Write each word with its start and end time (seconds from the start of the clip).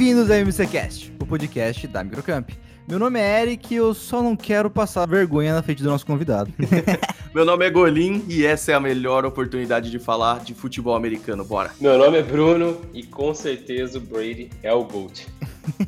Bem-vindos 0.00 0.30
ao 0.30 0.38
MCCast, 0.38 1.12
o 1.20 1.26
podcast 1.26 1.86
da 1.86 2.02
Microcamp. 2.02 2.48
Meu 2.88 2.98
nome 2.98 3.20
é 3.20 3.42
Eric 3.42 3.74
e 3.74 3.76
eu 3.76 3.92
só 3.92 4.22
não 4.22 4.34
quero 4.34 4.70
passar 4.70 5.06
vergonha 5.06 5.52
na 5.52 5.62
frente 5.62 5.82
do 5.82 5.90
nosso 5.90 6.06
convidado. 6.06 6.50
Meu 7.34 7.44
nome 7.44 7.66
é 7.66 7.70
Golim 7.70 8.24
e 8.26 8.46
essa 8.46 8.72
é 8.72 8.74
a 8.74 8.80
melhor 8.80 9.26
oportunidade 9.26 9.90
de 9.90 9.98
falar 9.98 10.40
de 10.40 10.54
futebol 10.54 10.96
americano. 10.96 11.44
Bora. 11.44 11.72
Meu 11.78 11.98
nome 11.98 12.16
é 12.16 12.22
Bruno 12.22 12.80
e 12.94 13.02
com 13.02 13.34
certeza 13.34 13.98
o 13.98 14.00
Brady 14.00 14.48
é 14.62 14.72
o 14.72 14.84
GOAT. 14.84 15.26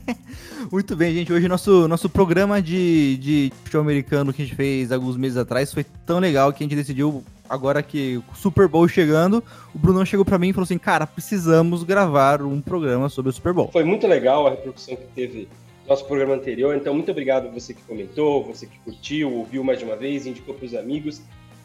Muito 0.70 0.94
bem, 0.94 1.14
gente. 1.14 1.32
Hoje 1.32 1.48
nosso, 1.48 1.88
nosso 1.88 2.10
programa 2.10 2.60
de, 2.60 3.16
de 3.16 3.52
futebol 3.64 3.80
americano 3.80 4.30
que 4.30 4.43
a 4.43 4.44
gente 4.44 4.54
fez 4.54 4.93
alguns 4.93 5.16
meses 5.16 5.38
atrás 5.38 5.72
foi 5.72 5.86
tão 6.04 6.18
legal 6.18 6.52
que 6.52 6.63
a 6.63 6.66
gente 6.66 6.76
decidiu, 6.76 7.24
agora 7.52 7.82
que 7.82 8.16
o 8.16 8.34
Super 8.34 8.66
Bowl 8.66 8.88
chegando, 8.88 9.44
o 9.74 9.79
Bruno 9.79 10.06
chegou 10.06 10.24
para 10.24 10.38
mim 10.38 10.48
e 10.48 10.52
falou 10.54 10.64
assim: 10.64 10.79
Cara, 10.79 11.06
precisamos 11.06 11.82
gravar 11.84 12.40
um 12.40 12.62
programa 12.62 13.10
sobre 13.10 13.29
o 13.29 13.32
Super 13.32 13.52
Bowl. 13.52 13.68
Foi 13.70 13.84
muito 13.84 14.06
legal 14.06 14.46
a 14.46 14.50
repercussão 14.50 14.96
que 14.96 15.06
teve 15.14 15.46
nosso 15.86 16.07
programa 16.07 16.34
anterior. 16.34 16.74
Então, 16.74 16.94
muito 16.94 17.10
obrigado 17.10 17.52
você 17.52 17.74
que 17.74 17.82
comentou, 17.82 18.43
você 18.43 18.66
que 18.66 18.79
curtiu, 18.79 19.30
ouviu 19.30 19.62
mais 19.62 19.82
uma 19.82 19.94
vez, 19.94 20.26
indicou 20.26 20.54
para 20.54 20.64
os 20.64 20.74
amigos. 20.74 21.20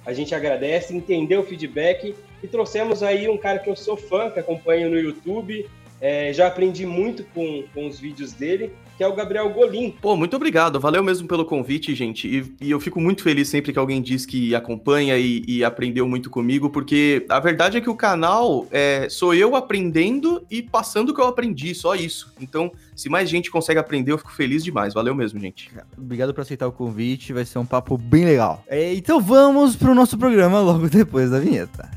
A 0.06 0.12
gente 0.12 0.36
agradece, 0.36 0.94
entendeu 0.94 1.40
o 1.40 1.44
feedback 1.44 2.14
e 2.44 2.48
trouxemos 2.48 3.02
aí 3.02 3.30
um 3.30 3.38
cara 3.38 3.60
que 3.60 3.70
eu 3.70 3.76
sou 3.76 3.96
fã, 3.96 4.30
que 4.30 4.40
acompanho 4.40 4.90
no 4.90 5.00
YouTube. 5.00 5.66
É, 6.02 6.32
já 6.34 6.48
aprendi 6.48 6.86
muito 6.86 7.24
com, 7.34 7.64
com 7.74 7.88
os 7.88 8.00
vídeos 8.00 8.34
dele 8.34 8.72
que 8.98 9.04
é 9.04 9.08
o 9.08 9.14
Gabriel 9.14 9.50
Golim. 9.52 9.94
Pô, 10.02 10.18
muito 10.18 10.36
obrigado. 10.36 10.80
Valeu 10.80 11.04
mesmo 11.04 11.28
pelo 11.28 11.46
convite, 11.46 11.94
gente. 11.94 12.28
E, 12.28 12.66
e 12.66 12.72
eu 12.72 12.80
fico 12.80 13.00
muito 13.00 13.22
feliz 13.22 13.48
sempre 13.48 13.72
que 13.72 13.78
alguém 13.78 14.02
diz 14.02 14.26
que 14.26 14.56
acompanha 14.56 15.18
e, 15.18 15.44
e, 15.48 15.64
aprendeu 15.64 16.08
muito 16.08 16.30
comigo, 16.30 16.70
porque 16.70 17.24
a 17.30 17.40
verdade 17.40 17.78
é 17.78 17.82
que 17.82 17.90
o 17.90 17.96
canal 17.96 18.66
é, 18.72 19.08
sou 19.08 19.36
eu 19.36 19.56
aprendendo 19.56 20.44
e 20.50 20.64
passando 20.64 21.10
o 21.10 21.14
que 21.14 21.22
eu 21.22 21.28
aprendi, 21.28 21.76
só 21.76 21.94
isso. 21.94 22.34
Então, 22.42 22.72
se 22.96 23.08
mais 23.08 23.30
gente 23.30 23.52
consegue 23.52 23.80
aprender, 23.80 24.12
eu 24.12 24.18
fico 24.18 24.34
feliz 24.34 24.64
demais. 24.64 24.96
Valeu 24.96 25.14
mesmo, 25.14 25.40
gente. 25.40 25.70
Obrigado 25.96 26.34
por 26.34 26.42
aceitar 26.42 26.68
o 26.68 26.72
convite, 26.72 27.34
vai 27.34 27.46
ser 27.46 27.60
um 27.60 27.66
papo 27.66 27.98
bem 27.98 28.26
legal. 28.26 28.64
É, 28.68 28.94
então 28.96 29.22
vamos 29.22 29.76
pro 29.76 29.94
nosso 29.94 30.18
programa 30.18 30.60
logo 30.60 30.90
depois 30.90 31.30
da 31.30 31.40
vinheta. 31.40 31.88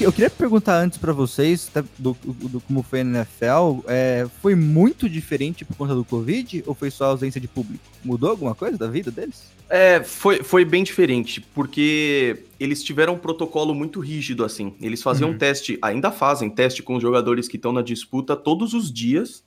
Eu 0.00 0.12
queria 0.12 0.30
perguntar 0.30 0.78
antes 0.78 0.98
para 0.98 1.12
vocês, 1.12 1.70
do, 1.98 2.16
do, 2.24 2.48
do, 2.48 2.60
como 2.60 2.82
foi 2.82 3.00
a 3.00 3.02
NFL, 3.02 3.80
é, 3.86 4.26
foi 4.40 4.54
muito 4.54 5.08
diferente 5.08 5.64
por 5.64 5.76
conta 5.76 5.94
do 5.94 6.04
Covid 6.04 6.64
ou 6.66 6.74
foi 6.74 6.90
só 6.90 7.06
ausência 7.06 7.40
de 7.40 7.48
público? 7.48 7.84
Mudou 8.04 8.30
alguma 8.30 8.54
coisa 8.54 8.76
da 8.76 8.86
vida 8.86 9.10
deles? 9.10 9.52
É, 9.68 10.02
foi, 10.02 10.42
foi 10.42 10.64
bem 10.64 10.84
diferente, 10.84 11.40
porque 11.40 12.44
eles 12.60 12.82
tiveram 12.82 13.14
um 13.14 13.18
protocolo 13.18 13.74
muito 13.74 14.00
rígido, 14.00 14.44
assim. 14.44 14.74
Eles 14.80 15.02
faziam 15.02 15.30
uhum. 15.30 15.38
teste, 15.38 15.78
ainda 15.80 16.10
fazem 16.10 16.50
teste 16.50 16.82
com 16.82 16.96
os 16.96 17.02
jogadores 17.02 17.48
que 17.48 17.56
estão 17.56 17.72
na 17.72 17.82
disputa 17.82 18.36
todos 18.36 18.74
os 18.74 18.92
dias, 18.92 19.44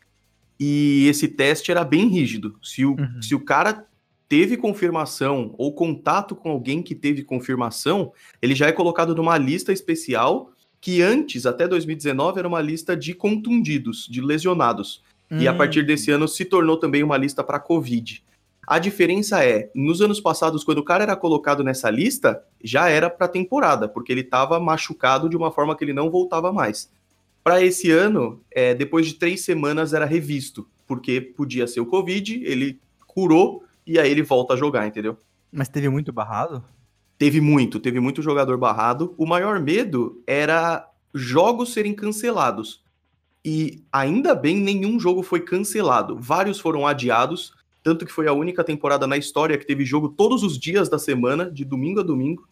e 0.60 1.08
esse 1.08 1.28
teste 1.28 1.72
era 1.72 1.84
bem 1.84 2.08
rígido. 2.08 2.58
Se 2.64 2.84
o, 2.84 2.92
uhum. 2.92 3.22
se 3.22 3.36
o 3.36 3.40
cara 3.40 3.87
teve 4.30 4.58
confirmação 4.58 5.54
ou 5.58 5.74
contato 5.74 6.36
com 6.36 6.50
alguém 6.50 6.82
que 6.82 6.94
teve 6.94 7.24
confirmação, 7.24 8.12
ele 8.42 8.56
já 8.56 8.68
é 8.68 8.72
colocado 8.72 9.16
numa 9.16 9.38
lista 9.38 9.72
especial 9.72 10.52
que 10.80 11.02
antes, 11.02 11.46
até 11.46 11.68
2019, 11.68 12.40
era 12.40 12.48
uma 12.48 12.62
lista 12.62 12.96
de 12.96 13.14
contundidos, 13.14 14.08
de 14.10 14.22
lesionados. 14.22 15.04
Hum. 15.32 15.40
E 15.40 15.48
a 15.48 15.54
hum. 15.54 15.58
partir 15.58 15.84
desse 15.84 16.12
ano 16.12 16.28
se 16.28 16.46
tornou 16.46 16.78
também 16.78 17.04
uma 17.04 17.18
lista 17.18 17.44
para 17.44 17.60
Covid. 17.60 18.24
A 18.66 18.80
diferença 18.80 19.44
é, 19.46 19.72
nos 19.74 20.02
anos 20.02 20.20
passados, 20.20 20.64
quando 20.64 20.80
o 20.80 20.84
cara 20.84 21.04
era 21.04 21.16
colocado 21.16 21.64
nessa 21.64 21.90
lista, 21.90 22.44
já 22.62 22.90
era 22.90 23.10
para 23.10 23.28
temporada, 23.30 23.88
porque 23.88 24.12
ele 24.12 24.22
estava 24.22 24.60
machucado 24.60 25.30
de 25.30 25.38
uma 25.38 25.52
forma 25.52 25.76
que 25.76 25.86
ele 25.86 25.94
não 25.94 26.12
voltava 26.12 26.52
mais. 26.52 26.92
Para 27.42 27.64
esse 27.64 27.90
ano, 27.90 28.42
é, 28.52 28.76
depois 28.76 29.08
de 29.08 29.14
três 29.14 29.40
semanas 29.40 29.94
era 29.94 30.06
revisto, 30.06 30.68
porque 30.86 31.22
podia 31.22 31.66
ser 31.66 31.80
o 31.80 31.86
Covid, 31.86 32.44
ele 32.44 32.78
curou 33.06 33.64
e 33.88 33.98
aí 33.98 34.12
ele 34.12 34.22
volta 34.22 34.54
a 34.54 34.58
jogar, 34.58 34.86
entendeu? 34.86 35.18
Mas 35.52 35.70
teve 35.70 35.88
muito 35.88 36.12
barrado? 36.12 36.64
Teve 37.18 37.42
muito, 37.42 37.80
teve 37.80 38.00
muito 38.00 38.22
jogador 38.22 38.58
barrado. 38.58 39.16
O 39.18 39.26
maior 39.26 39.60
medo 39.60 40.22
era 40.28 40.88
jogos 41.14 41.74
serem 41.74 41.94
cancelados. 41.94 42.84
E 43.44 43.82
ainda 43.92 44.36
bem, 44.36 44.58
nenhum 44.58 45.00
jogo 45.00 45.24
foi 45.24 45.40
cancelado. 45.40 46.18
Vários 46.20 46.60
foram 46.60 46.86
adiados, 46.86 47.54
tanto 47.82 48.06
que 48.06 48.12
foi 48.12 48.28
a 48.28 48.34
única 48.34 48.64
temporada 48.64 49.08
na 49.08 49.18
história 49.18 49.58
que 49.58 49.66
teve 49.66 49.86
jogo 49.86 50.10
todos 50.10 50.44
os 50.44 50.60
dias 50.60 50.90
da 50.90 51.00
semana, 51.00 51.50
de 51.50 51.64
domingo 51.64 52.02
a 52.02 52.04
domingo. 52.04 52.48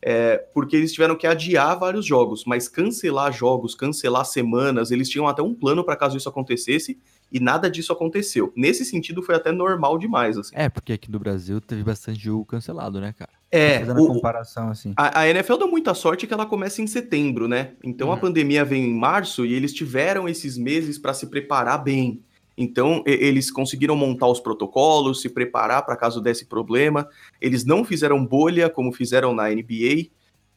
É, 0.00 0.38
porque 0.54 0.76
eles 0.76 0.92
tiveram 0.92 1.16
que 1.16 1.26
adiar 1.26 1.76
vários 1.76 2.06
jogos, 2.06 2.44
mas 2.46 2.68
cancelar 2.68 3.32
jogos, 3.32 3.74
cancelar 3.74 4.24
semanas, 4.24 4.92
eles 4.92 5.08
tinham 5.08 5.26
até 5.26 5.42
um 5.42 5.52
plano 5.52 5.82
para 5.82 5.96
caso 5.96 6.16
isso 6.16 6.28
acontecesse, 6.28 6.96
e 7.30 7.38
nada 7.38 7.70
disso 7.70 7.92
aconteceu. 7.92 8.52
Nesse 8.56 8.84
sentido, 8.84 9.22
foi 9.22 9.34
até 9.34 9.52
normal 9.52 9.98
demais. 9.98 10.38
Assim. 10.38 10.52
É, 10.54 10.68
porque 10.68 10.92
aqui 10.92 11.10
no 11.10 11.18
Brasil 11.18 11.60
teve 11.60 11.82
bastante 11.82 12.20
jogo 12.20 12.44
cancelado, 12.44 13.00
né, 13.00 13.12
cara? 13.12 13.30
É, 13.50 13.80
Fazendo 13.80 14.02
o, 14.02 14.04
a 14.04 14.14
comparação 14.14 14.68
assim. 14.68 14.92
A, 14.96 15.20
a, 15.20 15.28
NFL 15.28 15.56
deu 15.56 15.68
muita 15.68 15.94
sorte 15.94 16.26
que 16.26 16.34
ela 16.34 16.44
começa 16.44 16.82
em 16.82 16.86
setembro, 16.86 17.48
né? 17.48 17.72
Então 17.82 18.08
uhum. 18.08 18.14
a 18.14 18.16
pandemia 18.18 18.64
vem 18.64 18.84
em 18.84 18.94
março 18.94 19.46
e 19.46 19.54
eles 19.54 19.72
tiveram 19.72 20.28
esses 20.28 20.58
meses 20.58 20.98
para 20.98 21.14
se 21.14 21.26
preparar 21.26 21.82
bem. 21.82 22.22
Então 22.56 23.02
eles 23.06 23.50
conseguiram 23.50 23.96
montar 23.96 24.26
os 24.26 24.40
protocolos, 24.40 25.22
se 25.22 25.28
preparar 25.30 25.84
para 25.84 25.96
caso 25.96 26.20
desse 26.20 26.44
problema. 26.44 27.08
Eles 27.40 27.64
não 27.64 27.84
fizeram 27.84 28.24
bolha 28.24 28.68
como 28.68 28.92
fizeram 28.92 29.34
na 29.34 29.48
NBA. 29.48 30.08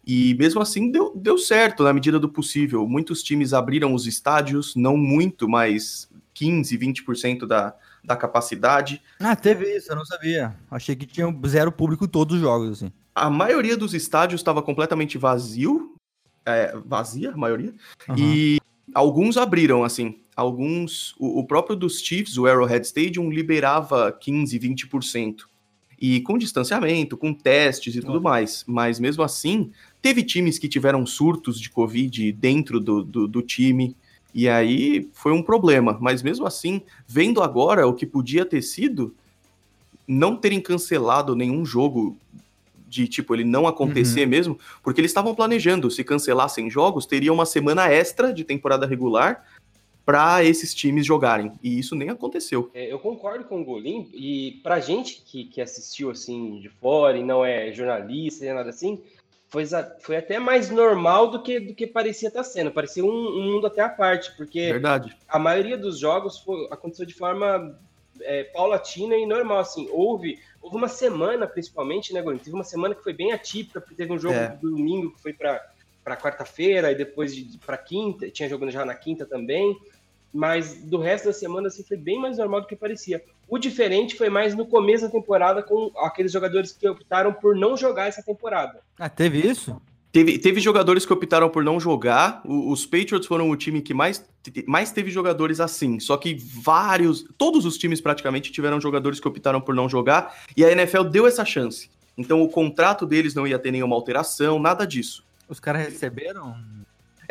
E 0.06 0.34
mesmo 0.34 0.60
assim 0.60 0.92
deu, 0.92 1.14
deu 1.16 1.38
certo 1.38 1.84
na 1.84 1.94
medida 1.94 2.20
do 2.20 2.28
possível. 2.28 2.88
Muitos 2.88 3.22
times 3.22 3.54
abriram 3.54 3.94
os 3.94 4.08
estádios, 4.08 4.76
não 4.76 4.98
muito, 4.98 5.48
mas 5.48 6.10
15, 6.42 6.76
20% 6.76 7.46
da, 7.46 7.76
da 8.04 8.16
capacidade. 8.16 9.00
Ah, 9.20 9.36
teve 9.36 9.78
isso, 9.78 9.92
eu 9.92 9.96
não 9.96 10.04
sabia. 10.04 10.56
Achei 10.72 10.96
que 10.96 11.06
tinha 11.06 11.28
zero 11.46 11.72
público 11.72 12.04
em 12.06 12.08
todos 12.08 12.36
os 12.36 12.42
jogos, 12.42 12.72
assim. 12.72 12.92
A 13.14 13.30
maioria 13.30 13.78
dos 13.78 13.94
estádios 13.94 14.42
estava 14.42 14.64
completamente 14.64 15.20
vazio. 15.20 15.94
É, 16.44 16.76
vazia, 16.84 17.30
a 17.30 17.38
maioria. 17.38 17.76
Uhum. 18.10 18.16
E 18.18 18.58
alguns 18.92 19.38
abriram, 19.38 19.84
assim. 19.84 20.20
Alguns. 20.36 21.14
O, 21.20 21.42
o, 21.42 21.46
próprio 21.46 21.76
dos 21.76 22.00
Chiefs, 22.02 22.40
o 22.40 22.48
Arrowhead 22.48 22.88
Stadium, 22.88 23.30
liberava 23.30 24.12
15, 24.12 24.58
20%. 24.58 25.36
E 26.00 26.22
com 26.22 26.40
distanciamento, 26.40 27.16
com 27.16 27.32
testes 27.32 27.96
e 27.96 28.02
tudo 28.02 28.16
uhum. 28.16 28.24
mais. 28.24 28.64
Mas 28.66 29.00
mesmo 29.00 29.22
assim, 29.22 29.72
teve 30.02 30.24
times 30.24 30.58
que 30.58 30.68
tiveram 30.68 31.06
surtos 31.06 31.60
de 31.60 31.70
Covid 31.70 32.32
dentro 32.32 32.80
do, 32.80 33.04
do, 33.04 33.28
do 33.28 33.42
time. 33.44 33.96
E 34.34 34.48
aí 34.48 35.10
foi 35.14 35.32
um 35.32 35.44
problema. 35.44 35.98
Mas 36.00 36.22
mesmo 36.22 36.46
assim, 36.46 36.82
vendo 37.08 37.42
agora 37.42 37.88
o 37.88 37.94
que 37.94 38.06
podia 38.06 38.46
ter 38.46 38.62
sido, 38.62 39.14
não 40.08 40.36
terem 40.36 40.62
cancelado 40.62 41.36
nenhum 41.36 41.66
jogo 41.66 42.18
de 42.88 43.08
tipo 43.08 43.34
ele 43.34 43.46
não 43.46 43.66
acontecer 43.66 44.24
uhum. 44.24 44.30
mesmo, 44.30 44.60
porque 44.84 45.00
eles 45.00 45.12
estavam 45.12 45.34
planejando, 45.34 45.90
se 45.90 46.04
cancelassem 46.04 46.70
jogos, 46.70 47.06
teria 47.06 47.32
uma 47.32 47.46
semana 47.46 47.90
extra 47.90 48.34
de 48.34 48.44
temporada 48.44 48.86
regular 48.86 49.46
para 50.06 50.44
esses 50.44 50.74
times 50.74 51.06
jogarem. 51.06 51.54
E 51.64 51.80
isso 51.80 51.96
nem 51.96 52.10
aconteceu. 52.10 52.70
É, 52.74 52.92
eu 52.92 53.00
concordo 53.00 53.46
com 53.46 53.62
o 53.62 53.64
Golim, 53.64 54.10
e 54.14 54.60
pra 54.62 54.82
gente 54.82 55.22
que, 55.26 55.46
que 55.46 55.62
assistiu 55.62 56.10
assim 56.10 56.60
de 56.60 56.68
fora 56.68 57.18
e 57.18 57.24
não 57.24 57.46
é 57.46 57.72
jornalista 57.72 58.44
nem 58.44 58.54
nada 58.54 58.70
assim, 58.70 59.00
foi, 59.52 59.66
foi 60.00 60.16
até 60.16 60.40
mais 60.40 60.70
normal 60.70 61.30
do 61.30 61.44
que, 61.44 61.60
do 61.60 61.76
que 61.76 61.86
parecia 61.86 62.30
estar 62.30 62.44
sendo. 62.44 62.72
Parecia 62.72 63.04
um, 63.04 63.10
um 63.10 63.52
mundo 63.52 63.68
até 63.68 63.82
à 63.82 63.90
parte, 63.90 64.32
porque 64.38 64.72
Verdade. 64.72 65.16
a 65.28 65.38
maioria 65.38 65.78
dos 65.78 66.00
jogos 66.00 66.40
foi, 66.40 66.68
aconteceu 66.72 67.06
de 67.06 67.14
forma 67.14 67.78
é, 68.22 68.46
paulatina 68.46 69.14
e 69.18 69.26
normal. 69.26 69.60
Assim, 69.60 69.90
houve, 69.92 70.40
houve 70.62 70.78
uma 70.78 70.88
semana, 70.88 71.46
principalmente, 71.46 72.14
né, 72.14 72.22
Golim? 72.22 72.38
Teve 72.38 72.56
uma 72.56 72.64
semana 72.64 72.96
que 72.96 73.04
foi 73.04 73.12
bem 73.12 73.34
atípica, 73.34 73.82
porque 73.82 73.94
teve 73.94 74.14
um 74.14 74.18
jogo 74.18 74.36
é. 74.36 74.48
do 74.56 74.72
domingo 74.72 75.14
que 75.16 75.22
foi 75.22 75.34
para 75.34 76.16
quarta-feira 76.16 76.90
e 76.90 76.96
depois 76.96 77.36
para 77.66 77.78
quinta, 77.78 78.32
tinha 78.32 78.48
jogando 78.48 78.72
já 78.72 78.86
na 78.86 78.96
quinta 78.96 79.26
também 79.26 79.78
mas 80.34 80.76
do 80.76 80.98
resto 80.98 81.26
da 81.26 81.34
semana 81.34 81.68
assim, 81.68 81.84
foi 81.84 81.98
bem 81.98 82.20
mais 82.20 82.38
normal 82.38 82.62
do 82.62 82.68
que 82.68 82.76
parecia. 82.76 83.24
O 83.48 83.58
diferente 83.58 84.16
foi 84.16 84.30
mais 84.30 84.56
no 84.56 84.66
começo 84.66 85.06
da 85.06 85.12
temporada 85.12 85.62
com 85.62 85.92
aqueles 85.98 86.32
jogadores 86.32 86.72
que 86.72 86.88
optaram 86.88 87.34
por 87.34 87.56
não 87.56 87.76
jogar 87.76 88.08
essa 88.08 88.24
temporada. 88.24 88.80
Ah, 88.98 89.10
teve 89.10 89.40
isso? 89.40 89.82
Teve, 90.12 90.38
teve 90.38 90.60
jogadores 90.60 91.06
que 91.06 91.14
optaram 91.14 91.50
por 91.50 91.64
não 91.64 91.80
jogar. 91.80 92.42
O, 92.46 92.72
os 92.72 92.86
Patriots 92.86 93.28
foram 93.28 93.50
o 93.50 93.56
time 93.56 93.82
que 93.82 93.94
mais, 93.94 94.24
mais 94.68 94.92
teve 94.92 95.10
jogadores 95.10 95.60
assim. 95.60 96.00
Só 96.00 96.18
que 96.18 96.36
vários, 96.36 97.26
todos 97.38 97.66
os 97.66 97.78
times 97.78 98.02
praticamente 98.02 98.52
tiveram 98.52 98.80
jogadores 98.80 99.20
que 99.20 99.28
optaram 99.28 99.62
por 99.62 99.74
não 99.74 99.88
jogar. 99.88 100.44
E 100.56 100.66
a 100.66 100.72
NFL 100.72 101.04
deu 101.04 101.28
essa 101.28 101.46
chance. 101.46 101.90
Então 102.18 102.42
o 102.42 102.50
contrato 102.50 103.06
deles 103.06 103.34
não 103.34 103.48
ia 103.48 103.58
ter 103.58 103.72
nenhuma 103.72 103.96
alteração, 103.96 104.60
nada 104.60 104.86
disso. 104.86 105.24
Os 105.48 105.60
caras 105.60 105.86
receberam? 105.86 106.56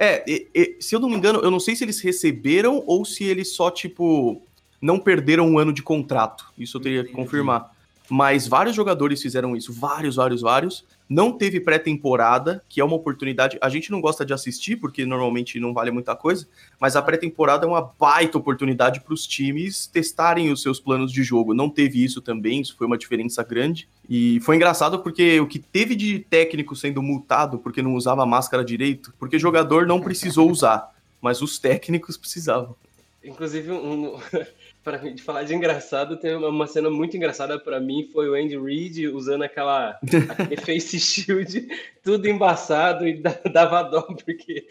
É, 0.03 0.25
e, 0.27 0.49
e, 0.55 0.77
se 0.81 0.97
eu 0.97 0.99
não 0.99 1.11
me 1.11 1.17
engano, 1.17 1.41
eu 1.41 1.51
não 1.51 1.61
sei 1.61 1.77
se 1.77 1.85
eles 1.85 2.01
receberam 2.01 2.83
ou 2.87 3.05
se 3.05 3.23
eles 3.23 3.53
só, 3.53 3.71
tipo, 3.71 4.43
não 4.81 4.99
perderam 4.99 5.47
um 5.47 5.59
ano 5.59 5.75
de 5.75 5.83
contrato. 5.83 6.47
Isso 6.57 6.79
eu 6.79 6.81
teria 6.81 7.05
que 7.05 7.13
confirmar. 7.13 7.71
Mas 8.11 8.49
vários 8.49 8.75
jogadores 8.75 9.23
fizeram 9.23 9.57
isso, 9.57 9.73
vários, 9.73 10.17
vários, 10.17 10.43
vários. 10.43 10.85
Não 11.09 11.31
teve 11.31 11.61
pré-temporada, 11.61 12.61
que 12.69 12.81
é 12.81 12.85
uma 12.85 12.97
oportunidade. 12.97 13.57
A 13.61 13.69
gente 13.69 13.89
não 13.89 14.01
gosta 14.01 14.25
de 14.27 14.33
assistir, 14.33 14.75
porque 14.75 15.07
normalmente 15.07 15.61
não 15.61 15.73
vale 15.73 15.93
muita 15.93 16.17
coisa, 16.17 16.49
mas 16.81 16.97
a 16.97 17.03
pré-temporada 17.03 17.67
é 17.67 17.69
uma 17.69 17.81
baita 17.81 18.37
oportunidade 18.37 19.01
para 19.01 19.15
os 19.15 19.25
times 19.29 19.87
testarem 19.87 20.51
os 20.51 20.61
seus 20.61 20.81
planos 20.81 21.13
de 21.13 21.23
jogo. 21.23 21.55
Não 21.55 21.71
teve 21.71 22.03
isso 22.03 22.21
também, 22.21 22.61
isso 22.61 22.77
foi 22.77 22.89
uma 22.89 22.99
diferença 22.99 23.45
grande. 23.45 23.89
E 24.09 24.41
foi 24.41 24.57
engraçado 24.57 24.99
porque 24.99 25.39
o 25.39 25.47
que 25.47 25.61
teve 25.61 25.95
de 25.95 26.19
técnico 26.19 26.75
sendo 26.75 27.01
multado 27.01 27.59
porque 27.59 27.81
não 27.81 27.95
usava 27.95 28.27
máscara 28.27 28.65
direito, 28.65 29.15
porque 29.21 29.39
jogador 29.39 29.87
não 29.87 30.01
precisou 30.01 30.51
usar, 30.51 30.93
mas 31.23 31.41
os 31.41 31.61
técnicos 31.61 32.17
precisavam. 32.17 32.75
Inclusive, 33.23 33.71
um, 33.71 34.19
para 34.83 35.01
falar 35.23 35.43
de 35.43 35.55
engraçado, 35.55 36.17
tem 36.17 36.35
uma 36.35 36.67
cena 36.67 36.89
muito 36.89 37.17
engraçada 37.17 37.59
para 37.59 37.79
mim 37.79 38.09
foi 38.13 38.29
o 38.31 38.35
Andy 38.35 38.59
Reid 38.59 39.09
usando 39.09 39.43
aquela 39.43 39.99
aquele 40.29 40.57
face 40.65 40.99
shield, 40.99 41.69
tudo 42.03 42.29
embaçado 42.29 43.07
e 43.07 43.23
dava 43.53 43.83
dó 43.83 44.03
porque 44.03 44.67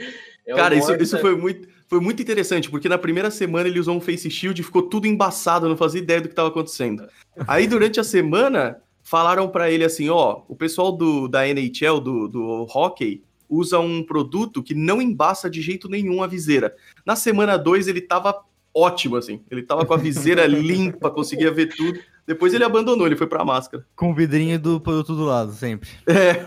é 0.46 0.56
Cara, 0.56 0.76
isso, 0.76 0.94
isso 0.96 1.18
foi 1.20 1.36
muito 1.36 1.68
foi 1.88 2.00
muito 2.00 2.22
interessante, 2.22 2.70
porque 2.70 2.88
na 2.88 3.00
primeira 3.00 3.32
semana 3.32 3.68
ele 3.68 3.80
usou 3.80 3.96
um 3.96 4.02
face 4.02 4.30
shield 4.30 4.62
e 4.62 4.64
ficou 4.64 4.84
tudo 4.84 5.08
embaçado, 5.08 5.68
não 5.68 5.76
fazia 5.76 6.00
ideia 6.00 6.22
do 6.22 6.28
que 6.28 6.34
estava 6.34 6.50
acontecendo. 6.50 7.08
Aí 7.48 7.66
durante 7.66 8.00
a 8.00 8.04
semana 8.04 8.80
falaram 9.04 9.50
para 9.50 9.72
ele 9.72 9.84
assim, 9.84 10.08
ó, 10.08 10.44
o 10.48 10.56
pessoal 10.56 10.92
do 10.92 11.28
da 11.28 11.48
NHL 11.48 12.00
do, 12.00 12.28
do 12.28 12.68
hockey 12.72 13.24
usa 13.50 13.80
um 13.80 14.04
produto 14.04 14.62
que 14.62 14.76
não 14.76 15.02
embaça 15.02 15.50
de 15.50 15.62
jeito 15.62 15.90
nenhum 15.90 16.22
a 16.22 16.28
viseira. 16.28 16.76
Na 17.04 17.16
semana 17.16 17.58
2 17.58 17.88
ele 17.88 18.02
tava 18.02 18.40
ótimo, 18.74 19.16
assim. 19.16 19.44
Ele 19.50 19.63
tava 19.63 19.86
com 19.86 19.94
a 19.94 19.98
viseira 19.98 20.45
limpa, 20.48 21.10
conseguia 21.10 21.51
ver 21.51 21.68
tudo. 21.68 22.00
Depois 22.25 22.54
ele 22.54 22.63
abandonou, 22.63 23.07
ele 23.07 23.16
foi 23.16 23.27
pra 23.27 23.44
máscara. 23.44 23.86
Com 23.95 24.12
o 24.12 24.16
vidrinho 24.16 24.60
do 24.60 24.80
produto 24.80 25.16
do 25.16 25.24
lado, 25.24 25.51
sempre. 25.54 25.89
É. 26.06 26.45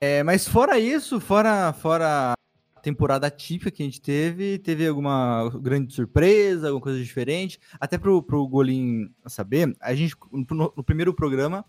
é 0.18 0.22
mas 0.22 0.48
fora 0.48 0.78
isso, 0.78 1.20
fora, 1.20 1.72
fora 1.72 2.32
a 2.78 2.80
temporada 2.80 3.30
típica 3.30 3.70
que 3.70 3.82
a 3.82 3.86
gente 3.86 4.00
teve, 4.00 4.58
teve 4.58 4.86
alguma 4.86 5.48
grande 5.60 5.94
surpresa, 5.94 6.68
alguma 6.68 6.82
coisa 6.82 6.98
diferente? 6.98 7.60
Até 7.78 7.98
pro, 7.98 8.22
pro 8.22 8.46
Golim 8.48 9.10
saber, 9.26 9.76
a 9.80 9.94
gente, 9.94 10.16
no, 10.32 10.72
no 10.76 10.84
primeiro 10.84 11.14
programa, 11.14 11.64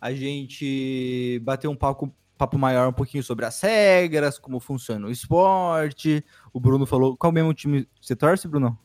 a 0.00 0.12
gente 0.12 1.40
bateu 1.44 1.70
um 1.70 1.76
papo 1.76 2.12
papo 2.36 2.58
maior 2.58 2.88
um 2.88 2.92
pouquinho 2.92 3.22
sobre 3.22 3.44
as 3.44 3.60
regras, 3.60 4.38
como 4.38 4.60
funciona 4.60 5.06
o 5.06 5.10
esporte. 5.10 6.24
O 6.54 6.60
Bruno 6.60 6.86
falou. 6.86 7.16
Qual 7.16 7.32
mesmo 7.32 7.52
time 7.52 7.86
você 8.00 8.14
torce, 8.14 8.46
Bruno? 8.48 8.78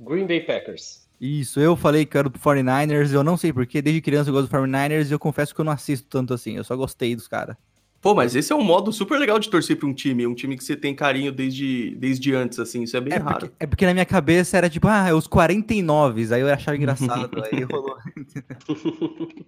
Green 0.00 0.26
Bay 0.26 0.40
Packers. 0.40 1.04
Isso, 1.20 1.60
eu 1.60 1.76
falei 1.76 2.04
que 2.04 2.18
era 2.18 2.28
do 2.28 2.38
49ers, 2.38 3.12
eu 3.12 3.22
não 3.22 3.36
sei 3.36 3.52
porquê, 3.52 3.80
desde 3.80 4.00
criança 4.00 4.30
eu 4.30 4.34
gosto 4.34 4.50
do 4.50 4.56
49ers 4.56 5.08
e 5.08 5.12
eu 5.12 5.18
confesso 5.18 5.54
que 5.54 5.60
eu 5.60 5.64
não 5.64 5.72
assisto 5.72 6.08
tanto 6.08 6.34
assim, 6.34 6.56
eu 6.56 6.64
só 6.64 6.74
gostei 6.76 7.14
dos 7.14 7.28
caras. 7.28 7.56
Pô, 8.00 8.14
mas 8.14 8.36
esse 8.36 8.52
é 8.52 8.56
um 8.56 8.62
modo 8.62 8.92
super 8.92 9.18
legal 9.18 9.38
de 9.38 9.48
torcer 9.48 9.78
pra 9.78 9.88
um 9.88 9.94
time, 9.94 10.26
um 10.26 10.34
time 10.34 10.54
que 10.58 10.64
você 10.64 10.76
tem 10.76 10.94
carinho 10.94 11.32
desde, 11.32 11.94
desde 11.94 12.34
antes, 12.34 12.58
assim, 12.58 12.82
isso 12.82 12.94
é 12.94 13.00
bem 13.00 13.14
é 13.14 13.16
raro. 13.16 13.48
Porque, 13.48 13.54
é 13.58 13.66
porque 13.66 13.86
na 13.86 13.94
minha 13.94 14.04
cabeça 14.04 14.58
era 14.58 14.68
tipo, 14.68 14.86
ah, 14.88 15.08
é 15.08 15.14
os 15.14 15.26
49, 15.26 16.34
aí 16.34 16.42
eu 16.42 16.48
achava 16.52 16.76
engraçado, 16.76 17.30
aí 17.50 17.62
rolou. 17.62 17.96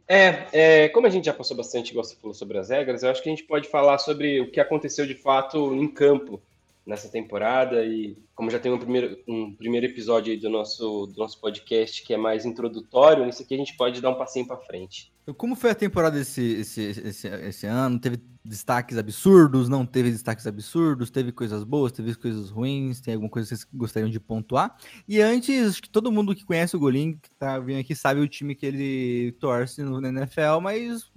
é, 0.09 0.47
é, 0.52 0.88
como 0.88 1.06
a 1.06 1.11
gente 1.11 1.26
já 1.26 1.35
passou 1.35 1.55
bastante, 1.55 1.91
igual 1.91 2.05
você 2.05 2.17
falou 2.17 2.32
sobre 2.32 2.56
as 2.56 2.70
regras, 2.70 3.02
eu 3.02 3.11
acho 3.11 3.23
que 3.23 3.29
a 3.29 3.32
gente 3.32 3.44
pode 3.44 3.69
falar 3.69 3.99
sobre 3.99 4.41
o 4.41 4.50
que 4.50 4.61
aconteceu 4.61 5.06
de 5.06 5.14
fato 5.14 5.75
em 5.75 5.88
campo 5.88 6.41
nessa 6.87 7.09
temporada 7.09 7.85
e 7.85 8.17
como 8.35 8.50
já 8.50 8.61
tem 8.61 8.73
um 8.73 8.79
primeiro, 8.79 9.19
um 9.27 9.53
primeiro 9.53 9.87
episódio 9.87 10.33
aí 10.33 10.38
do 10.38 10.49
nosso, 10.49 11.06
do 11.06 11.19
nosso 11.19 11.41
podcast 11.41 12.05
que 12.05 12.15
é 12.15 12.17
mais 12.17 12.47
introdutório, 12.47 13.27
nisso 13.27 13.43
aqui 13.43 13.55
a 13.55 13.59
gente 13.59 13.77
pode 13.77 14.00
dar 14.00 14.11
um 14.11 14.15
passinho 14.15 14.47
para 14.47 14.56
frente. 14.59 15.12
Como 15.37 15.56
foi 15.56 15.71
a 15.71 15.75
temporada 15.75 16.21
esse, 16.21 16.41
esse, 16.41 16.83
esse, 16.83 17.27
esse, 17.27 17.67
ano? 17.67 17.99
Teve 17.99 18.19
destaques 18.44 18.97
absurdos? 18.97 19.69
Não 19.69 19.85
teve 19.85 20.12
destaques 20.12 20.47
absurdos? 20.47 21.11
Teve 21.11 21.33
coisas 21.33 21.65
boas? 21.65 21.91
Teve 21.91 22.15
coisas 22.15 22.49
ruins? 22.49 23.00
Tem 23.00 23.15
alguma 23.15 23.29
coisa 23.29 23.49
que 23.49 23.56
vocês 23.56 23.69
gostariam 23.75 24.09
de 24.09 24.21
pontuar? 24.21 24.77
E 25.09 25.21
antes, 25.21 25.71
acho 25.71 25.83
que 25.83 25.91
todo 25.91 26.12
mundo 26.12 26.33
que 26.33 26.44
conhece 26.44 26.77
o 26.77 26.79
Golim, 26.79 27.19
que 27.21 27.29
tá 27.31 27.59
vindo 27.59 27.81
aqui, 27.81 27.97
sabe 27.97 28.21
o 28.21 28.29
time 28.29 28.55
que 28.55 28.65
ele 28.65 29.33
torce 29.41 29.83
no 29.83 30.06
NFL, 30.06 30.61
mas 30.62 31.11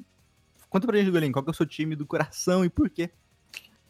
conta 0.71 0.87
pra 0.87 0.97
gente, 0.97 1.11
Golim, 1.11 1.31
qual 1.31 1.43
que 1.43 1.51
é 1.51 1.53
o 1.53 1.55
seu 1.55 1.67
time 1.67 1.95
do 1.95 2.07
coração 2.07 2.65
e 2.65 2.69
por 2.69 2.89
quê? 2.89 3.11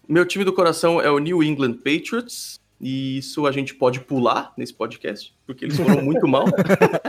Meu 0.10 0.26
time 0.26 0.44
do 0.44 0.52
coração 0.52 1.00
é 1.00 1.12
o 1.12 1.20
New 1.20 1.44
England 1.44 1.74
Patriots. 1.74 2.60
E 2.82 3.20
isso 3.20 3.46
a 3.46 3.52
gente 3.52 3.76
pode 3.76 4.00
pular 4.00 4.54
nesse 4.58 4.74
podcast, 4.74 5.36
porque 5.46 5.66
eles 5.66 5.78
foram 5.78 6.02
muito 6.02 6.28
mal. 6.28 6.46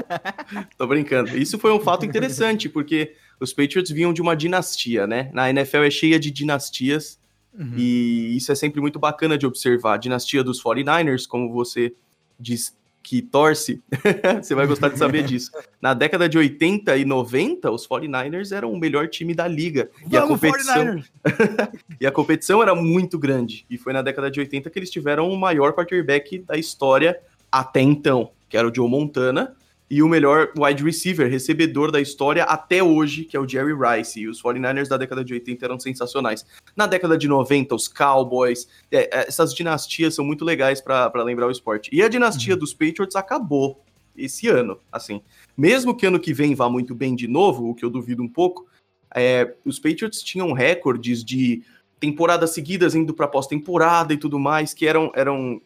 Tô 0.76 0.86
brincando. 0.86 1.38
Isso 1.38 1.58
foi 1.58 1.72
um 1.72 1.78
fato 1.80 2.04
interessante, 2.04 2.68
porque 2.68 3.14
os 3.38 3.52
Patriots 3.52 3.90
vinham 3.90 4.12
de 4.12 4.20
uma 4.20 4.34
dinastia, 4.34 5.06
né? 5.06 5.30
Na 5.32 5.48
NFL 5.48 5.84
é 5.84 5.90
cheia 5.90 6.18
de 6.18 6.30
dinastias, 6.30 7.20
uhum. 7.56 7.72
e 7.76 8.36
isso 8.36 8.50
é 8.50 8.54
sempre 8.56 8.80
muito 8.80 8.98
bacana 8.98 9.38
de 9.38 9.46
observar. 9.46 9.94
A 9.94 9.96
dinastia 9.96 10.42
dos 10.42 10.60
49ers, 10.60 11.24
como 11.24 11.52
você 11.52 11.94
diz, 12.38 12.76
que 13.02 13.22
torce, 13.22 13.82
você 14.42 14.54
vai 14.54 14.66
gostar 14.66 14.88
de 14.88 14.98
saber 14.98 15.24
disso. 15.24 15.50
Na 15.80 15.94
década 15.94 16.28
de 16.28 16.38
80 16.38 16.96
e 16.96 17.04
90, 17.04 17.70
os 17.70 17.86
49ers 17.86 18.54
eram 18.54 18.72
o 18.72 18.78
melhor 18.78 19.08
time 19.08 19.34
da 19.34 19.48
liga. 19.48 19.90
Vamos, 20.06 20.12
e 20.12 20.16
a 20.16 20.26
competição 20.26 21.02
E 22.00 22.06
a 22.06 22.12
competição 22.12 22.62
era 22.62 22.74
muito 22.74 23.18
grande. 23.18 23.64
E 23.68 23.78
foi 23.78 23.92
na 23.92 24.02
década 24.02 24.30
de 24.30 24.40
80 24.40 24.70
que 24.70 24.78
eles 24.78 24.90
tiveram 24.90 25.30
o 25.30 25.36
maior 25.36 25.72
quarterback 25.72 26.38
da 26.40 26.56
história 26.56 27.18
até 27.50 27.80
então, 27.80 28.30
que 28.48 28.56
era 28.56 28.68
o 28.68 28.74
Joe 28.74 28.88
Montana, 28.88 29.56
e 29.90 30.04
o 30.04 30.08
melhor 30.08 30.52
wide 30.56 30.84
receiver, 30.84 31.28
recebedor 31.28 31.90
da 31.90 32.00
história 32.00 32.44
até 32.44 32.80
hoje, 32.80 33.24
que 33.24 33.36
é 33.36 33.40
o 33.40 33.48
Jerry 33.48 33.74
Rice. 33.74 34.20
E 34.20 34.28
os 34.28 34.40
49ers 34.40 34.86
da 34.86 34.96
década 34.96 35.24
de 35.24 35.34
80 35.34 35.64
eram 35.64 35.80
sensacionais. 35.80 36.46
Na 36.76 36.86
década 36.86 37.18
de 37.18 37.26
90, 37.26 37.74
os 37.74 37.88
Cowboys, 37.88 38.68
é, 38.92 38.98
é, 38.98 39.26
essas 39.26 39.52
dinastias 39.52 40.14
são 40.14 40.24
muito 40.24 40.44
legais 40.44 40.80
para 40.80 41.10
lembrar 41.24 41.48
o 41.48 41.50
esporte. 41.50 41.90
E 41.92 42.02
a 42.04 42.08
dinastia 42.08 42.54
uhum. 42.54 42.60
dos 42.60 42.72
Patriots 42.72 43.16
acabou 43.16 43.82
esse 44.16 44.46
ano, 44.46 44.78
assim. 44.92 45.20
Mesmo 45.56 45.96
que 45.96 46.06
ano 46.06 46.20
que 46.20 46.32
vem 46.32 46.54
vá 46.54 46.70
muito 46.70 46.94
bem 46.94 47.16
de 47.16 47.26
novo, 47.26 47.70
o 47.70 47.74
que 47.74 47.84
eu 47.84 47.90
duvido 47.90 48.22
um 48.22 48.28
pouco, 48.28 48.68
é, 49.12 49.54
os 49.64 49.80
Patriots 49.80 50.22
tinham 50.22 50.52
recordes 50.52 51.24
de 51.24 51.64
temporadas 51.98 52.50
seguidas 52.50 52.94
indo 52.94 53.12
para 53.12 53.26
pós-temporada 53.26 54.14
e 54.14 54.16
tudo 54.16 54.38
mais, 54.38 54.72
que 54.72 54.86
eram, 54.86 55.10
eram, 55.16 55.60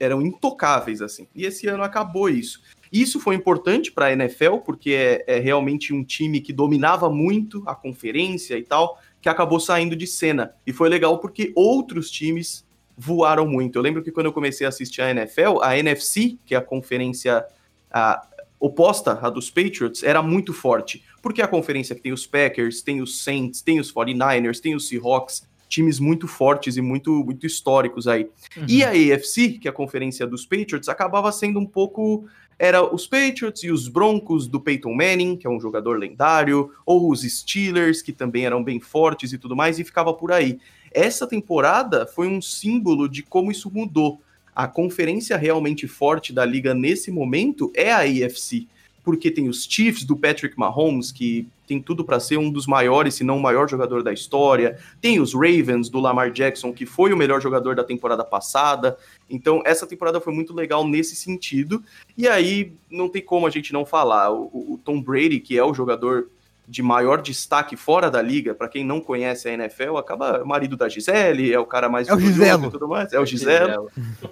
eram 0.00 0.20
intocáveis, 0.20 1.00
assim. 1.00 1.28
E 1.32 1.44
esse 1.44 1.68
ano 1.68 1.84
acabou 1.84 2.28
isso. 2.28 2.60
Isso 2.92 3.18
foi 3.18 3.34
importante 3.34 3.90
para 3.90 4.06
a 4.06 4.12
NFL, 4.12 4.56
porque 4.58 4.92
é, 4.92 5.24
é, 5.26 5.38
realmente 5.38 5.94
um 5.94 6.04
time 6.04 6.40
que 6.40 6.52
dominava 6.52 7.08
muito 7.08 7.62
a 7.66 7.74
conferência 7.74 8.58
e 8.58 8.62
tal, 8.62 9.00
que 9.20 9.28
acabou 9.28 9.58
saindo 9.58 9.96
de 9.96 10.06
cena. 10.06 10.54
E 10.66 10.72
foi 10.72 10.88
legal 10.88 11.18
porque 11.18 11.52
outros 11.56 12.10
times 12.10 12.66
voaram 12.96 13.46
muito. 13.46 13.78
Eu 13.78 13.82
lembro 13.82 14.02
que 14.02 14.12
quando 14.12 14.26
eu 14.26 14.32
comecei 14.32 14.66
a 14.66 14.68
assistir 14.68 15.00
a 15.00 15.10
NFL, 15.10 15.62
a 15.62 15.78
NFC, 15.78 16.36
que 16.44 16.54
é 16.54 16.58
a 16.58 16.60
conferência 16.60 17.44
a, 17.90 18.26
oposta 18.60 19.18
à 19.22 19.30
dos 19.30 19.50
Patriots, 19.50 20.02
era 20.02 20.22
muito 20.22 20.52
forte. 20.52 21.02
Porque 21.22 21.40
é 21.40 21.44
a 21.44 21.48
conferência 21.48 21.94
que 21.94 22.02
tem 22.02 22.12
os 22.12 22.26
Packers, 22.26 22.82
tem 22.82 23.00
os 23.00 23.22
Saints, 23.22 23.62
tem 23.62 23.80
os 23.80 23.92
49ers, 23.92 24.60
tem 24.60 24.74
os 24.74 24.86
Seahawks, 24.86 25.48
times 25.72 25.98
muito 25.98 26.28
fortes 26.28 26.76
e 26.76 26.82
muito, 26.82 27.24
muito 27.24 27.46
históricos 27.46 28.06
aí. 28.06 28.28
Uhum. 28.56 28.66
E 28.68 28.84
a 28.84 28.90
AFC, 28.90 29.58
que 29.58 29.66
é 29.66 29.70
a 29.70 29.74
conferência 29.74 30.26
dos 30.26 30.44
Patriots, 30.44 30.88
acabava 30.88 31.32
sendo 31.32 31.58
um 31.58 31.66
pouco 31.66 32.26
era 32.62 32.94
os 32.94 33.08
Patriots 33.08 33.64
e 33.64 33.72
os 33.72 33.88
Broncos 33.88 34.46
do 34.46 34.60
Peyton 34.60 34.94
Manning, 34.94 35.36
que 35.36 35.48
é 35.48 35.50
um 35.50 35.58
jogador 35.58 35.98
lendário, 35.98 36.70
ou 36.86 37.10
os 37.10 37.22
Steelers, 37.22 38.00
que 38.00 38.12
também 38.12 38.46
eram 38.46 38.62
bem 38.62 38.78
fortes 38.78 39.32
e 39.32 39.38
tudo 39.38 39.56
mais, 39.56 39.80
e 39.80 39.84
ficava 39.84 40.14
por 40.14 40.30
aí. 40.30 40.60
Essa 40.92 41.26
temporada 41.26 42.06
foi 42.06 42.28
um 42.28 42.40
símbolo 42.40 43.08
de 43.08 43.24
como 43.24 43.50
isso 43.50 43.68
mudou. 43.68 44.20
A 44.54 44.68
conferência 44.68 45.36
realmente 45.36 45.88
forte 45.88 46.32
da 46.32 46.44
liga 46.44 46.72
nesse 46.72 47.10
momento 47.10 47.72
é 47.74 47.90
a 47.90 48.02
AFC 48.02 48.68
porque 49.04 49.30
tem 49.30 49.48
os 49.48 49.64
Chiefs 49.64 50.04
do 50.04 50.16
Patrick 50.16 50.58
Mahomes, 50.58 51.10
que 51.10 51.48
tem 51.66 51.80
tudo 51.80 52.04
para 52.04 52.20
ser 52.20 52.36
um 52.36 52.50
dos 52.50 52.66
maiores, 52.66 53.14
se 53.14 53.24
não 53.24 53.38
o 53.38 53.42
maior 53.42 53.68
jogador 53.68 54.02
da 54.02 54.12
história. 54.12 54.78
Tem 55.00 55.20
os 55.20 55.34
Ravens 55.34 55.88
do 55.88 55.98
Lamar 55.98 56.30
Jackson, 56.30 56.72
que 56.72 56.86
foi 56.86 57.12
o 57.12 57.16
melhor 57.16 57.40
jogador 57.40 57.74
da 57.74 57.82
temporada 57.82 58.24
passada. 58.24 58.96
Então, 59.28 59.62
essa 59.64 59.86
temporada 59.86 60.20
foi 60.20 60.32
muito 60.32 60.54
legal 60.54 60.86
nesse 60.86 61.16
sentido. 61.16 61.82
E 62.16 62.28
aí, 62.28 62.72
não 62.90 63.08
tem 63.08 63.22
como 63.22 63.46
a 63.46 63.50
gente 63.50 63.72
não 63.72 63.84
falar. 63.84 64.30
O, 64.32 64.74
o 64.74 64.80
Tom 64.84 65.00
Brady, 65.00 65.40
que 65.40 65.58
é 65.58 65.64
o 65.64 65.74
jogador 65.74 66.28
de 66.66 66.82
maior 66.82 67.20
destaque 67.20 67.76
fora 67.76 68.10
da 68.10 68.22
liga, 68.22 68.54
para 68.54 68.68
quem 68.68 68.84
não 68.84 69.00
conhece 69.00 69.48
a 69.48 69.52
NFL, 69.52 69.96
acaba 69.96 70.44
marido 70.44 70.76
da 70.76 70.88
Gisele, 70.88 71.52
é 71.52 71.58
o 71.58 71.66
cara 71.66 71.88
mais 71.88 72.08
é 72.08 72.14
o 72.14 72.20
Giselo. 72.20 72.66
e 72.66 72.70
tudo 72.70 72.88
mais, 72.88 73.12
é 73.12 73.20
o 73.20 73.26
Giselo. 73.26 73.90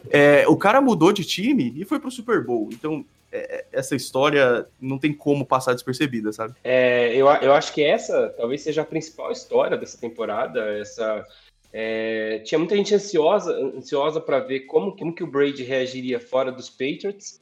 É, 0.09 0.47
o 0.49 0.57
cara 0.57 0.81
mudou 0.81 1.13
de 1.13 1.25
time 1.25 1.73
e 1.77 1.85
foi 1.85 1.99
pro 1.99 2.11
Super 2.11 2.45
Bowl. 2.45 2.69
Então, 2.73 3.05
é, 3.33 3.65
essa 3.73 3.95
história 3.95 4.67
não 4.81 4.99
tem 4.99 5.13
como 5.13 5.47
passar 5.47 5.75
despercebida, 5.75 6.33
sabe? 6.33 6.55
É, 6.65 7.15
eu, 7.15 7.27
eu 7.27 7.53
acho 7.53 7.73
que 7.73 7.83
essa 7.83 8.33
talvez 8.37 8.63
seja 8.63 8.83
a 8.83 8.85
principal 8.85 9.31
história 9.31 9.77
dessa 9.77 9.99
temporada. 9.99 10.61
Essa 10.79 11.25
é, 11.73 12.41
tinha 12.45 12.59
muita 12.59 12.77
gente 12.77 12.95
ansiosa, 12.95 13.53
ansiosa 13.77 14.21
para 14.21 14.41
ver 14.41 14.61
como, 14.61 14.97
como 14.97 15.15
que 15.15 15.23
o 15.23 15.27
Brady 15.27 15.63
reagiria 15.63 16.19
fora 16.19 16.51
dos 16.51 16.69
Patriots 16.69 17.41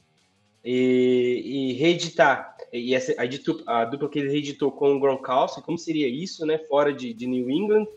e, 0.63 1.41
e 1.45 1.73
reeditar. 1.73 2.55
E 2.71 2.93
essa, 2.93 3.13
a, 3.17 3.81
a, 3.81 3.85
dupla 3.85 4.09
que 4.09 4.19
ele 4.19 4.29
reeditou 4.29 4.71
com 4.71 4.95
o 4.95 4.99
Gronkowski, 4.99 5.61
como 5.61 5.77
seria 5.77 6.07
isso, 6.07 6.45
né? 6.45 6.57
Fora 6.57 6.93
de, 6.93 7.13
de 7.13 7.27
New 7.27 7.49
England. 7.49 7.87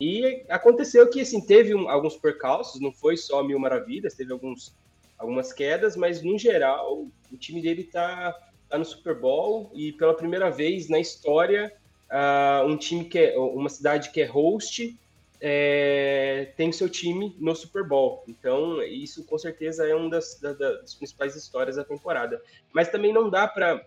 E 0.00 0.44
aconteceu 0.48 1.08
que 1.10 1.20
assim 1.20 1.40
teve 1.40 1.74
um, 1.74 1.88
alguns 1.88 2.16
percalços, 2.16 2.80
não 2.80 2.90
foi 2.90 3.16
só 3.16 3.42
mil 3.42 3.58
maravilhas, 3.58 4.14
teve 4.14 4.32
alguns 4.32 4.74
algumas 5.18 5.52
quedas, 5.52 5.96
mas 5.96 6.22
no 6.22 6.38
geral 6.38 7.06
o 7.30 7.36
time 7.36 7.60
dele 7.60 7.82
está 7.82 8.34
tá 8.70 8.78
no 8.78 8.84
Super 8.86 9.14
Bowl 9.14 9.70
e 9.74 9.92
pela 9.92 10.14
primeira 10.14 10.50
vez 10.50 10.88
na 10.88 10.98
história 10.98 11.70
uh, 12.10 12.66
um 12.66 12.78
time 12.78 13.04
que 13.04 13.18
é 13.18 13.38
uma 13.38 13.68
cidade 13.68 14.10
que 14.10 14.22
é 14.22 14.24
host 14.24 14.98
é, 15.42 16.52
tem 16.56 16.70
seu 16.70 16.88
time 16.88 17.34
no 17.38 17.54
Super 17.54 17.86
Bowl. 17.86 18.24
Então 18.28 18.82
isso 18.82 19.24
com 19.24 19.38
certeza 19.38 19.86
é 19.86 19.94
uma 19.94 20.08
das, 20.08 20.38
da, 20.40 20.52
das 20.52 20.94
principais 20.94 21.36
histórias 21.36 21.76
da 21.76 21.84
temporada. 21.84 22.40
Mas 22.72 22.88
também 22.90 23.12
não 23.12 23.28
dá 23.28 23.46
para 23.46 23.86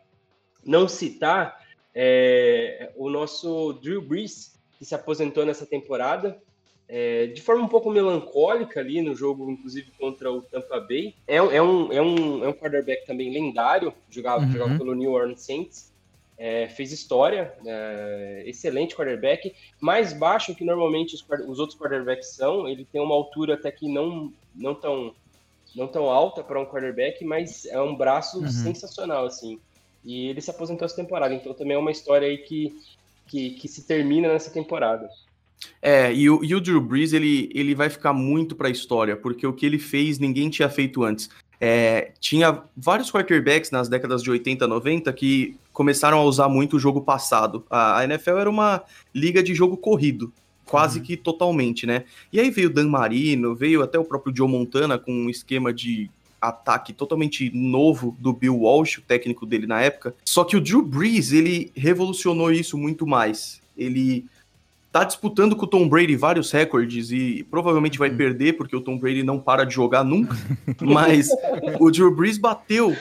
não 0.66 0.88
citar 0.88 1.62
é, 1.94 2.92
o 2.96 3.10
nosso 3.10 3.74
Drew 3.74 4.02
Brees 4.02 4.60
que 4.78 4.86
se 4.86 4.96
aposentou 4.96 5.46
nessa 5.46 5.66
temporada 5.66 6.42
é, 6.88 7.28
de 7.28 7.42
forma 7.42 7.64
um 7.64 7.68
pouco 7.68 7.90
melancólica 7.90 8.80
ali 8.80 9.02
no 9.02 9.16
jogo, 9.16 9.50
inclusive 9.50 9.92
contra 9.98 10.32
o 10.32 10.42
Tampa 10.42 10.80
Bay. 10.80 11.16
É, 11.28 11.38
é, 11.38 11.42
um, 11.42 11.92
é, 11.92 12.02
um, 12.02 12.44
é 12.44 12.48
um 12.50 12.54
quarterback 12.54 13.06
também 13.06 13.32
lendário, 13.32 13.94
jogava, 14.10 14.44
uhum. 14.44 14.52
jogava 14.52 14.78
pelo 14.78 14.94
New 14.94 15.12
Orleans 15.12 15.42
Saints. 15.42 15.92
É, 16.38 16.68
fez 16.68 16.92
história, 16.92 17.54
é, 17.66 18.44
excelente 18.46 18.96
quarterback, 18.96 19.54
mais 19.80 20.14
baixo 20.14 20.54
que 20.56 20.66
normalmente 20.66 21.16
os, 21.16 21.26
os, 21.48 21.60
outros 21.60 21.80
quarterbacks 21.80 22.36
são. 22.36 22.68
Ele 22.68 22.86
tem 22.92 23.00
uma 23.02 23.16
altura 23.16 23.54
até 23.54 23.72
que 23.72 23.88
não, 23.88 24.34
não, 24.54 24.76
tão, 24.76 25.16
não 25.76 25.88
tão 25.88 26.10
alta 26.10 26.44
para 26.44 26.60
um 26.60 26.66
quarterback, 26.66 27.24
mas 27.24 27.66
é 27.66 27.80
um 27.80 27.96
braço 27.96 28.40
uhum. 28.40 28.48
sensacional, 28.48 29.26
assim. 29.26 29.60
E 30.04 30.28
ele 30.28 30.42
se 30.42 30.50
aposentou 30.50 30.86
essa 30.86 30.96
temporada, 30.96 31.34
então 31.34 31.54
também 31.54 31.76
é 31.76 31.80
uma 31.80 31.92
história 31.92 32.28
aí 32.28 32.38
que, 32.38 32.76
que, 33.28 33.52
que 33.52 33.68
se 33.68 33.84
termina 33.84 34.28
nessa 34.28 34.52
temporada. 34.52 35.08
É, 35.82 36.14
e 36.14 36.30
o, 36.30 36.44
e 36.44 36.54
o 36.54 36.62
Drew 36.62 36.82
Brees, 36.82 37.14
ele, 37.14 37.50
ele 37.54 37.74
vai 37.74 37.90
ficar 37.90 38.14
muito 38.14 38.56
para 38.56 38.68
a 38.68 38.72
história, 38.72 39.16
porque 39.16 39.48
o 39.48 39.54
que 39.54 39.66
ele 39.66 39.80
fez 39.80 40.20
ninguém 40.20 40.50
tinha 40.50 40.70
feito 40.70 41.04
antes. 41.04 41.30
É, 41.60 42.12
tinha 42.20 42.62
vários 42.76 43.10
quarterbacks 43.10 43.72
nas 43.72 43.88
décadas 43.88 44.22
de 44.22 44.30
80, 44.30 44.68
90 44.68 45.14
que 45.14 45.56
começaram 45.72 46.18
a 46.20 46.24
usar 46.24 46.50
muito 46.50 46.76
o 46.76 46.80
jogo 46.80 47.02
passado. 47.02 47.66
A, 47.70 48.00
a 48.00 48.04
NFL 48.04 48.38
era 48.38 48.50
uma 48.50 48.84
liga 49.16 49.42
de 49.42 49.56
jogo 49.56 49.78
corrido, 49.78 50.34
quase 50.66 51.00
uhum. 51.00 51.06
que 51.06 51.16
totalmente, 51.16 51.86
né? 51.86 52.04
E 52.32 52.40
aí 52.40 52.52
veio 52.52 52.70
o 52.70 52.74
Dan 52.74 52.90
Marino, 52.90 53.56
veio 53.56 53.82
até 53.82 53.98
o 53.98 54.04
próprio 54.04 54.36
Joe 54.36 54.48
Montana 54.48 55.00
com 55.00 55.14
um 55.14 55.30
esquema 55.30 55.74
de 55.74 56.12
ataque 56.44 56.92
totalmente 56.92 57.50
novo 57.56 58.16
do 58.20 58.34
Bill 58.34 58.58
Walsh, 58.58 58.98
o 58.98 59.02
técnico 59.02 59.46
dele 59.46 59.66
na 59.66 59.82
época. 59.82 60.14
Só 60.26 60.44
que 60.44 60.58
o 60.58 60.62
Drew 60.62 60.84
Brees, 60.84 61.32
ele 61.32 61.72
revolucionou 61.76 62.52
isso 62.52 62.78
muito 62.78 63.08
mais. 63.08 63.62
Ele 63.78 64.26
tá 64.92 65.04
disputando 65.04 65.56
com 65.56 65.66
o 65.66 65.68
Tom 65.68 65.88
Brady 65.88 66.16
vários 66.16 66.52
recordes 66.52 67.12
e 67.12 67.46
provavelmente 67.50 67.98
vai 67.98 68.10
uhum. 68.10 68.18
perder 68.18 68.54
porque 68.54 68.76
o 68.76 68.82
Tom 68.82 68.98
Brady 68.98 69.24
não 69.24 69.40
para 69.40 69.64
de 69.64 69.74
jogar 69.74 70.04
nunca. 70.04 70.36
Mas 70.82 71.30
o 71.80 71.90
Drew 71.90 72.14
Brees 72.14 72.38
bateu 72.38 72.96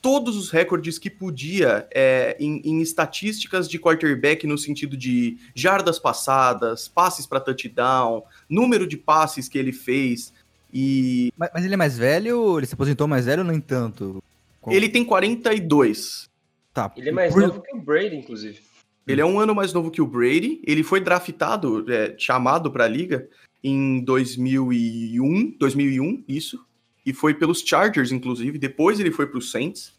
todos 0.00 0.36
os 0.36 0.50
recordes 0.50 1.00
que 1.00 1.10
podia 1.10 1.88
é, 1.92 2.36
em, 2.38 2.62
em, 2.64 2.80
estatísticas 2.80 3.68
de 3.68 3.76
quarterback 3.76 4.46
no 4.46 4.56
sentido 4.56 4.96
de 4.96 5.36
jardas 5.52 5.98
passadas, 5.98 6.86
passes 6.86 7.26
para 7.26 7.40
touchdown, 7.40 8.22
número 8.48 8.86
de 8.86 8.96
passes 8.96 9.48
que 9.48 9.58
ele 9.58 9.72
fez 9.72 10.32
e 10.78 11.32
mas, 11.38 11.48
mas, 11.54 11.64
ele 11.64 11.72
é 11.72 11.76
mais 11.76 11.96
velho? 11.96 12.58
Ele 12.58 12.66
se 12.66 12.74
aposentou 12.74 13.08
mais 13.08 13.24
velho 13.24 13.40
ou 13.40 13.48
nem 13.48 13.58
tanto? 13.58 14.22
Ele 14.68 14.90
tem 14.90 15.02
42. 15.02 16.28
Tá. 16.74 16.92
Ele 16.94 17.08
é 17.08 17.12
mais 17.12 17.32
Por... 17.32 17.40
novo 17.40 17.62
que 17.62 17.74
o 17.74 17.80
Brady, 17.80 18.16
inclusive. 18.16 18.60
Ele 19.06 19.22
é 19.22 19.24
um 19.24 19.40
ano 19.40 19.54
mais 19.54 19.72
novo 19.72 19.90
que 19.90 20.02
o 20.02 20.06
Brady. 20.06 20.60
Ele 20.66 20.82
foi 20.82 21.00
draftado, 21.00 21.90
é, 21.90 22.14
chamado 22.18 22.70
para 22.70 22.84
a 22.84 22.88
liga 22.88 23.26
em 23.64 24.04
2001, 24.04 25.56
2001, 25.58 26.24
isso. 26.28 26.62
E 27.06 27.14
foi 27.14 27.32
pelos 27.32 27.60
Chargers, 27.60 28.12
inclusive. 28.12 28.58
Depois 28.58 29.00
ele 29.00 29.10
foi 29.10 29.26
para 29.26 29.38
os 29.38 29.50
Saints. 29.50 29.94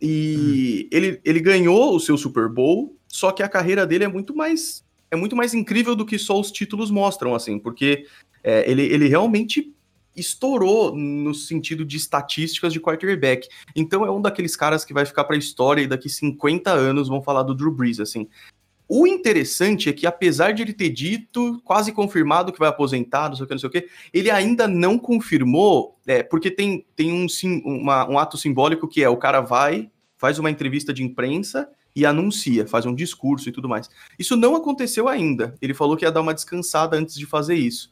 E 0.00 0.84
hum. 0.84 0.96
ele, 0.96 1.20
ele 1.24 1.40
ganhou 1.40 1.96
o 1.96 1.98
seu 1.98 2.16
Super 2.16 2.48
Bowl, 2.48 2.96
só 3.08 3.32
que 3.32 3.42
a 3.42 3.48
carreira 3.48 3.84
dele 3.84 4.04
é 4.04 4.08
muito 4.08 4.36
mais 4.36 4.86
é 5.10 5.16
muito 5.16 5.34
mais 5.34 5.54
incrível 5.54 5.96
do 5.96 6.06
que 6.06 6.18
só 6.18 6.38
os 6.38 6.52
títulos 6.52 6.90
mostram, 6.90 7.34
assim, 7.34 7.58
porque 7.58 8.06
é, 8.44 8.70
ele, 8.70 8.82
ele 8.82 9.08
realmente 9.08 9.74
estourou 10.20 10.94
no 10.94 11.34
sentido 11.34 11.84
de 11.84 11.96
estatísticas 11.96 12.72
de 12.72 12.80
quarterback. 12.80 13.48
Então 13.74 14.04
é 14.04 14.10
um 14.10 14.20
daqueles 14.20 14.56
caras 14.56 14.84
que 14.84 14.94
vai 14.94 15.04
ficar 15.04 15.24
para 15.24 15.36
a 15.36 15.38
história 15.38 15.82
e 15.82 15.86
daqui 15.86 16.08
50 16.08 16.70
anos 16.70 17.08
vão 17.08 17.22
falar 17.22 17.42
do 17.42 17.54
Drew 17.54 17.72
Brees, 17.72 18.00
assim. 18.00 18.28
O 18.88 19.06
interessante 19.06 19.90
é 19.90 19.92
que, 19.92 20.06
apesar 20.06 20.52
de 20.52 20.62
ele 20.62 20.72
ter 20.72 20.88
dito, 20.88 21.60
quase 21.62 21.92
confirmado 21.92 22.50
que 22.50 22.58
vai 22.58 22.70
aposentar, 22.70 23.28
não 23.28 23.36
sei 23.36 23.44
o 23.44 23.46
que, 23.46 23.54
não 23.54 23.58
sei 23.60 23.68
o 23.68 23.72
que, 23.72 23.86
ele 24.14 24.30
ainda 24.30 24.66
não 24.66 24.98
confirmou, 24.98 25.98
é, 26.06 26.22
porque 26.22 26.50
tem, 26.50 26.86
tem 26.96 27.12
um, 27.12 27.28
sim, 27.28 27.60
uma, 27.66 28.08
um 28.08 28.18
ato 28.18 28.38
simbólico 28.38 28.88
que 28.88 29.04
é 29.04 29.08
o 29.08 29.18
cara 29.18 29.42
vai, 29.42 29.90
faz 30.16 30.38
uma 30.38 30.50
entrevista 30.50 30.92
de 30.92 31.02
imprensa 31.02 31.68
e 31.94 32.06
anuncia, 32.06 32.66
faz 32.66 32.86
um 32.86 32.94
discurso 32.94 33.50
e 33.50 33.52
tudo 33.52 33.68
mais. 33.68 33.90
Isso 34.18 34.36
não 34.36 34.56
aconteceu 34.56 35.06
ainda. 35.06 35.54
Ele 35.60 35.74
falou 35.74 35.94
que 35.94 36.06
ia 36.06 36.12
dar 36.12 36.22
uma 36.22 36.32
descansada 36.32 36.96
antes 36.96 37.14
de 37.16 37.26
fazer 37.26 37.56
isso. 37.56 37.90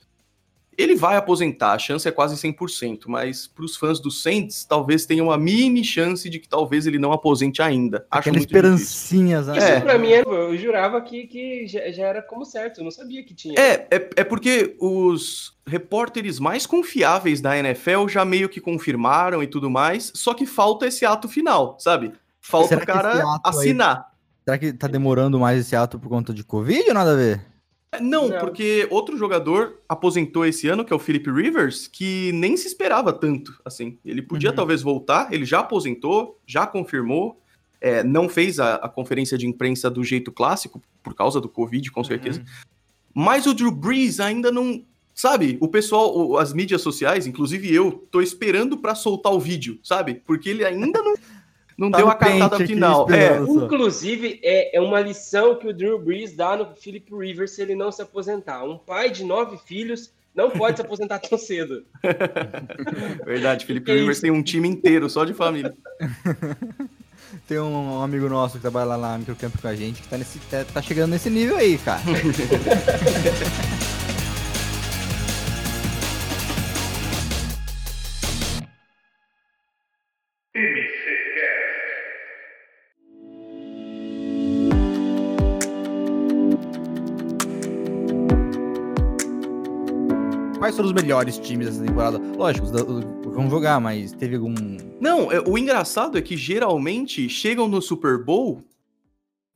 Ele 0.77 0.95
vai 0.95 1.17
aposentar, 1.17 1.73
a 1.73 1.79
chance 1.79 2.07
é 2.07 2.11
quase 2.11 2.37
100%, 2.37 3.05
mas 3.07 3.47
para 3.47 3.65
os 3.65 3.77
fãs 3.77 3.99
do 3.99 4.11
Saints, 4.11 4.65
talvez 4.65 5.07
tenha 5.07 5.23
uma 5.23 5.39
mini 5.39 5.83
chance 5.83 6.29
de 6.29 6.39
que 6.39 6.49
talvez 6.49 6.87
ele 6.87 6.99
não 6.99 7.13
aposente 7.13 7.63
ainda. 7.63 8.07
Acho 8.11 8.29
Aquela 8.29 8.39
esperancinhas. 8.39 9.47
Né? 9.47 9.59
Isso 9.59 9.67
é. 9.67 9.81
para 9.81 9.99
mim, 9.99 10.09
eu 10.09 10.57
jurava 10.57 11.01
que, 11.01 11.27
que 11.27 11.67
já, 11.67 11.91
já, 11.91 12.07
era 12.07 12.23
como 12.23 12.45
certo, 12.45 12.79
eu 12.79 12.85
não 12.85 12.91
sabia 12.91 13.25
que 13.25 13.35
tinha. 13.35 13.55
É, 13.59 13.87
é, 13.91 14.11
é 14.17 14.25
porque 14.25 14.77
os 14.79 15.57
repórteres 15.67 16.39
mais 16.39 16.67
confiáveis 16.67 17.41
da 17.41 17.57
NFL 17.57 18.07
já 18.09 18.25
meio 18.25 18.49
que 18.49 18.61
confirmaram 18.61 19.43
e 19.43 19.47
tudo 19.47 19.71
mais, 19.71 20.13
só 20.15 20.35
que 20.35 20.47
falta 20.47 20.87
esse 20.87 21.05
ato 21.07 21.29
final, 21.29 21.77
sabe? 21.81 22.13
Falta 22.41 22.77
o 22.77 22.87
cara 22.87 23.23
assinar. 23.43 23.97
Aí, 23.97 24.45
será 24.45 24.59
que 24.59 24.73
tá 24.73 24.87
demorando 24.87 25.41
mais 25.41 25.61
esse 25.61 25.75
ato 25.75 25.99
por 25.99 26.09
conta 26.09 26.33
de 26.33 26.45
Covid 26.45 26.85
ou 26.89 26.95
nada 26.95 27.13
a 27.13 27.17
ver? 27.17 27.56
Não, 28.01 28.29
não, 28.29 28.39
porque 28.39 28.87
outro 28.91 29.17
jogador 29.17 29.81
aposentou 29.89 30.45
esse 30.45 30.69
ano, 30.69 30.85
que 30.85 30.93
é 30.93 30.97
o 30.97 30.99
Philip 30.99 31.31
Rivers, 31.31 31.87
que 31.87 32.33
nem 32.33 32.57
se 32.57 32.67
esperava 32.67 33.13
tanto, 33.13 33.59
assim. 33.65 33.99
Ele 34.05 34.21
podia 34.21 34.51
uhum. 34.51 34.57
talvez 34.57 34.83
voltar, 34.83 35.33
ele 35.33 35.45
já 35.45 35.61
aposentou, 35.61 36.39
já 36.47 36.67
confirmou, 36.67 37.41
é, 37.81 38.03
não 38.03 38.29
fez 38.29 38.59
a, 38.59 38.75
a, 38.77 38.89
conferência 38.89 39.39
de 39.39 39.47
imprensa 39.47 39.91
do 39.91 40.03
jeito 40.03 40.33
clássico, 40.33 40.83
por 41.03 41.15
causa 41.15 41.41
do 41.41 41.49
Covid, 41.49 41.91
com 41.91 42.05
certeza. 42.05 42.41
Uhum. 42.41 42.47
Mas 43.15 43.47
o 43.47 43.55
Drew 43.55 43.71
Brees 43.71 44.21
ainda 44.21 44.51
não... 44.51 44.85
Sabe, 45.15 45.57
o 45.63 45.69
pessoal, 45.69 46.37
as 46.37 46.53
mídias 46.53 46.83
sociais, 46.83 47.27
inclusive 47.27 47.75
eu, 47.75 48.07
tô 48.11 48.21
esperando 48.21 48.77
para 48.77 48.95
soltar 48.95 49.33
o 49.33 49.41
vídeo, 49.41 49.79
sabe? 49.83 50.17
Porque 50.27 50.51
ele 50.51 50.63
ainda 50.63 51.01
não 51.01 51.15
não 51.77 51.91
tá 51.91 51.99
deu 51.99 52.09
a 52.09 52.15
cartada 52.15 52.67
final. 52.67 53.07
É. 53.11 53.39
Inclusive, 53.39 54.41
é, 54.43 54.77
é 54.77 54.81
uma 54.81 55.01
lição 55.01 55.57
que 55.57 55.69
o 55.69 55.75
Drew 55.75 55.99
Brees 55.99 56.35
dá 56.35 56.57
no 56.57 56.75
Philip 56.75 57.15
Rivers 57.15 57.53
se 57.53 57.63
ele 57.63 57.75
não 57.75 57.93
se 57.93 58.01
aposentar. 58.01 58.65
Um 58.65 58.79
pai 58.79 59.11
de 59.11 59.25
nove 59.25 59.59
filhos 59.59 60.11
não 60.35 60.51
pode 60.51 60.77
se 60.77 60.83
aposentar 60.83 61.19
tão 61.19 61.39
cedo. 61.39 61.85
Verdade, 63.25 63.67
Philip 63.67 63.91
Rivers 63.91 64.21
tem 64.21 64.31
um 64.31 64.43
time 64.43 64.69
inteiro 64.69 65.09
só 65.09 65.25
de 65.25 65.35
família. 65.35 65.75
Tem 67.47 67.59
um 67.59 68.03
amigo 68.03 68.29
nosso 68.29 68.55
que 68.55 68.63
trabalha 68.63 68.97
lá 68.97 68.99
na 68.99 69.19
Microcamp 69.19 69.55
com 69.61 69.69
a 69.69 69.75
gente 69.75 70.03
que 70.03 70.09
tá, 70.09 70.17
nesse, 70.17 70.39
tá, 70.51 70.65
tá 70.65 70.83
chegando 70.83 71.11
nesse 71.11 71.29
nível 71.29 71.57
aí, 71.57 71.77
cara. 71.79 72.01
foram 90.77 90.89
os 90.91 90.95
melhores 90.95 91.39
times 91.39 91.67
dessa 91.67 91.83
temporada? 91.83 92.19
Lógico, 92.19 92.67
vão 92.67 93.49
jogar, 93.49 93.81
mas 93.81 94.13
teve 94.13 94.37
algum. 94.37 94.55
Não, 95.01 95.33
é, 95.33 95.41
o 95.41 95.57
engraçado 95.57 96.19
é 96.19 96.23
que 96.23 96.37
geralmente 96.37 97.29
chegam 97.29 97.67
no 97.67 97.81
Super 97.81 98.23
Bowl, 98.23 98.63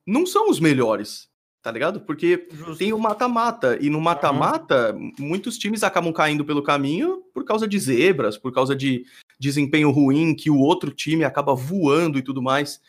não 0.07 0.25
são 0.25 0.49
os 0.49 0.59
melhores, 0.59 1.29
tá 1.63 1.71
ligado? 1.71 2.01
Porque 2.01 2.49
Justo. 2.51 2.77
tem 2.77 2.93
o 2.95 2.99
mata-mata, 2.99 3.79
e 3.81 3.91
no 3.91 4.01
mata-mata, 4.01 4.95
uhum. 4.95 5.13
muitos 5.19 5.59
times 5.59 5.85
acabam 5.85 6.13
caindo 6.13 6.45
pelo 6.45 6.63
caminho 6.63 7.23
por 7.35 7.45
causa 7.45 7.69
de 7.69 7.79
zebras, 7.79 8.39
por 8.39 8.53
causa 8.53 8.75
de 8.75 9.05
desempenho 9.39 9.91
ruim, 9.91 10.35
que 10.35 10.51
o 10.51 10.59
outro 10.59 10.91
time 10.91 11.25
acaba 11.25 11.55
voando 11.55 12.19
e 12.19 12.23
tudo 12.23 12.41
mais. 12.41 12.81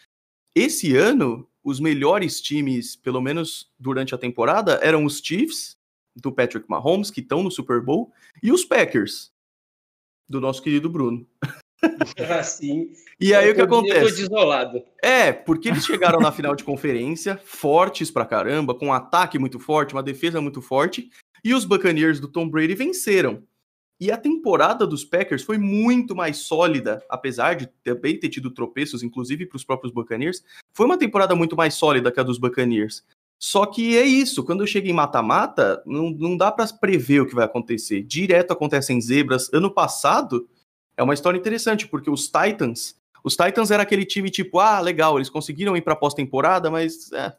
Esse 0.55 0.95
ano, 0.95 1.47
os 1.63 1.81
melhores 1.81 2.39
times, 2.41 2.95
pelo 2.95 3.21
menos 3.21 3.69
durante 3.77 4.15
a 4.15 4.17
temporada, 4.17 4.79
eram 4.81 5.03
os 5.03 5.19
Chiefs, 5.19 5.77
do 6.15 6.31
Patrick 6.31 6.69
Mahomes, 6.69 7.11
que 7.11 7.21
estão 7.21 7.43
no 7.43 7.51
Super 7.51 7.81
Bowl, 7.81 8.11
e 8.41 8.51
os 8.51 8.65
Packers, 8.65 9.31
do 10.27 10.41
nosso 10.41 10.61
querido 10.61 10.89
Bruno. 10.89 11.27
Ah, 12.29 12.43
sim. 12.43 12.91
E 13.19 13.33
aí 13.33 13.49
o 13.49 13.55
que 13.55 13.61
acontece? 13.61 14.27
É, 15.01 15.33
porque 15.33 15.67
eles 15.67 15.83
chegaram 15.83 16.19
na 16.19 16.31
final 16.31 16.55
de 16.55 16.63
conferência, 16.63 17.41
fortes 17.43 18.11
pra 18.11 18.23
caramba, 18.23 18.75
com 18.75 18.87
um 18.87 18.93
ataque 18.93 19.39
muito 19.39 19.59
forte, 19.59 19.93
uma 19.93 20.03
defesa 20.03 20.39
muito 20.39 20.61
forte, 20.61 21.09
e 21.43 21.55
os 21.55 21.65
Buccaneers 21.65 22.19
do 22.19 22.27
Tom 22.27 22.47
Brady 22.47 22.75
venceram. 22.75 23.43
E 23.99 24.11
a 24.11 24.17
temporada 24.17 24.87
dos 24.87 25.05
Packers 25.05 25.43
foi 25.43 25.59
muito 25.59 26.15
mais 26.15 26.37
sólida, 26.37 27.05
apesar 27.07 27.55
de 27.55 27.67
também 27.83 28.19
ter 28.19 28.29
tido 28.29 28.49
tropeços, 28.51 29.03
inclusive 29.03 29.45
para 29.45 29.57
os 29.57 29.63
próprios 29.63 29.93
Buccaneers. 29.93 30.43
Foi 30.73 30.87
uma 30.87 30.97
temporada 30.97 31.35
muito 31.35 31.55
mais 31.55 31.75
sólida 31.75 32.11
que 32.11 32.19
a 32.19 32.23
dos 32.23 32.39
Buccaneers. 32.39 33.03
Só 33.43 33.65
que 33.65 33.97
é 33.97 34.05
isso, 34.05 34.43
quando 34.43 34.67
chega 34.67 34.87
em 34.87 34.93
mata-mata, 34.93 35.81
não, 35.83 36.11
não 36.11 36.37
dá 36.37 36.51
para 36.51 36.67
prever 36.67 37.21
o 37.21 37.25
que 37.25 37.33
vai 37.33 37.43
acontecer. 37.43 38.03
Direto 38.03 38.51
acontecem 38.51 39.01
zebras. 39.01 39.51
Ano 39.51 39.71
passado, 39.71 40.47
é 40.95 41.01
uma 41.01 41.15
história 41.15 41.39
interessante, 41.39 41.87
porque 41.87 42.07
os 42.07 42.27
Titans. 42.27 42.95
Os 43.23 43.35
Titans 43.35 43.71
era 43.71 43.81
aquele 43.81 44.05
time 44.05 44.29
tipo, 44.29 44.59
ah, 44.59 44.79
legal, 44.79 45.17
eles 45.17 45.27
conseguiram 45.27 45.75
ir 45.75 45.81
para 45.81 45.95
pós-temporada, 45.95 46.69
mas 46.69 47.11
é, 47.13 47.33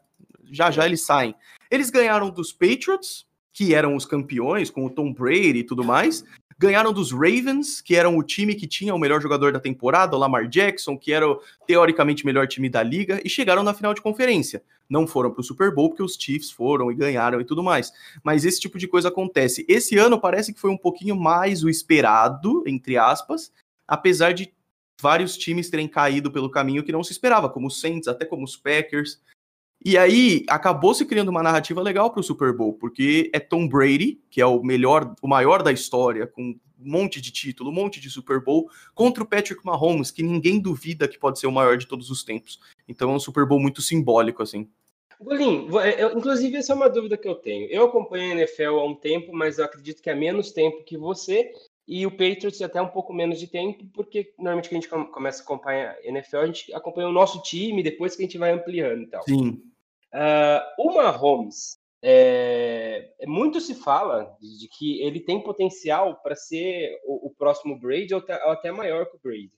já 0.51 0.69
já 0.69 0.85
eles 0.85 1.05
saem. 1.05 1.33
Eles 1.71 1.89
ganharam 1.89 2.29
dos 2.29 2.51
Patriots, 2.51 3.25
que 3.53 3.73
eram 3.73 3.95
os 3.95 4.05
campeões, 4.05 4.69
com 4.69 4.85
o 4.85 4.89
Tom 4.89 5.13
Brady 5.13 5.59
e 5.59 5.63
tudo 5.63 5.85
mais. 5.85 6.25
Ganharam 6.57 6.93
dos 6.93 7.11
Ravens, 7.11 7.81
que 7.81 7.95
eram 7.95 8.17
o 8.17 8.23
time 8.23 8.55
que 8.55 8.67
tinha 8.67 8.93
o 8.93 8.99
melhor 8.99 9.21
jogador 9.21 9.51
da 9.51 9.59
temporada, 9.59 10.15
o 10.15 10.19
Lamar 10.19 10.47
Jackson, 10.47 10.97
que 10.97 11.11
era 11.11 11.29
o 11.29 11.41
teoricamente 11.67 12.25
melhor 12.25 12.47
time 12.47 12.69
da 12.69 12.83
liga, 12.83 13.21
e 13.23 13.29
chegaram 13.29 13.63
na 13.63 13.73
final 13.73 13.93
de 13.93 14.01
conferência. 14.01 14.63
Não 14.89 15.07
foram 15.07 15.31
para 15.31 15.41
o 15.41 15.43
Super 15.43 15.73
Bowl, 15.73 15.89
porque 15.89 16.03
os 16.03 16.15
Chiefs 16.15 16.51
foram 16.51 16.91
e 16.91 16.95
ganharam 16.95 17.39
e 17.41 17.45
tudo 17.45 17.63
mais. 17.63 17.91
Mas 18.23 18.45
esse 18.45 18.59
tipo 18.59 18.77
de 18.77 18.87
coisa 18.87 19.07
acontece. 19.07 19.65
Esse 19.67 19.97
ano 19.97 20.19
parece 20.19 20.53
que 20.53 20.59
foi 20.59 20.69
um 20.69 20.77
pouquinho 20.77 21.15
mais 21.15 21.63
o 21.63 21.69
esperado, 21.69 22.63
entre 22.67 22.97
aspas, 22.97 23.51
apesar 23.87 24.33
de 24.33 24.53
vários 25.01 25.37
times 25.37 25.69
terem 25.69 25.87
caído 25.87 26.31
pelo 26.31 26.49
caminho 26.49 26.83
que 26.83 26.91
não 26.91 27.03
se 27.03 27.11
esperava, 27.11 27.49
como 27.49 27.67
os 27.67 27.79
Saints, 27.79 28.07
até 28.07 28.25
como 28.25 28.43
os 28.43 28.55
Packers. 28.55 29.19
E 29.85 29.97
aí 29.97 30.45
acabou 30.47 30.93
se 30.93 31.05
criando 31.05 31.29
uma 31.29 31.43
narrativa 31.43 31.81
legal 31.81 32.09
para 32.09 32.21
o 32.21 32.23
Super 32.23 32.55
Bowl, 32.55 32.73
porque 32.73 33.29
é 33.33 33.39
Tom 33.39 33.67
Brady, 33.67 34.21
que 34.29 34.39
é 34.39 34.45
o 34.45 34.63
melhor, 34.63 35.13
o 35.21 35.27
maior 35.27 35.61
da 35.61 35.71
história, 35.71 36.25
com 36.25 36.41
um 36.41 36.59
monte 36.79 37.19
de 37.19 37.31
título, 37.31 37.69
um 37.69 37.73
monte 37.73 37.99
de 37.99 38.09
Super 38.09 38.41
Bowl, 38.41 38.69
contra 38.95 39.23
o 39.23 39.27
Patrick 39.27 39.65
Mahomes, 39.65 40.11
que 40.11 40.23
ninguém 40.23 40.59
duvida 40.59 41.07
que 41.07 41.19
pode 41.19 41.39
ser 41.39 41.47
o 41.47 41.51
maior 41.51 41.77
de 41.77 41.87
todos 41.87 42.09
os 42.09 42.23
tempos. 42.23 42.59
Então 42.87 43.11
é 43.11 43.13
um 43.13 43.19
Super 43.19 43.45
Bowl 43.45 43.59
muito 43.59 43.81
simbólico, 43.81 44.41
assim. 44.41 44.69
Golim, 45.19 45.67
inclusive 46.15 46.57
essa 46.57 46.73
é 46.73 46.75
uma 46.75 46.89
dúvida 46.89 47.17
que 47.17 47.27
eu 47.27 47.35
tenho. 47.35 47.67
Eu 47.69 47.85
acompanho 47.85 48.31
a 48.31 48.35
NFL 48.35 48.79
há 48.79 48.85
um 48.85 48.95
tempo, 48.95 49.33
mas 49.33 49.57
eu 49.57 49.65
acredito 49.65 50.01
que 50.01 50.09
há 50.09 50.15
menos 50.15 50.51
tempo 50.51 50.83
que 50.83 50.97
você, 50.97 51.51
e 51.87 52.05
o 52.05 52.11
Patriots 52.11 52.61
até 52.61 52.81
um 52.81 52.87
pouco 52.87 53.13
menos 53.13 53.39
de 53.39 53.47
tempo, 53.47 53.85
porque 53.93 54.33
normalmente 54.37 54.69
que 54.69 54.75
a 54.75 54.79
gente 54.79 54.89
começa 54.89 55.41
a 55.41 55.45
acompanhar 55.45 55.91
a 55.91 56.07
NFL, 56.07 56.37
a 56.37 56.45
gente 56.45 56.73
acompanha 56.73 57.07
o 57.07 57.13
nosso 57.13 57.41
time, 57.41 57.83
depois 57.83 58.15
que 58.15 58.23
a 58.23 58.25
gente 58.25 58.37
vai 58.37 58.51
ampliando 58.51 59.03
e 59.03 59.07
tal. 59.07 59.23
Sim. 59.23 59.61
Uh, 60.13 60.61
o 60.77 60.93
Mahomes, 60.93 61.77
é, 62.05 63.11
muito 63.25 63.61
se 63.61 63.73
fala 63.73 64.35
de 64.39 64.67
que 64.67 65.01
ele 65.01 65.21
tem 65.21 65.41
potencial 65.41 66.21
para 66.21 66.35
ser 66.35 66.99
o, 67.05 67.27
o, 67.27 67.33
próximo 67.33 67.79
Brady 67.79 68.13
ou, 68.13 68.21
ou, 68.21 68.51
até 68.51 68.71
maior 68.71 69.05
que 69.05 69.15
o 69.15 69.19
Brady. 69.23 69.53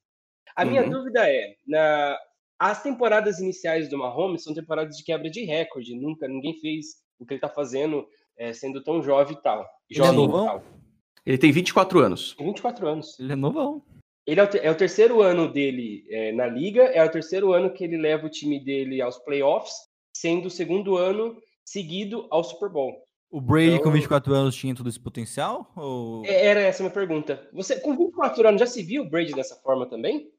A 0.55 0.63
uhum. 0.63 0.69
minha 0.69 0.87
dúvida 0.87 1.27
é, 1.27 1.55
na, 1.67 2.15
as 2.59 2.83
temporadas 2.83 3.39
iniciais 3.39 3.89
do 3.89 3.97
Mahomes 3.97 4.43
são 4.43 4.53
temporadas 4.53 4.95
de 4.95 5.03
quebra 5.03 5.29
de 5.29 5.43
recorde, 5.43 5.95
nunca 5.95 6.27
ninguém 6.27 6.53
fez 6.59 7.03
o 7.19 7.25
que 7.25 7.33
ele 7.33 7.39
está 7.39 7.49
fazendo 7.49 8.07
é, 8.37 8.53
sendo 8.53 8.81
tão 8.83 9.01
jovem 9.01 9.35
e 9.35 9.41
tal. 9.41 9.67
Jovem 9.89 10.23
ele 10.23 10.31
é 10.31 10.35
e 10.35 10.45
tal. 10.45 10.63
Ele 11.25 11.37
tem 11.39 11.51
24 11.51 11.99
anos. 11.99 12.35
24 12.39 12.87
anos. 12.87 13.19
Ele 13.19 13.33
é 13.33 13.35
novão. 13.35 13.81
Ele 14.27 14.39
é 14.39 14.43
o, 14.43 14.49
é 14.57 14.71
o 14.71 14.75
terceiro 14.75 15.21
ano 15.21 15.51
dele 15.51 16.05
é, 16.09 16.31
na 16.31 16.45
liga, 16.45 16.83
é 16.83 17.03
o 17.03 17.11
terceiro 17.11 17.53
ano 17.53 17.73
que 17.73 17.83
ele 17.83 17.97
leva 17.97 18.27
o 18.27 18.29
time 18.29 18.63
dele 18.63 19.01
aos 19.01 19.17
playoffs 19.17 19.73
sendo 20.15 20.45
o 20.45 20.49
segundo 20.49 20.95
ano 20.95 21.35
seguido 21.65 22.25
ao 22.31 22.41
Super 22.41 22.69
Bowl. 22.69 23.03
O 23.29 23.41
Brady 23.41 23.71
então, 23.71 23.83
com 23.83 23.91
24 23.91 24.33
anos 24.33 24.55
tinha 24.55 24.73
todo 24.73 24.87
esse 24.87 24.99
potencial? 24.99 25.69
Ou... 25.75 26.25
É, 26.25 26.45
era 26.45 26.61
essa 26.61 26.81
a 26.81 26.85
minha 26.85 26.93
pergunta. 26.93 27.49
Você, 27.51 27.81
com 27.81 27.97
24 27.97 28.47
anos, 28.47 28.61
já 28.61 28.65
se 28.65 28.81
viu 28.81 29.03
o 29.03 29.09
Brady 29.09 29.33
dessa 29.33 29.55
forma 29.55 29.85
também? 29.85 30.31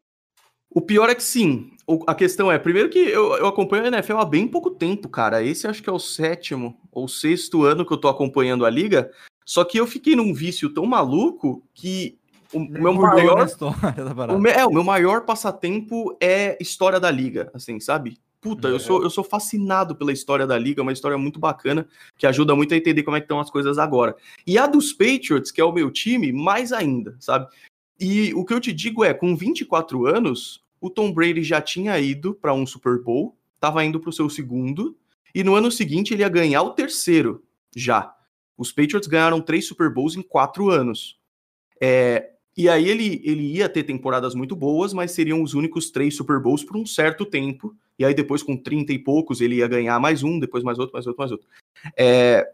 O 0.70 0.80
pior 0.80 1.10
é 1.10 1.14
que 1.14 1.22
sim. 1.22 1.72
O, 1.86 2.02
a 2.06 2.14
questão 2.14 2.50
é, 2.50 2.58
primeiro 2.58 2.88
que 2.88 2.98
eu, 2.98 3.34
eu 3.36 3.46
acompanho 3.46 3.84
a 3.84 3.88
NFL 3.88 4.16
há 4.16 4.24
bem 4.24 4.48
pouco 4.48 4.70
tempo, 4.70 5.10
cara. 5.10 5.42
Esse 5.42 5.66
acho 5.66 5.82
que 5.82 5.90
é 5.90 5.92
o 5.92 5.98
sétimo 5.98 6.80
ou 6.90 7.06
sexto 7.06 7.64
ano 7.64 7.84
que 7.84 7.92
eu 7.92 8.00
tô 8.00 8.08
acompanhando 8.08 8.64
a 8.64 8.70
liga. 8.70 9.10
Só 9.44 9.62
que 9.62 9.78
eu 9.78 9.86
fiquei 9.86 10.16
num 10.16 10.32
vício 10.32 10.72
tão 10.72 10.86
maluco 10.86 11.62
que 11.74 12.18
o 12.50 12.60
meu 12.60 12.94
maior. 12.94 13.46
O, 14.40 14.48
é, 14.48 14.64
o 14.64 14.72
meu 14.72 14.84
maior 14.84 15.26
passatempo 15.26 16.16
é 16.18 16.56
história 16.60 16.98
da 16.98 17.10
liga, 17.10 17.50
assim, 17.52 17.78
sabe? 17.78 18.18
Puta, 18.46 18.68
eu, 18.68 18.78
sou, 18.78 19.02
eu 19.02 19.10
sou 19.10 19.24
fascinado 19.24 19.96
pela 19.96 20.12
história 20.12 20.46
da 20.46 20.56
liga, 20.56 20.80
é 20.80 20.82
uma 20.82 20.92
história 20.92 21.18
muito 21.18 21.40
bacana, 21.40 21.88
que 22.16 22.28
ajuda 22.28 22.54
muito 22.54 22.72
a 22.72 22.76
entender 22.76 23.02
como 23.02 23.16
é 23.16 23.20
que 23.20 23.24
estão 23.24 23.40
as 23.40 23.50
coisas 23.50 23.76
agora. 23.76 24.14
E 24.46 24.56
a 24.56 24.68
dos 24.68 24.92
Patriots, 24.92 25.50
que 25.50 25.60
é 25.60 25.64
o 25.64 25.72
meu 25.72 25.90
time, 25.90 26.32
mais 26.32 26.72
ainda, 26.72 27.16
sabe? 27.18 27.48
E 27.98 28.32
o 28.34 28.44
que 28.44 28.54
eu 28.54 28.60
te 28.60 28.72
digo 28.72 29.04
é, 29.04 29.12
com 29.12 29.36
24 29.36 30.06
anos, 30.06 30.62
o 30.80 30.88
Tom 30.88 31.12
Brady 31.12 31.42
já 31.42 31.60
tinha 31.60 31.98
ido 31.98 32.34
para 32.34 32.54
um 32.54 32.64
Super 32.64 33.02
Bowl, 33.02 33.36
estava 33.54 33.84
indo 33.84 33.98
para 33.98 34.10
o 34.10 34.12
seu 34.12 34.30
segundo, 34.30 34.96
e 35.34 35.42
no 35.42 35.56
ano 35.56 35.72
seguinte 35.72 36.14
ele 36.14 36.22
ia 36.22 36.28
ganhar 36.28 36.62
o 36.62 36.70
terceiro, 36.70 37.42
já. 37.74 38.14
Os 38.56 38.70
Patriots 38.70 39.08
ganharam 39.08 39.40
três 39.40 39.66
Super 39.66 39.92
Bowls 39.92 40.14
em 40.14 40.22
quatro 40.22 40.70
anos. 40.70 41.18
É, 41.82 42.30
e 42.56 42.68
aí 42.68 42.88
ele, 42.88 43.20
ele 43.22 43.42
ia 43.56 43.68
ter 43.68 43.82
temporadas 43.82 44.34
muito 44.34 44.56
boas, 44.56 44.94
mas 44.94 45.10
seriam 45.12 45.42
os 45.42 45.52
únicos 45.52 45.90
três 45.90 46.16
Super 46.16 46.40
Bowls 46.40 46.64
por 46.64 46.76
um 46.76 46.86
certo 46.86 47.26
tempo. 47.26 47.76
E 47.98 48.04
aí 48.04 48.14
depois, 48.14 48.42
com 48.42 48.56
30 48.56 48.92
e 48.94 48.98
poucos, 48.98 49.40
ele 49.40 49.56
ia 49.56 49.68
ganhar 49.68 50.00
mais 50.00 50.22
um, 50.22 50.38
depois 50.38 50.64
mais 50.64 50.78
outro, 50.78 50.94
mais 50.94 51.06
outro, 51.06 51.18
mais 51.18 51.32
outro. 51.32 51.46
É, 51.96 52.50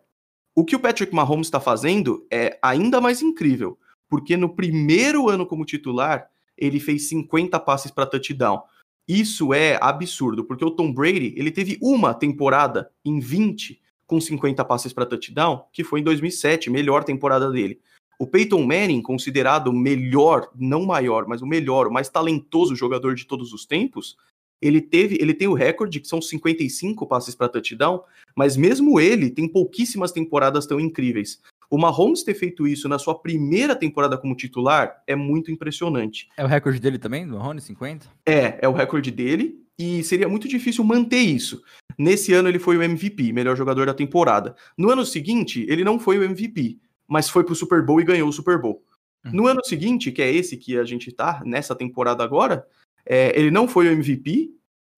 o 0.54 0.64
que 0.64 0.74
o 0.74 0.80
Patrick 0.80 1.14
Mahomes 1.14 1.46
está 1.46 1.60
fazendo 1.60 2.26
é 2.30 2.58
ainda 2.60 3.00
mais 3.00 3.22
incrível, 3.22 3.78
porque 4.08 4.36
no 4.36 4.54
primeiro 4.54 5.28
ano 5.28 5.46
como 5.46 5.64
titular, 5.64 6.28
ele 6.58 6.80
fez 6.80 7.08
50 7.08 7.58
passes 7.60 7.90
para 7.90 8.06
touchdown. 8.06 8.60
Isso 9.06 9.54
é 9.54 9.78
absurdo, 9.80 10.44
porque 10.44 10.64
o 10.64 10.70
Tom 10.70 10.92
Brady, 10.92 11.34
ele 11.36 11.50
teve 11.50 11.78
uma 11.80 12.12
temporada 12.12 12.90
em 13.04 13.20
20 13.20 13.80
com 14.06 14.20
50 14.20 14.64
passes 14.64 14.92
para 14.92 15.06
touchdown, 15.06 15.64
que 15.72 15.82
foi 15.82 16.00
em 16.00 16.04
2007, 16.04 16.70
melhor 16.70 17.04
temporada 17.04 17.50
dele. 17.50 17.80
O 18.22 18.26
Peyton 18.28 18.62
Manning, 18.64 19.02
considerado 19.02 19.66
o 19.66 19.72
melhor, 19.72 20.48
não 20.56 20.87
maior, 20.87 21.26
mas 21.26 21.42
o 21.42 21.46
melhor, 21.46 21.88
o 21.88 21.92
mais 21.92 22.08
talentoso 22.08 22.76
jogador 22.76 23.16
de 23.16 23.26
todos 23.26 23.52
os 23.52 23.66
tempos, 23.66 24.16
ele 24.61 24.80
teve, 24.80 25.18
ele 25.20 25.35
tem 25.35 25.48
o 25.48 25.54
recorde 25.54 25.98
que 25.98 26.06
são 26.06 26.22
55 26.22 27.04
passes 27.04 27.35
para 27.35 27.48
touchdown, 27.48 28.00
mas 28.37 28.56
mesmo 28.56 29.00
ele 29.00 29.28
tem 29.28 29.48
pouquíssimas 29.48 30.12
temporadas 30.12 30.66
tão 30.66 30.78
incríveis. 30.78 31.40
O 31.68 31.76
Mahomes 31.76 32.22
ter 32.22 32.35
feito 32.35 32.64
isso 32.64 32.88
na 32.88 32.96
sua 32.96 33.18
primeira 33.18 33.74
temporada 33.74 34.16
como 34.16 34.37
titular 34.37 35.02
é 35.04 35.16
muito 35.16 35.50
impressionante. 35.50 36.28
É 36.37 36.44
o 36.44 36.46
recorde 36.46 36.78
dele 36.78 37.00
também, 37.00 37.26
do 37.26 37.37
Mahomes, 37.37 37.64
50? 37.64 38.06
É, 38.24 38.61
é 38.62 38.68
o 38.68 38.72
recorde 38.72 39.11
dele 39.11 39.61
e 39.76 40.04
seria 40.04 40.28
muito 40.28 40.46
difícil 40.46 40.85
manter 40.85 41.18
isso. 41.18 41.61
Nesse 41.98 42.32
ano 42.32 42.48
ele 42.48 42.61
foi 42.61 42.76
o 42.76 42.82
MVP, 42.85 43.32
melhor 43.32 43.56
jogador 43.56 43.87
da 43.87 43.94
temporada. 43.94 44.54
No 44.78 44.90
ano 44.90 45.04
seguinte, 45.04 45.66
ele 45.68 45.82
não 45.82 45.98
foi 45.98 46.18
o 46.18 46.22
MVP, 46.22 46.78
mas 47.12 47.29
foi 47.29 47.44
pro 47.44 47.55
Super 47.55 47.85
Bowl 47.85 48.01
e 48.01 48.05
ganhou 48.05 48.27
o 48.27 48.33
Super 48.33 48.59
Bowl. 48.59 48.83
Uhum. 49.22 49.33
No 49.33 49.46
ano 49.46 49.62
seguinte, 49.62 50.11
que 50.11 50.22
é 50.22 50.33
esse 50.33 50.57
que 50.57 50.79
a 50.79 50.85
gente 50.85 51.12
tá, 51.12 51.42
nessa 51.44 51.75
temporada 51.75 52.25
agora, 52.25 52.66
é, 53.05 53.38
ele 53.38 53.51
não 53.51 53.68
foi 53.68 53.87
o 53.87 53.92
MVP, 53.92 54.51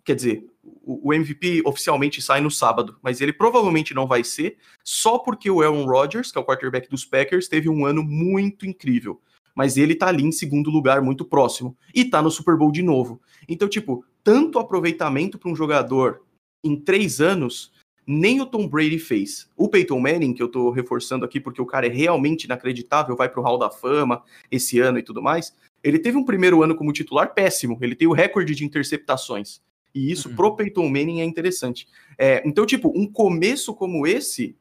quer 0.05 0.15
dizer, 0.15 0.47
o, 0.63 1.09
o, 1.09 1.13
MVP 1.13 1.63
oficialmente 1.65 2.23
sai 2.23 2.41
no 2.41 2.53
sábado, 2.53 2.97
mas 3.03 3.21
ele 3.21 3.33
provavelmente 3.33 3.93
não 3.93 4.07
vai 4.07 4.23
ser, 4.23 4.59
só 4.85 5.19
porque 5.19 5.51
o 5.51 5.61
Aaron 5.61 5.87
Rodgers, 5.87 6.31
que 6.31 6.39
é 6.39 6.41
o 6.41 6.45
quarterback 6.45 6.89
dos 6.89 7.05
Packers, 7.05 7.49
teve 7.49 7.69
um 7.69 7.85
ano 7.85 8.05
muito 8.05 8.65
incrível. 8.65 9.21
Mas 9.53 9.77
ele 9.77 9.97
tá 9.97 10.07
ali 10.07 10.23
em 10.23 10.33
segundo 10.33 10.71
lugar, 10.71 11.03
muito 11.03 11.25
próximo, 11.25 11.77
e 11.93 12.05
tá 12.05 12.23
no 12.23 12.31
Super 12.31 12.57
Bowl 12.57 12.71
de 12.71 12.83
novo. 12.83 13.21
Então, 13.49 13.69
tipo, 13.69 14.05
tanto 14.23 14.61
aproveitamento 14.61 15.37
para 15.37 15.51
um 15.51 15.57
jogador 15.57 16.23
em 16.63 16.77
três 16.77 17.21
anos 17.21 17.73
nem 18.07 18.41
o 18.41 18.47
Tom 18.47 18.69
Brady 18.69 18.99
fez. 18.99 19.49
O 19.57 19.69
Peyton 19.69 19.99
Manning, 19.99 20.35
que 20.35 20.43
eu 20.43 20.49
tô 20.49 20.71
reforçando 20.71 21.25
aqui 21.25 21.41
porque 21.41 21.61
o 21.61 21.67
cara 21.67 21.87
é 21.87 21.91
realmente 21.91 22.45
inacreditável, 22.45 23.17
vai 23.17 23.29
pro 23.29 23.43
Hall 23.43 23.59
da 23.59 23.71
Fama 23.71 24.23
esse 24.51 24.79
ano 24.79 24.99
e 24.99 25.03
tudo 25.03 25.23
mais. 25.23 25.55
Ele 25.83 25.99
teve 25.99 26.17
um 26.17 26.25
primeiro 26.25 26.63
ano 26.63 26.75
como 26.75 26.93
titular 26.93 27.35
péssimo, 27.35 27.79
ele 27.81 27.95
tem 27.95 28.09
o 28.09 28.13
recorde 28.13 28.55
de 28.55 28.65
interceptações. 28.65 29.61
E 29.95 30.11
isso 30.11 30.29
uhum. 30.29 30.35
pro 30.35 30.57
Peyton 30.57 30.89
Manning 30.89 31.21
é 31.21 31.25
interessante. 31.25 31.87
É, 32.19 32.43
então, 32.45 32.67
tipo, 32.67 32.93
um 32.95 33.07
começo 33.07 33.75
como 33.75 34.07
esse, 34.07 34.57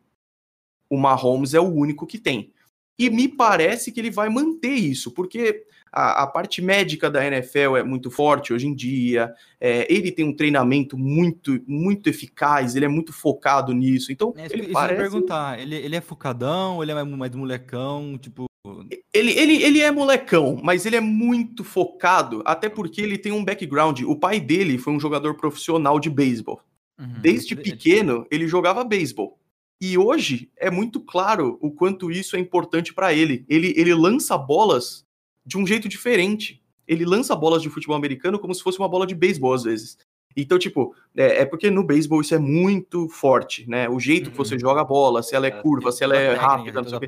o 0.89 0.97
Mahomes 0.97 1.53
é 1.53 1.59
o 1.59 1.73
único 1.73 2.05
que 2.05 2.19
tem. 2.19 2.53
E 2.99 3.09
me 3.09 3.27
parece 3.27 3.91
que 3.91 3.99
ele 3.99 4.11
vai 4.11 4.29
manter 4.29 4.73
isso, 4.73 5.11
porque 5.11 5.65
a, 5.93 6.23
a 6.23 6.27
parte 6.27 6.61
médica 6.61 7.09
da 7.09 7.25
NFL 7.25 7.77
é 7.77 7.83
muito 7.83 8.09
forte 8.09 8.51
hoje 8.51 8.67
em 8.67 8.73
dia. 8.73 9.31
É, 9.61 9.85
ele 9.93 10.11
tem 10.11 10.25
um 10.25 10.35
treinamento 10.35 10.97
muito, 10.97 11.61
muito 11.67 12.09
eficaz, 12.09 12.75
ele 12.75 12.85
é 12.85 12.87
muito 12.87 13.13
focado 13.13 13.71
nisso. 13.73 14.11
Então, 14.11 14.33
é, 14.35 14.45
ele 14.45 14.73
parece... 14.73 14.99
perguntar, 14.99 15.59
ele, 15.59 15.75
ele 15.75 15.95
é 15.95 16.01
focadão, 16.01 16.81
ele 16.81 16.91
é 16.91 17.03
mais 17.03 17.35
molecão, 17.35 18.17
tipo. 18.17 18.45
Ele, 19.13 19.31
ele, 19.31 19.61
ele 19.61 19.81
é 19.81 19.91
molecão, 19.91 20.59
mas 20.63 20.85
ele 20.85 20.95
é 20.95 21.01
muito 21.01 21.63
focado, 21.63 22.41
até 22.45 22.69
porque 22.69 23.01
ele 23.01 23.17
tem 23.17 23.31
um 23.31 23.43
background. 23.43 24.01
O 24.01 24.15
pai 24.15 24.39
dele 24.39 24.77
foi 24.77 24.93
um 24.93 24.99
jogador 24.99 25.35
profissional 25.35 25.99
de 25.99 26.09
beisebol. 26.09 26.61
Uhum. 26.99 27.21
Desde 27.21 27.55
pequeno, 27.55 28.25
ele 28.31 28.47
jogava 28.47 28.83
beisebol. 28.83 29.37
E 29.81 29.97
hoje 29.97 30.49
é 30.55 30.71
muito 30.71 31.01
claro 31.01 31.57
o 31.61 31.69
quanto 31.69 32.09
isso 32.09 32.37
é 32.37 32.39
importante 32.39 32.93
para 32.93 33.13
ele. 33.13 33.45
ele. 33.49 33.73
Ele 33.75 33.93
lança 33.93 34.37
bolas 34.37 35.05
de 35.45 35.57
um 35.57 35.65
jeito 35.65 35.87
diferente. 35.87 36.61
Ele 36.87 37.05
lança 37.05 37.35
bolas 37.35 37.61
de 37.61 37.69
futebol 37.69 37.95
americano 37.95 38.39
como 38.39 38.53
se 38.53 38.61
fosse 38.61 38.79
uma 38.79 38.89
bola 38.89 39.07
de 39.07 39.15
beisebol 39.15 39.53
às 39.53 39.63
vezes. 39.63 39.97
Então, 40.35 40.57
tipo, 40.57 40.95
é, 41.15 41.41
é, 41.41 41.45
porque 41.45 41.69
no 41.69 41.83
beisebol 41.83 42.21
isso 42.21 42.33
é 42.33 42.39
muito 42.39 43.07
forte, 43.07 43.69
né? 43.69 43.87
O 43.87 43.99
jeito 43.99 44.27
uhum. 44.27 44.31
que 44.31 44.37
você 44.37 44.55
uhum. 44.55 44.59
joga 44.59 44.81
a 44.81 44.85
bola, 44.85 45.21
se 45.21 45.35
ela 45.35 45.45
é, 45.45 45.49
é 45.49 45.51
curva, 45.51 45.91
se 45.91 46.03
ela 46.03 46.17
é 46.17 46.33
rápida, 46.33 46.81
não 46.81 46.89
sei 46.89 46.97
o 46.97 47.01
quê. 47.01 47.07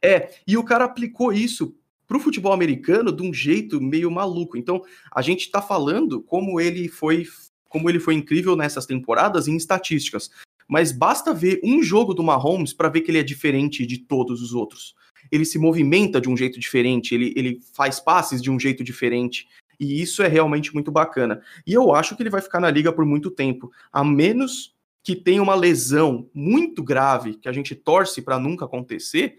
É, 0.00 0.30
e 0.46 0.56
o 0.56 0.64
cara 0.64 0.84
aplicou 0.84 1.32
isso 1.32 1.74
pro 2.06 2.20
futebol 2.20 2.52
americano 2.52 3.12
de 3.12 3.22
um 3.22 3.32
jeito 3.32 3.80
meio 3.80 4.10
maluco. 4.10 4.56
Então, 4.56 4.82
a 5.14 5.22
gente 5.22 5.50
tá 5.50 5.60
falando 5.60 6.20
como 6.22 6.60
ele 6.60 6.88
foi 6.88 7.24
como 7.68 7.88
ele 7.88 8.00
foi 8.00 8.14
incrível 8.14 8.56
nessas 8.56 8.84
temporadas 8.84 9.46
em 9.46 9.56
estatísticas. 9.56 10.28
Mas 10.66 10.90
basta 10.90 11.32
ver 11.32 11.60
um 11.62 11.80
jogo 11.82 12.12
do 12.12 12.22
Mahomes 12.22 12.72
para 12.72 12.88
ver 12.88 13.02
que 13.02 13.12
ele 13.12 13.18
é 13.18 13.22
diferente 13.22 13.86
de 13.86 13.98
todos 13.98 14.42
os 14.42 14.52
outros. 14.52 14.94
Ele 15.30 15.44
se 15.44 15.58
movimenta 15.58 16.20
de 16.20 16.28
um 16.28 16.36
jeito 16.36 16.58
diferente, 16.58 17.14
ele, 17.14 17.32
ele 17.36 17.60
faz 17.74 18.00
passes 18.00 18.42
de 18.42 18.50
um 18.50 18.58
jeito 18.58 18.82
diferente. 18.82 19.48
E 19.78 20.02
isso 20.02 20.22
é 20.22 20.28
realmente 20.28 20.74
muito 20.74 20.92
bacana. 20.92 21.40
E 21.66 21.72
eu 21.72 21.94
acho 21.94 22.14
que 22.14 22.22
ele 22.22 22.30
vai 22.30 22.42
ficar 22.42 22.60
na 22.60 22.70
liga 22.70 22.92
por 22.92 23.06
muito 23.06 23.30
tempo, 23.30 23.72
a 23.90 24.04
menos 24.04 24.74
que 25.02 25.16
tenha 25.16 25.42
uma 25.42 25.54
lesão 25.54 26.28
muito 26.34 26.82
grave 26.82 27.34
que 27.34 27.48
a 27.48 27.52
gente 27.52 27.74
torce 27.74 28.20
para 28.20 28.38
nunca 28.38 28.66
acontecer. 28.66 29.38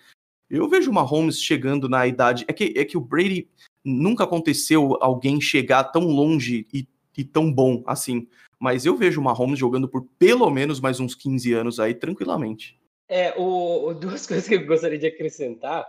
Eu 0.49 0.67
vejo 0.67 0.89
o 0.89 0.93
Mahomes 0.93 1.39
chegando 1.39 1.88
na 1.88 2.08
idade. 2.08 2.43
É 2.47 2.54
que, 2.54 2.73
é 2.75 2.84
que 2.84 2.97
o 2.97 3.01
Brady 3.01 3.47
nunca 3.86 4.23
aconteceu 4.23 4.97
alguém 4.99 5.39
chegar 5.39 5.84
tão 5.86 6.08
longe 6.08 6.67
e, 6.73 6.88
e 7.15 7.23
tão 7.23 7.54
bom 7.54 7.84
assim. 7.86 8.27
Mas 8.60 8.86
eu 8.86 8.97
vejo 8.97 9.21
o 9.21 9.23
Mahomes 9.23 9.60
jogando 9.60 9.88
por 9.88 10.08
pelo 10.17 10.49
menos 10.49 10.80
mais 10.80 10.99
uns 10.99 11.13
15 11.13 11.54
anos 11.54 11.80
aí, 11.80 11.93
tranquilamente. 11.93 12.81
É, 13.12 13.34
o, 13.38 13.93
duas 13.93 14.26
coisas 14.26 14.47
que 14.47 14.56
eu 14.56 14.65
gostaria 14.65 14.97
de 14.97 15.08
acrescentar. 15.08 15.86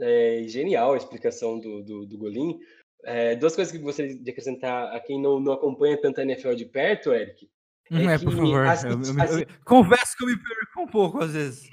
É, 0.00 0.44
genial 0.46 0.94
a 0.94 0.96
explicação 0.96 1.60
do, 1.60 1.82
do, 1.82 2.06
do 2.06 2.16
Golim. 2.16 2.58
É, 3.04 3.36
duas 3.36 3.54
coisas 3.54 3.70
que 3.70 3.76
eu 3.76 3.82
gostaria 3.82 4.16
de 4.16 4.30
acrescentar 4.30 4.96
a 4.96 4.98
quem 4.98 5.20
não, 5.20 5.38
não 5.38 5.52
acompanha 5.52 6.00
tanto 6.00 6.18
a 6.18 6.22
NFL 6.22 6.54
de 6.54 6.64
perto, 6.64 7.12
Eric. 7.12 7.46
Não 7.90 8.08
é, 8.08 8.14
é 8.14 8.18
por 8.18 8.32
favor. 8.32 8.66
Assi 8.66 8.86
eu, 8.86 8.92
eu, 8.92 9.38
eu, 9.40 9.46
confesso 9.66 10.16
que 10.16 10.24
eu 10.24 10.28
me 10.28 10.36
perco 10.36 10.80
um 10.80 10.86
pouco 10.86 11.22
às 11.22 11.34
vezes. 11.34 11.68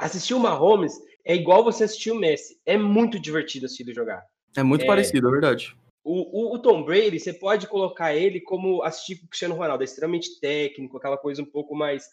Assistir 0.00 0.34
o 0.34 0.40
Mahomes 0.40 0.98
é 1.24 1.36
igual 1.36 1.62
você 1.62 1.84
assistir 1.84 2.10
o 2.10 2.18
Messi. 2.18 2.58
É 2.66 2.76
muito 2.76 3.20
divertido 3.20 3.66
assistir 3.66 3.84
ele 3.84 3.94
jogar. 3.94 4.26
É 4.56 4.64
muito 4.64 4.82
é, 4.82 4.86
parecido, 4.86 5.28
é 5.28 5.30
verdade. 5.30 5.76
O, 6.02 6.54
o, 6.54 6.54
o, 6.54 6.58
Tom 6.58 6.82
Brady, 6.82 7.20
você 7.20 7.32
pode 7.32 7.68
colocar 7.68 8.16
ele 8.16 8.40
como 8.40 8.82
assistir 8.82 9.22
o 9.22 9.28
Cristiano 9.28 9.54
Ronaldo, 9.54 9.82
é 9.82 9.84
extremamente 9.84 10.40
técnico, 10.40 10.96
aquela 10.96 11.18
coisa 11.18 11.40
um 11.42 11.46
pouco 11.46 11.76
mais 11.76 12.08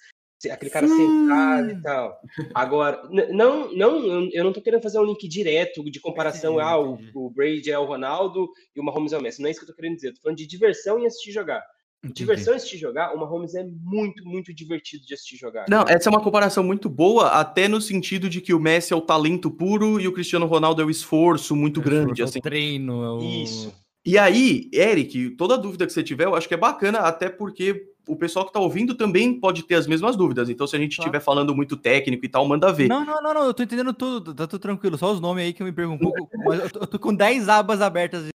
aquele 0.52 0.72
cara 0.72 0.88
sentado 0.88 1.72
e 1.72 1.82
tal. 1.82 2.20
Agora, 2.54 3.02
não, 3.32 3.74
não, 3.74 4.30
eu 4.32 4.44
não 4.44 4.54
tô 4.54 4.62
querendo 4.62 4.84
fazer 4.84 5.00
um 5.00 5.06
link 5.06 5.28
direto 5.28 5.84
de 5.90 6.00
comparação, 6.00 6.60
ah, 6.60 6.80
o, 6.80 7.00
o 7.16 7.30
Brady 7.30 7.72
é 7.72 7.80
o 7.80 7.86
Ronaldo 7.86 8.48
e 8.76 8.80
o 8.80 8.84
Mahomes 8.84 9.14
é 9.14 9.18
o 9.18 9.22
Messi. 9.22 9.42
Não 9.42 9.48
é 9.48 9.52
isso 9.52 9.60
que 9.60 9.66
eu 9.66 9.74
tô 9.74 9.76
querendo 9.76 9.96
dizer. 9.96 10.10
Eu 10.10 10.14
tô 10.14 10.22
falando 10.22 10.38
de 10.38 10.48
diversão 10.48 11.00
em 11.00 11.08
assistir 11.08 11.32
jogar. 11.32 11.64
Entendi. 12.04 12.14
Diversão 12.20 12.54
em 12.54 12.58
assistir 12.58 12.78
jogar, 12.78 13.14
o 13.16 13.20
Mahomes 13.20 13.56
é 13.56 13.64
muito, 13.64 14.24
muito 14.24 14.54
divertido 14.54 15.04
de 15.06 15.14
assistir 15.16 15.36
jogar. 15.36 15.66
Não, 15.68 15.84
essa 15.88 16.08
é 16.08 16.12
uma 16.12 16.22
comparação 16.22 16.64
muito 16.64 16.88
boa, 16.88 17.30
até 17.30 17.68
no 17.68 17.82
sentido 17.82 18.30
de 18.30 18.40
que 18.40 18.54
o 18.54 18.60
Messi 18.60 18.94
é 18.94 18.96
o 18.96 19.02
talento 19.02 19.50
puro 19.50 20.00
e 20.00 20.08
o 20.08 20.14
Cristiano 20.14 20.46
Ronaldo 20.46 20.82
é 20.82 20.86
o 20.86 20.92
esforço 20.92 21.56
muito 21.56 21.82
é 21.82 21.84
grande. 21.84 22.22
Assim. 22.22 22.38
O 22.38 22.42
treino, 22.42 23.04
é 23.04 23.12
o... 23.12 23.44
Isso. 23.44 23.74
E 24.06 24.18
aí, 24.18 24.70
Eric, 24.72 25.32
toda 25.32 25.58
dúvida 25.58 25.86
que 25.86 25.92
você 25.92 26.04
tiver, 26.04 26.26
eu 26.26 26.36
acho 26.36 26.48
que 26.48 26.54
é 26.54 26.58
bacana, 26.58 27.00
até 27.00 27.30
porque 27.30 27.88
o 28.08 28.16
pessoal 28.16 28.46
que 28.46 28.54
tá 28.54 28.60
ouvindo 28.60 28.96
também 28.96 29.40
pode 29.40 29.64
ter 29.64 29.76
as 29.76 29.88
mesmas 29.88 30.16
dúvidas. 30.16 30.50
Então, 30.50 30.66
se 30.66 30.76
a 30.76 30.80
gente 30.80 30.98
estiver 30.98 31.20
falando 31.20 31.56
muito 31.56 31.76
técnico 31.76 32.26
e 32.26 32.30
tal, 32.30 32.48
manda 32.48 32.72
ver. 32.72 32.88
Não, 32.88 33.06
não, 33.06 33.22
não, 33.22 33.34
não, 33.34 33.46
eu 33.46 33.54
tô 33.54 33.64
entendendo 33.64 33.94
tudo, 33.94 34.34
tá 34.34 34.48
tudo 34.48 34.62
tranquilo. 34.62 34.98
Só 34.98 35.12
os 35.12 35.20
nomes 35.20 35.44
aí 35.44 35.54
que 35.54 35.62
eu 35.62 35.66
me 35.66 35.74
pergunto 35.74 36.08
um 36.08 36.12
pouco. 36.12 36.38
mas 36.46 36.60
eu 36.60 36.70
tô, 36.70 36.80
eu 36.80 36.88
tô 36.88 37.00
com 37.00 37.14
10 37.14 37.50
abas 37.50 37.82
abertas 37.82 38.24
no 38.24 38.30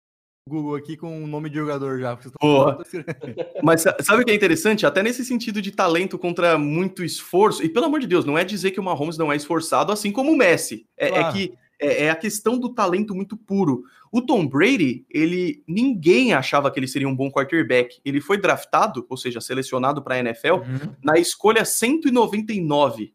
Google 0.50 0.76
aqui 0.76 0.98
com 0.98 1.24
o 1.24 1.28
nome 1.28 1.50
de 1.50 1.58
jogador 1.58 2.00
já. 2.00 2.18
mas 3.64 3.82
sabe 3.82 4.22
o 4.22 4.26
que 4.26 4.32
é 4.32 4.36
interessante? 4.36 4.86
Até 4.86 5.04
nesse 5.04 5.24
sentido 5.24 5.62
de 5.62 5.72
talento 5.72 6.18
contra 6.18 6.58
muito 6.58 7.04
esforço, 7.04 7.64
e 7.64 7.70
pelo 7.70 7.86
amor 7.86 8.00
de 8.00 8.08
Deus, 8.08 8.26
não 8.26 8.38
é 8.38 8.44
dizer 8.44 8.72
que 8.72 8.80
o 8.80 8.84
Mahomes 8.84 9.18
não 9.18 9.32
é 9.32 9.36
esforçado, 9.36 9.92
assim 9.92 10.12
como 10.12 10.32
o 10.32 10.38
Messi. 10.38 10.86
É, 10.98 11.08
é 11.08 11.10
claro. 11.10 11.28
é 11.28 11.32
que 11.32 11.54
é, 11.80 12.06
é, 12.06 12.10
a 12.10 12.16
questão 12.16 12.60
do 12.60 12.74
talento 12.74 13.16
muito 13.16 13.38
puro. 13.38 13.84
O 14.12 14.22
Tom 14.22 14.46
Brady, 14.46 15.06
ele 15.10 15.64
ninguém 15.68 16.34
achava 16.34 16.70
que 16.70 16.80
ele 16.80 16.88
seria 16.88 17.08
um 17.08 17.16
bom 17.16 17.32
quarterback. 17.32 18.00
Ele 18.04 18.20
foi 18.20 18.38
draftado, 18.38 19.06
ou 19.10 19.16
seja, 19.16 19.40
selecionado 19.40 20.02
para 20.02 20.16
a 20.16 20.20
NFL, 20.20 20.56
uhum. 20.56 20.96
na 21.04 21.18
escolha 21.18 21.64
199. 21.64 23.14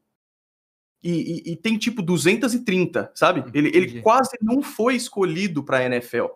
E, 1.02 1.10
e, 1.10 1.52
e, 1.52 1.56
tem 1.56 1.76
tipo 1.76 2.00
230, 2.00 3.12
sabe? 3.14 3.44
Ele, 3.52 3.68
ele 3.76 4.00
quase 4.00 4.38
não 4.40 4.62
foi 4.62 4.94
escolhido 4.96 5.62
para 5.62 5.78
a 5.78 5.84
NFL. 5.84 6.28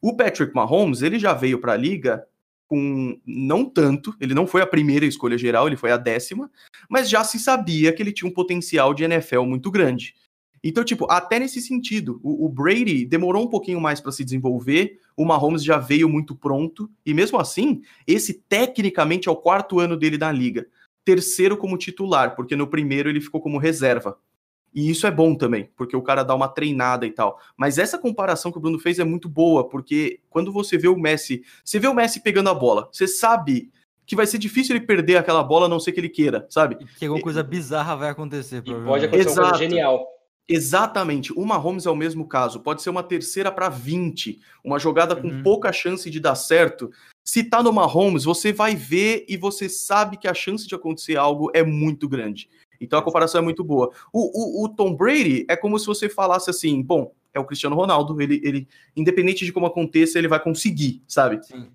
O 0.00 0.16
Patrick 0.16 0.54
Mahomes, 0.54 1.02
ele 1.02 1.18
já 1.18 1.34
veio 1.34 1.58
para 1.60 1.74
a 1.74 1.76
liga 1.76 2.26
com 2.66 3.20
não 3.26 3.64
tanto, 3.66 4.16
ele 4.18 4.32
não 4.32 4.46
foi 4.46 4.62
a 4.62 4.66
primeira 4.66 5.04
escolha 5.04 5.36
geral, 5.36 5.66
ele 5.66 5.76
foi 5.76 5.90
a 5.90 5.98
décima, 5.98 6.50
mas 6.88 7.10
já 7.10 7.22
se 7.22 7.38
sabia 7.38 7.92
que 7.92 8.02
ele 8.02 8.12
tinha 8.12 8.28
um 8.28 8.32
potencial 8.32 8.94
de 8.94 9.04
NFL 9.04 9.42
muito 9.42 9.70
grande. 9.70 10.14
Então, 10.66 10.82
tipo, 10.82 11.06
até 11.10 11.38
nesse 11.38 11.60
sentido, 11.60 12.18
o, 12.22 12.46
o 12.46 12.48
Brady 12.48 13.04
demorou 13.04 13.44
um 13.44 13.50
pouquinho 13.50 13.78
mais 13.78 14.00
para 14.00 14.10
se 14.10 14.24
desenvolver, 14.24 14.98
o 15.14 15.22
Mahomes 15.26 15.62
já 15.62 15.76
veio 15.76 16.08
muito 16.08 16.34
pronto, 16.34 16.90
e 17.04 17.12
mesmo 17.12 17.38
assim, 17.38 17.82
esse 18.06 18.32
tecnicamente 18.32 19.28
é 19.28 19.30
o 19.30 19.36
quarto 19.36 19.78
ano 19.78 19.94
dele 19.94 20.16
na 20.16 20.32
liga. 20.32 20.66
Terceiro 21.04 21.58
como 21.58 21.76
titular, 21.76 22.34
porque 22.34 22.56
no 22.56 22.66
primeiro 22.66 23.10
ele 23.10 23.20
ficou 23.20 23.42
como 23.42 23.58
reserva. 23.58 24.18
E 24.74 24.90
isso 24.90 25.06
é 25.06 25.10
bom 25.10 25.34
também, 25.34 25.68
porque 25.76 25.94
o 25.94 26.02
cara 26.02 26.24
dá 26.24 26.34
uma 26.34 26.48
treinada 26.48 27.06
e 27.06 27.10
tal. 27.10 27.38
Mas 27.58 27.76
essa 27.76 27.98
comparação 27.98 28.50
que 28.50 28.56
o 28.56 28.60
Bruno 28.60 28.78
fez 28.78 28.98
é 28.98 29.04
muito 29.04 29.28
boa, 29.28 29.68
porque 29.68 30.18
quando 30.30 30.50
você 30.50 30.78
vê 30.78 30.88
o 30.88 30.96
Messi, 30.96 31.44
você 31.62 31.78
vê 31.78 31.86
o 31.86 31.94
Messi 31.94 32.20
pegando 32.20 32.48
a 32.48 32.54
bola, 32.54 32.88
você 32.90 33.06
sabe 33.06 33.70
que 34.06 34.16
vai 34.16 34.26
ser 34.26 34.38
difícil 34.38 34.74
ele 34.74 34.86
perder 34.86 35.18
aquela 35.18 35.42
bola, 35.42 35.66
a 35.66 35.68
não 35.68 35.78
ser 35.78 35.92
que 35.92 36.00
ele 36.00 36.08
queira, 36.08 36.46
sabe? 36.48 36.76
Que 36.98 37.04
alguma 37.04 37.22
coisa 37.22 37.42
bizarra 37.42 37.94
vai 37.94 38.08
acontecer. 38.08 38.62
E 38.64 38.74
pode 38.74 39.04
acontecer 39.04 39.28
Exato. 39.28 39.40
uma 39.40 39.50
coisa 39.50 39.62
genial. 39.62 40.14
Exatamente. 40.48 41.32
O 41.32 41.44
Mahomes 41.44 41.86
é 41.86 41.90
o 41.90 41.96
mesmo 41.96 42.26
caso. 42.26 42.60
Pode 42.60 42.82
ser 42.82 42.90
uma 42.90 43.02
terceira 43.02 43.50
para 43.50 43.68
20, 43.68 44.40
uma 44.62 44.78
jogada 44.78 45.16
com 45.16 45.28
uhum. 45.28 45.42
pouca 45.42 45.72
chance 45.72 46.10
de 46.10 46.20
dar 46.20 46.34
certo. 46.34 46.90
Se 47.24 47.42
tá 47.42 47.62
no 47.62 47.72
Mahomes, 47.72 48.24
você 48.24 48.52
vai 48.52 48.76
ver 48.76 49.24
e 49.26 49.36
você 49.36 49.68
sabe 49.68 50.18
que 50.18 50.28
a 50.28 50.34
chance 50.34 50.66
de 50.66 50.74
acontecer 50.74 51.16
algo 51.16 51.50
é 51.54 51.62
muito 51.62 52.08
grande. 52.08 52.50
Então 52.78 52.98
a 52.98 53.02
comparação 53.02 53.40
é 53.40 53.44
muito 53.44 53.64
boa. 53.64 53.90
O, 54.12 54.62
o, 54.62 54.64
o 54.64 54.68
Tom 54.68 54.94
Brady 54.94 55.46
é 55.48 55.56
como 55.56 55.78
se 55.78 55.86
você 55.86 56.08
falasse 56.08 56.50
assim: 56.50 56.82
bom, 56.82 57.14
é 57.32 57.40
o 57.40 57.44
Cristiano 57.44 57.76
Ronaldo, 57.76 58.20
ele, 58.20 58.40
ele, 58.44 58.68
independente 58.94 59.44
de 59.44 59.52
como 59.52 59.66
aconteça, 59.66 60.18
ele 60.18 60.28
vai 60.28 60.42
conseguir, 60.42 61.02
sabe? 61.08 61.42
Sim, 61.44 61.68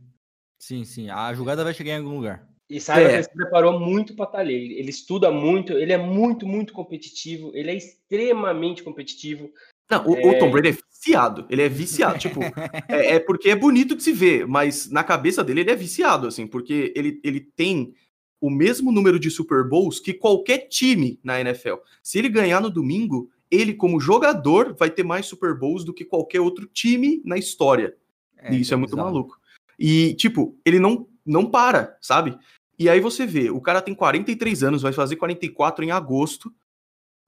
sim, 0.59 0.85
sim. 0.85 1.09
A 1.09 1.33
jogada 1.33 1.63
vai 1.63 1.73
chegar 1.73 1.93
em 1.93 1.97
algum 1.97 2.15
lugar. 2.15 2.48
E 2.69 2.79
saiba 2.79 3.07
é. 3.07 3.09
que 3.09 3.15
ele 3.15 3.23
se 3.23 3.33
preparou 3.33 3.79
muito 3.79 4.15
para 4.15 4.25
estar 4.25 4.37
tá 4.37 4.43
ali. 4.43 4.77
Ele 4.77 4.89
estuda 4.89 5.31
muito, 5.31 5.73
ele 5.73 5.91
é 5.91 5.97
muito, 5.97 6.45
muito 6.45 6.71
competitivo, 6.71 7.51
ele 7.55 7.71
é 7.71 7.75
extremamente 7.75 8.83
competitivo. 8.83 9.51
Não, 9.89 10.05
o, 10.07 10.15
é... 10.15 10.27
o 10.27 10.37
Tom 10.37 10.51
Brady 10.51 10.69
é 10.69 10.71
viciado, 10.71 11.47
ele 11.49 11.63
é 11.63 11.69
viciado, 11.69 12.19
tipo, 12.19 12.39
é, 12.87 13.15
é, 13.15 13.19
porque 13.19 13.49
é 13.49 13.55
bonito 13.55 13.95
de 13.95 14.03
se 14.03 14.13
ver, 14.13 14.45
mas 14.45 14.87
na 14.89 15.03
cabeça 15.03 15.43
dele 15.43 15.61
ele 15.61 15.71
é 15.71 15.75
viciado, 15.75 16.27
assim, 16.27 16.45
porque 16.45 16.93
ele, 16.95 17.19
ele 17.23 17.39
tem 17.39 17.95
o 18.39 18.49
mesmo 18.49 18.91
número 18.91 19.19
de 19.19 19.31
Super 19.31 19.67
Bowls 19.67 19.99
que 19.99 20.13
qualquer 20.13 20.67
time 20.67 21.19
na 21.23 21.41
NFL. 21.41 21.75
Se 22.03 22.19
ele 22.19 22.29
ganhar 22.29 22.61
no 22.61 22.69
domingo, 22.69 23.29
ele 23.49 23.73
como 23.73 23.99
jogador 23.99 24.75
vai 24.77 24.89
ter 24.89 25.03
mais 25.03 25.25
Super 25.25 25.57
Bowls 25.57 25.83
do 25.83 25.93
que 25.93 26.05
qualquer 26.05 26.39
outro 26.39 26.67
time 26.67 27.21
na 27.25 27.37
história. 27.37 27.95
É, 28.37 28.53
e 28.53 28.61
isso 28.61 28.73
é 28.73 28.77
muito 28.77 28.95
maluco. 28.95 29.37
E, 29.77 30.13
tipo, 30.15 30.57
ele 30.65 30.79
não, 30.79 31.07
não 31.25 31.45
para, 31.45 31.97
sabe? 32.01 32.37
E 32.79 32.87
aí 32.87 33.01
você 33.01 33.25
vê, 33.25 33.49
o 33.49 33.59
cara 33.59 33.81
tem 33.81 33.93
43 33.93 34.63
anos, 34.63 34.81
vai 34.81 34.93
fazer 34.93 35.17
44 35.17 35.83
em 35.83 35.91
agosto, 35.91 36.49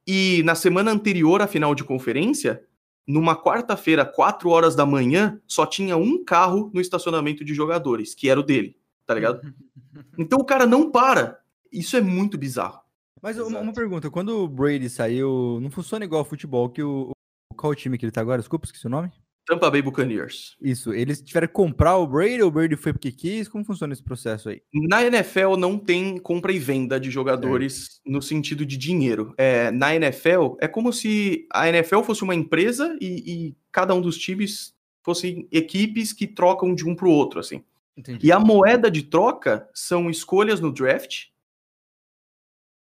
e 0.08 0.42
na 0.44 0.56
semana 0.56 0.92
anterior 0.92 1.42
à 1.42 1.48
final 1.48 1.76
de 1.76 1.84
conferência, 1.84 2.64
numa 3.06 3.36
quarta-feira, 3.36 4.06
4 4.06 4.50
horas 4.50 4.76
da 4.76 4.86
manhã, 4.86 5.42
só 5.46 5.66
tinha 5.66 5.98
um 5.98 6.24
carro 6.24 6.72
no 6.74 6.80
estacionamento 6.80 7.44
de 7.44 7.54
jogadores, 7.54 8.16
que 8.16 8.30
era 8.30 8.40
o 8.40 8.44
dele, 8.44 8.78
tá 9.06 9.14
ligado? 9.14 9.42
Então 10.18 10.40
o 10.40 10.46
cara 10.46 10.66
não 10.66 10.90
para. 10.90 11.42
Isso 11.70 11.98
é 11.98 12.02
muito 12.02 12.38
bizarro. 12.38 12.80
Mas 13.22 13.38
uma, 13.38 13.60
uma, 13.60 13.74
pergunta, 13.74 14.10
quando 14.10 14.30
o 14.30 14.48
Brady 14.48 14.90
saiu, 14.90 15.60
não 15.62 15.70
funciona 15.70 16.06
igual 16.06 16.20
ao 16.20 16.26
futebol 16.26 16.70
que 16.70 16.82
o, 16.82 17.12
o 17.52 17.56
qual 17.56 17.76
time 17.76 17.98
que 17.98 18.06
ele 18.06 18.12
tá 18.12 18.22
agora? 18.22 18.40
Desculpa, 18.40 18.66
esqueci 18.66 18.88
o 18.88 18.90
nome. 18.90 19.12
Tampa 19.46 19.70
Bay 19.70 19.82
Buccaneers. 19.82 20.56
Isso, 20.62 20.94
eles 20.94 21.22
tiveram 21.22 21.48
que 21.48 21.54
comprar 21.54 21.98
o 21.98 22.08
Brady 22.08 22.44
o 22.44 22.52
Brady 22.52 22.76
foi 22.76 22.94
porque 22.94 23.12
quis? 23.12 23.48
Como 23.48 23.66
funciona 23.66 23.94
esse 23.94 24.04
processo 24.04 24.50
aí? 24.50 24.62
Na 24.74 25.04
NFL 25.04 25.56
não 25.58 25.78
tem 25.78 26.18
compra 26.18 26.52
e 26.52 26.60
venda 26.60 27.00
de 27.00 27.10
jogadores 27.10 28.02
é. 28.06 28.12
no 28.12 28.22
sentido 28.22 28.66
de 28.66 28.78
dinheiro. 28.78 29.34
É, 29.38 29.72
na 29.72 29.96
NFL 29.96 30.56
é 30.60 30.68
como 30.68 30.94
se 30.94 31.48
a 31.52 31.68
NFL 31.68 32.02
fosse 32.02 32.24
uma 32.24 32.36
empresa 32.36 32.96
e, 33.02 33.24
e 33.48 33.58
cada 33.72 33.94
um 33.94 34.02
dos 34.02 34.18
times 34.18 34.76
fossem 35.04 35.48
equipes 35.52 36.14
que 36.14 36.28
trocam 36.28 36.74
de 36.76 36.88
um 36.88 36.96
para 36.96 37.08
o 37.08 37.12
outro, 37.12 37.40
assim. 37.40 37.64
Entendi. 37.98 38.26
E 38.26 38.32
a 38.32 38.40
moeda 38.40 38.90
de 38.90 39.04
troca 39.04 39.70
são 39.74 40.10
escolhas 40.10 40.60
no 40.60 40.72
draft 40.72 41.26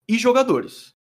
e 0.08 0.18
jogadores. 0.18 0.94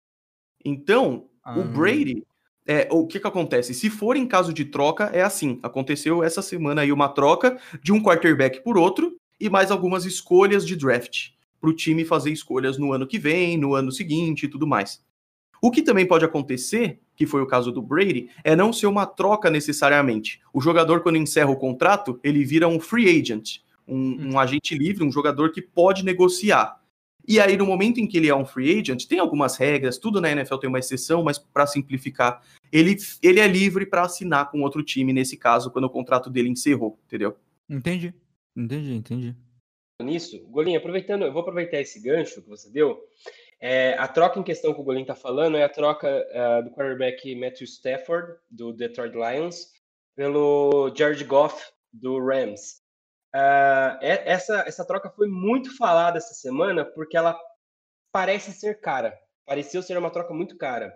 Então, 0.65 1.29
ah. 1.43 1.59
o 1.59 1.65
Brady 1.65 2.27
é, 2.67 2.89
o 2.91 3.07
que 3.07 3.19
que 3.19 3.27
acontece? 3.27 3.75
Se 3.75 3.91
for 3.91 4.17
em 4.17 4.27
caso 4.27 4.53
de 4.53 4.65
troca, 4.65 5.05
é 5.13 5.23
assim. 5.23 5.59
Aconteceu 5.63 6.23
essa 6.23 6.41
semana 6.41 6.83
aí 6.83 6.93
uma 6.93 7.09
troca 7.09 7.59
de 7.83 7.93
um 7.93 8.03
quarterback 8.03 8.63
por 8.63 8.79
outro 8.79 9.17
e 9.41 9.51
mais 9.51 9.71
algumas 9.71 10.05
escolhas 10.05 10.67
de 10.67 10.77
draft 10.77 11.31
para 11.61 11.71
o 11.71 11.75
time 11.75 12.05
fazer 12.05 12.31
escolhas 12.31 12.79
no 12.79 12.93
ano 12.93 13.07
que 13.07 13.19
vem, 13.19 13.57
no 13.57 13.75
ano 13.75 13.91
seguinte 13.91 14.45
e 14.45 14.49
tudo 14.49 14.67
mais. 14.67 15.03
O 15.61 15.71
que 15.71 15.81
também 15.81 16.05
pode 16.05 16.25
acontecer, 16.25 17.01
que 17.15 17.25
foi 17.25 17.41
o 17.41 17.47
caso 17.47 17.71
do 17.71 17.81
Brady, 17.81 18.29
é 18.43 18.57
não 18.57 18.73
ser 18.73 18.87
uma 18.87 19.07
troca 19.07 19.49
necessariamente. 19.49 20.41
O 20.53 20.61
jogador, 20.61 21.03
quando 21.03 21.19
encerra 21.19 21.51
o 21.51 21.57
contrato, 21.57 22.19
ele 22.25 22.45
vira 22.45 22.67
um 22.67 22.81
free 22.81 23.09
agent, 23.09 23.59
um, 23.87 23.97
um 23.97 24.31
hum. 24.33 24.39
agente 24.41 24.77
livre, 24.77 25.05
um 25.05 25.13
jogador 25.13 25.53
que 25.53 25.63
pode 25.63 26.05
negociar. 26.05 26.82
E 27.27 27.41
aí, 27.41 27.57
no 27.57 27.67
momento 27.67 27.99
em 27.99 28.07
que 28.07 28.17
ele 28.17 28.29
é 28.29 28.35
um 28.35 28.45
free 28.45 28.81
agent, 28.81 29.07
tem 29.07 29.19
algumas 29.19 29.57
regras, 29.57 29.99
tudo 29.99 30.21
na 30.21 30.31
NFL 30.31 30.57
tem 30.57 30.69
uma 30.69 30.79
exceção, 30.79 31.23
mas 31.23 31.39
para 31.39 31.67
simplificar, 31.67 32.43
ele, 32.73 32.97
ele 33.23 33.41
é 33.41 33.47
livre 33.47 33.87
para 33.87 34.03
assinar 34.03 34.51
com 34.51 34.63
outro 34.63 34.83
time, 34.83 35.13
nesse 35.13 35.37
caso, 35.37 35.71
quando 35.71 35.85
o 35.85 35.91
contrato 35.91 36.29
dele 36.29 36.49
encerrou, 36.49 36.99
entendeu? 37.07 37.37
Entendi, 37.69 38.13
entendi, 38.57 38.95
entendi. 38.95 39.37
Nisso, 40.03 40.45
Golinho, 40.49 40.79
aproveitando, 40.79 41.25
eu 41.25 41.33
vou 41.33 41.43
aproveitar 41.43 41.81
esse 41.81 42.01
gancho 42.01 42.43
que 42.43 42.49
você 42.49 42.69
deu. 42.71 43.01
É, 43.61 43.95
a 43.97 44.09
troca 44.09 44.41
em 44.41 44.43
questão 44.43 44.75
que 44.75 44.81
o 44.81 44.85
Golinho 44.85 45.05
está 45.05 45.15
falando 45.15 45.57
é 45.57 45.63
a 45.63 45.69
troca 45.69 46.09
uh, 46.09 46.65
do 46.65 46.71
quarterback 46.71 47.33
Matthew 47.37 47.67
Stafford, 47.67 48.35
do 48.51 48.73
Detroit 48.73 49.15
Lions, 49.15 49.69
pelo 50.17 50.93
Jared 50.97 51.23
Goff, 51.25 51.63
do 51.93 52.19
Rams. 52.19 52.82
Uh, 53.35 53.97
essa, 54.01 54.65
essa 54.67 54.85
troca 54.85 55.09
foi 55.11 55.27
muito 55.27 55.75
falada 55.77 56.19
essa 56.19 56.35
semana 56.35 56.85
porque 56.85 57.17
ela 57.17 57.39
parece 58.13 58.53
ser 58.53 58.81
cara. 58.81 59.19
Pareceu 59.47 59.83
ser 59.83 59.97
uma 59.97 60.11
troca 60.11 60.35
muito 60.35 60.57
cara. 60.57 60.93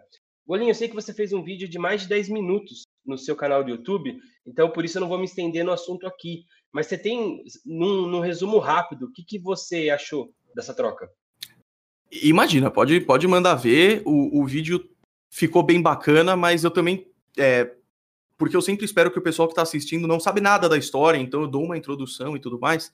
Golinho, 0.46 0.70
eu 0.70 0.74
sei 0.74 0.88
que 0.88 0.94
você 0.94 1.12
fez 1.12 1.32
um 1.32 1.42
vídeo 1.42 1.68
de 1.68 1.78
mais 1.78 2.02
de 2.02 2.08
10 2.08 2.28
minutos 2.28 2.82
no 3.04 3.18
seu 3.18 3.34
canal 3.34 3.64
do 3.64 3.70
YouTube, 3.70 4.16
então 4.46 4.70
por 4.70 4.84
isso 4.84 4.98
eu 4.98 5.00
não 5.00 5.08
vou 5.08 5.18
me 5.18 5.24
estender 5.24 5.64
no 5.64 5.72
assunto 5.72 6.06
aqui. 6.06 6.44
Mas 6.72 6.86
você 6.86 6.98
tem, 6.98 7.42
num, 7.64 8.06
num 8.06 8.20
resumo 8.20 8.58
rápido, 8.58 9.06
o 9.06 9.12
que, 9.12 9.24
que 9.24 9.38
você 9.38 9.88
achou 9.90 10.30
dessa 10.54 10.74
troca? 10.74 11.10
Imagina, 12.22 12.70
pode, 12.70 13.00
pode 13.00 13.26
mandar 13.26 13.54
ver. 13.54 14.02
O, 14.04 14.42
o 14.42 14.46
vídeo 14.46 14.88
ficou 15.30 15.62
bem 15.62 15.80
bacana, 15.82 16.36
mas 16.36 16.64
eu 16.64 16.70
também 16.70 17.10
é, 17.36 17.74
porque 18.38 18.56
eu 18.56 18.62
sempre 18.62 18.84
espero 18.84 19.10
que 19.10 19.18
o 19.18 19.22
pessoal 19.22 19.48
que 19.48 19.52
está 19.52 19.62
assistindo 19.62 20.06
não 20.06 20.20
sabe 20.20 20.40
nada 20.40 20.68
da 20.68 20.76
história, 20.76 21.18
então 21.18 21.42
eu 21.42 21.48
dou 21.48 21.64
uma 21.64 21.76
introdução 21.76 22.36
e 22.36 22.40
tudo 22.40 22.58
mais. 22.58 22.92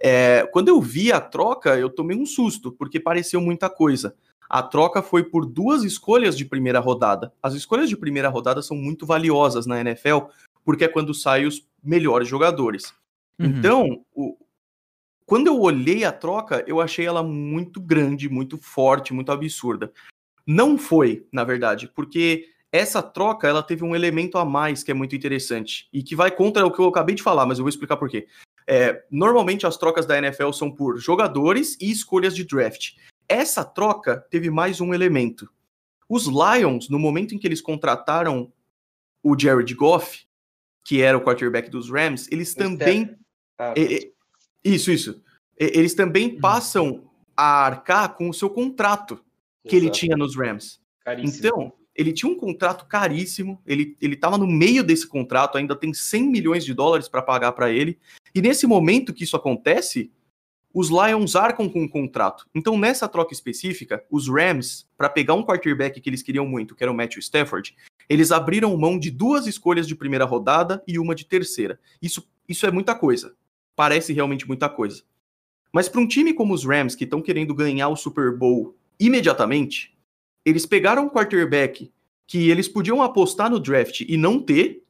É, 0.00 0.46
quando 0.52 0.68
eu 0.68 0.80
vi 0.80 1.12
a 1.12 1.20
troca, 1.20 1.78
eu 1.78 1.88
tomei 1.88 2.16
um 2.16 2.26
susto, 2.26 2.72
porque 2.72 2.98
pareceu 2.98 3.40
muita 3.40 3.70
coisa. 3.70 4.14
A 4.48 4.62
troca 4.62 5.00
foi 5.00 5.24
por 5.24 5.46
duas 5.46 5.82
escolhas 5.82 6.36
de 6.36 6.44
primeira 6.44 6.78
rodada. 6.78 7.32
As 7.42 7.54
escolhas 7.54 7.88
de 7.88 7.96
primeira 7.96 8.28
rodada 8.28 8.60
são 8.60 8.76
muito 8.76 9.06
valiosas 9.06 9.64
na 9.64 9.80
NFL, 9.80 10.26
porque 10.64 10.84
é 10.84 10.88
quando 10.88 11.14
saem 11.14 11.46
os 11.46 11.66
melhores 11.82 12.28
jogadores. 12.28 12.92
Uhum. 13.38 13.46
Então, 13.46 14.04
o, 14.14 14.36
quando 15.24 15.46
eu 15.46 15.58
olhei 15.58 16.04
a 16.04 16.12
troca, 16.12 16.62
eu 16.66 16.80
achei 16.80 17.06
ela 17.06 17.22
muito 17.22 17.80
grande, 17.80 18.28
muito 18.28 18.58
forte, 18.58 19.14
muito 19.14 19.32
absurda. 19.32 19.90
Não 20.46 20.76
foi, 20.76 21.26
na 21.32 21.44
verdade, 21.44 21.90
porque 21.94 22.48
essa 22.72 23.02
troca, 23.02 23.46
ela 23.46 23.62
teve 23.62 23.84
um 23.84 23.94
elemento 23.94 24.38
a 24.38 24.46
mais 24.46 24.82
que 24.82 24.90
é 24.90 24.94
muito 24.94 25.14
interessante 25.14 25.88
e 25.92 26.02
que 26.02 26.16
vai 26.16 26.30
contra 26.30 26.66
o 26.66 26.72
que 26.72 26.80
eu 26.80 26.88
acabei 26.88 27.14
de 27.14 27.22
falar, 27.22 27.44
mas 27.44 27.58
eu 27.58 27.64
vou 27.64 27.68
explicar 27.68 27.98
por 27.98 28.08
quê. 28.08 28.26
É, 28.66 29.04
normalmente 29.10 29.66
as 29.66 29.76
trocas 29.76 30.06
da 30.06 30.16
NFL 30.16 30.52
são 30.52 30.70
por 30.70 30.96
jogadores 30.98 31.76
e 31.78 31.90
escolhas 31.90 32.34
de 32.34 32.44
draft. 32.44 32.94
Essa 33.28 33.62
troca 33.62 34.26
teve 34.30 34.48
mais 34.50 34.80
um 34.80 34.94
elemento. 34.94 35.50
Os 36.08 36.26
Lions, 36.26 36.88
no 36.88 36.98
momento 36.98 37.34
em 37.34 37.38
que 37.38 37.46
eles 37.46 37.60
contrataram 37.60 38.50
o 39.22 39.38
Jared 39.38 39.74
Goff, 39.74 40.26
que 40.84 41.02
era 41.02 41.16
o 41.16 41.20
quarterback 41.20 41.70
dos 41.70 41.90
Rams, 41.90 42.26
eles 42.30 42.54
também. 42.54 43.14
Ah, 43.58 43.74
isso, 44.64 44.90
isso. 44.90 45.22
Eles 45.56 45.94
também 45.94 46.34
uhum. 46.34 46.40
passam 46.40 47.10
a 47.36 47.66
arcar 47.66 48.14
com 48.14 48.28
o 48.28 48.34
seu 48.34 48.48
contrato 48.50 49.16
que 49.66 49.76
Exato. 49.76 49.84
ele 49.84 49.90
tinha 49.90 50.16
nos 50.16 50.36
Rams. 50.36 50.80
Caríssimo. 51.04 51.46
Então, 51.46 51.72
ele 51.94 52.12
tinha 52.12 52.30
um 52.30 52.36
contrato 52.36 52.86
caríssimo, 52.86 53.60
ele 53.66 53.96
estava 54.00 54.38
no 54.38 54.46
meio 54.46 54.82
desse 54.82 55.06
contrato, 55.06 55.58
ainda 55.58 55.76
tem 55.76 55.92
100 55.92 56.30
milhões 56.30 56.64
de 56.64 56.72
dólares 56.72 57.08
para 57.08 57.22
pagar 57.22 57.52
para 57.52 57.70
ele. 57.70 57.98
E 58.34 58.40
nesse 58.40 58.66
momento 58.66 59.12
que 59.12 59.24
isso 59.24 59.36
acontece, 59.36 60.10
os 60.74 60.88
Lions 60.88 61.36
arcam 61.36 61.68
com 61.68 61.84
o 61.84 61.88
contrato. 61.88 62.46
Então, 62.54 62.78
nessa 62.78 63.06
troca 63.06 63.34
específica, 63.34 64.02
os 64.10 64.26
Rams, 64.28 64.88
para 64.96 65.08
pegar 65.08 65.34
um 65.34 65.44
quarterback 65.44 66.00
que 66.00 66.08
eles 66.08 66.22
queriam 66.22 66.46
muito, 66.46 66.74
que 66.74 66.82
era 66.82 66.90
o 66.90 66.96
Matthew 66.96 67.20
Stafford, 67.20 67.76
eles 68.08 68.32
abriram 68.32 68.76
mão 68.76 68.98
de 68.98 69.10
duas 69.10 69.46
escolhas 69.46 69.86
de 69.86 69.94
primeira 69.94 70.24
rodada 70.24 70.82
e 70.88 70.98
uma 70.98 71.14
de 71.14 71.26
terceira. 71.26 71.78
Isso, 72.00 72.26
isso 72.48 72.66
é 72.66 72.70
muita 72.70 72.94
coisa. 72.94 73.34
Parece 73.76 74.12
realmente 74.14 74.48
muita 74.48 74.68
coisa. 74.68 75.02
Mas 75.72 75.88
para 75.88 76.00
um 76.00 76.06
time 76.06 76.32
como 76.32 76.54
os 76.54 76.64
Rams, 76.64 76.94
que 76.94 77.04
estão 77.04 77.20
querendo 77.20 77.54
ganhar 77.54 77.88
o 77.88 77.96
Super 77.96 78.36
Bowl 78.36 78.74
imediatamente, 78.98 79.91
eles 80.44 80.66
pegaram 80.66 81.04
um 81.06 81.08
quarterback 81.08 81.90
que 82.26 82.50
eles 82.50 82.68
podiam 82.68 83.02
apostar 83.02 83.50
no 83.50 83.60
draft 83.60 84.00
e 84.00 84.16
não 84.16 84.40
ter. 84.40 84.82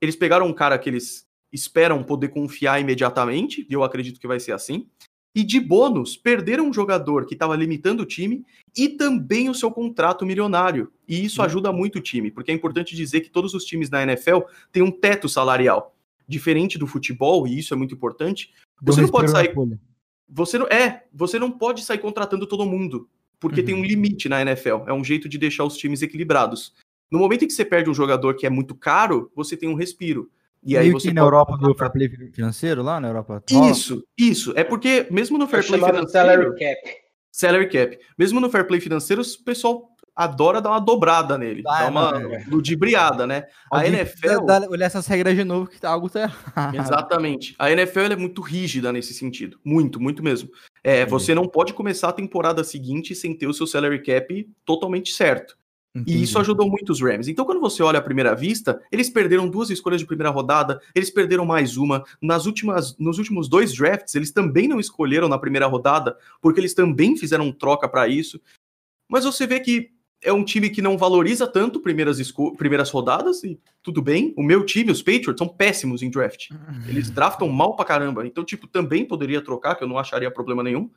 Eles 0.00 0.16
pegaram 0.16 0.46
um 0.46 0.52
cara 0.52 0.78
que 0.78 0.88
eles 0.88 1.26
esperam 1.52 2.02
poder 2.02 2.28
confiar 2.28 2.80
imediatamente, 2.80 3.66
e 3.68 3.72
eu 3.72 3.82
acredito 3.82 4.20
que 4.20 4.26
vai 4.26 4.40
ser 4.40 4.52
assim. 4.52 4.86
E 5.34 5.44
de 5.44 5.60
bônus, 5.60 6.16
perderam 6.16 6.68
um 6.68 6.72
jogador 6.72 7.26
que 7.26 7.34
estava 7.34 7.54
limitando 7.54 8.02
o 8.02 8.06
time 8.06 8.44
e 8.76 8.88
também 8.88 9.48
o 9.48 9.54
seu 9.54 9.70
contrato 9.70 10.26
milionário. 10.26 10.92
E 11.06 11.24
isso 11.24 11.40
uhum. 11.40 11.46
ajuda 11.46 11.72
muito 11.72 11.96
o 11.96 12.02
time, 12.02 12.30
porque 12.30 12.50
é 12.50 12.54
importante 12.54 12.96
dizer 12.96 13.20
que 13.20 13.30
todos 13.30 13.54
os 13.54 13.64
times 13.64 13.88
da 13.88 14.02
NFL 14.02 14.40
têm 14.72 14.82
um 14.82 14.90
teto 14.90 15.28
salarial. 15.28 15.94
Diferente 16.26 16.78
do 16.78 16.86
futebol, 16.86 17.46
e 17.46 17.58
isso 17.58 17.74
é 17.74 17.76
muito 17.76 17.94
importante, 17.94 18.52
você 18.80 19.00
não 19.00 19.08
pode 19.08 19.30
sair. 19.30 19.52
Você 20.28 20.58
não, 20.58 20.66
é, 20.66 21.04
você 21.12 21.38
não 21.38 21.50
pode 21.50 21.82
sair 21.82 21.98
contratando 21.98 22.46
todo 22.46 22.66
mundo 22.66 23.08
porque 23.40 23.60
uhum. 23.60 23.66
tem 23.66 23.74
um 23.74 23.78
uhum. 23.78 23.84
limite 23.84 24.28
na 24.28 24.42
NFL. 24.42 24.84
É 24.86 24.92
um 24.92 25.02
jeito 25.02 25.28
de 25.28 25.38
deixar 25.38 25.64
os 25.64 25.76
times 25.76 26.02
equilibrados. 26.02 26.74
No 27.10 27.18
momento 27.18 27.44
em 27.44 27.48
que 27.48 27.52
você 27.52 27.64
perde 27.64 27.90
um 27.90 27.94
jogador 27.94 28.34
que 28.34 28.46
é 28.46 28.50
muito 28.50 28.74
caro, 28.74 29.32
você 29.34 29.56
tem 29.56 29.68
um 29.68 29.74
respiro. 29.74 30.30
E, 30.62 30.76
aí 30.76 30.90
você 30.90 31.12
na 31.12 31.22
Europa 31.22 31.56
do 31.56 31.74
fair 31.74 31.90
play 31.90 32.08
financeiro 32.32 32.82
lá 32.82 33.00
na 33.00 33.08
Europa? 33.08 33.42
Isso, 33.70 34.04
isso. 34.16 34.52
É 34.54 34.62
porque 34.62 35.06
mesmo 35.10 35.38
no 35.38 35.48
fair 35.48 35.66
play 35.66 35.80
financeiro, 35.80 36.08
salary 36.08 36.50
cap. 36.50 36.96
Salary 37.32 37.68
cap. 37.68 37.98
Mesmo 38.18 38.40
no 38.40 38.50
fair 38.50 38.66
play 38.66 38.78
financeiro, 38.78 39.22
o 39.22 39.44
pessoal 39.44 39.90
adora 40.14 40.60
dar 40.60 40.70
uma 40.70 40.80
dobrada 40.80 41.38
nele, 41.38 41.62
ah, 41.66 41.80
dar 41.80 41.90
uma 41.90 42.34
é. 42.34 42.44
ludibriada, 42.46 43.26
né? 43.26 43.44
A 43.72 43.86
NFL 43.86 44.44
dá, 44.44 44.60
olhar 44.68 44.86
essas 44.86 45.06
regras 45.06 45.34
de 45.34 45.44
novo 45.44 45.66
que 45.66 45.84
algo 45.86 46.10
tá 46.10 46.20
errado. 46.20 46.76
Exatamente. 46.76 47.54
A 47.58 47.70
NFL 47.70 48.00
é 48.00 48.16
muito 48.16 48.42
rígida 48.42 48.92
nesse 48.92 49.14
sentido, 49.14 49.58
muito, 49.64 49.98
muito 49.98 50.22
mesmo. 50.22 50.50
É, 50.82 51.04
você 51.04 51.34
não 51.34 51.46
pode 51.46 51.74
começar 51.74 52.08
a 52.08 52.12
temporada 52.12 52.64
seguinte 52.64 53.14
sem 53.14 53.34
ter 53.34 53.46
o 53.46 53.54
seu 53.54 53.66
salary 53.66 54.02
cap 54.02 54.48
totalmente 54.64 55.12
certo. 55.12 55.58
Entendi. 55.94 56.18
E 56.18 56.22
isso 56.22 56.38
ajudou 56.38 56.68
muito 56.68 56.90
os 56.90 57.00
Rams. 57.00 57.28
Então, 57.28 57.44
quando 57.44 57.60
você 57.60 57.82
olha 57.82 57.98
à 57.98 58.02
primeira 58.02 58.34
vista, 58.34 58.80
eles 58.92 59.10
perderam 59.10 59.48
duas 59.48 59.70
escolhas 59.70 60.00
de 60.00 60.06
primeira 60.06 60.30
rodada, 60.30 60.80
eles 60.94 61.10
perderam 61.10 61.44
mais 61.44 61.76
uma. 61.76 62.04
Nas 62.22 62.46
últimas, 62.46 62.96
nos 62.96 63.18
últimos 63.18 63.48
dois 63.48 63.74
drafts, 63.74 64.14
eles 64.14 64.30
também 64.30 64.68
não 64.68 64.78
escolheram 64.78 65.28
na 65.28 65.38
primeira 65.38 65.66
rodada, 65.66 66.16
porque 66.40 66.60
eles 66.60 66.74
também 66.74 67.16
fizeram 67.16 67.50
troca 67.50 67.88
para 67.88 68.06
isso. 68.06 68.40
Mas 69.08 69.24
você 69.24 69.46
vê 69.46 69.58
que 69.58 69.90
é 70.22 70.32
um 70.32 70.44
time 70.44 70.68
que 70.68 70.82
não 70.82 70.98
valoriza 70.98 71.46
tanto 71.46 71.80
primeiras, 71.80 72.18
primeiras 72.56 72.90
rodadas, 72.90 73.42
e 73.42 73.58
tudo 73.82 74.02
bem. 74.02 74.34
O 74.36 74.42
meu 74.42 74.64
time, 74.64 74.92
os 74.92 75.02
Patriots, 75.02 75.38
são 75.38 75.48
péssimos 75.48 76.02
em 76.02 76.10
draft. 76.10 76.50
Eles 76.86 77.10
draftam 77.10 77.48
mal 77.48 77.74
pra 77.74 77.84
caramba. 77.84 78.26
Então, 78.26 78.44
tipo, 78.44 78.66
também 78.66 79.04
poderia 79.04 79.40
trocar, 79.40 79.74
que 79.76 79.84
eu 79.84 79.88
não 79.88 79.98
acharia 79.98 80.30
problema 80.30 80.62
nenhum. 80.62 80.90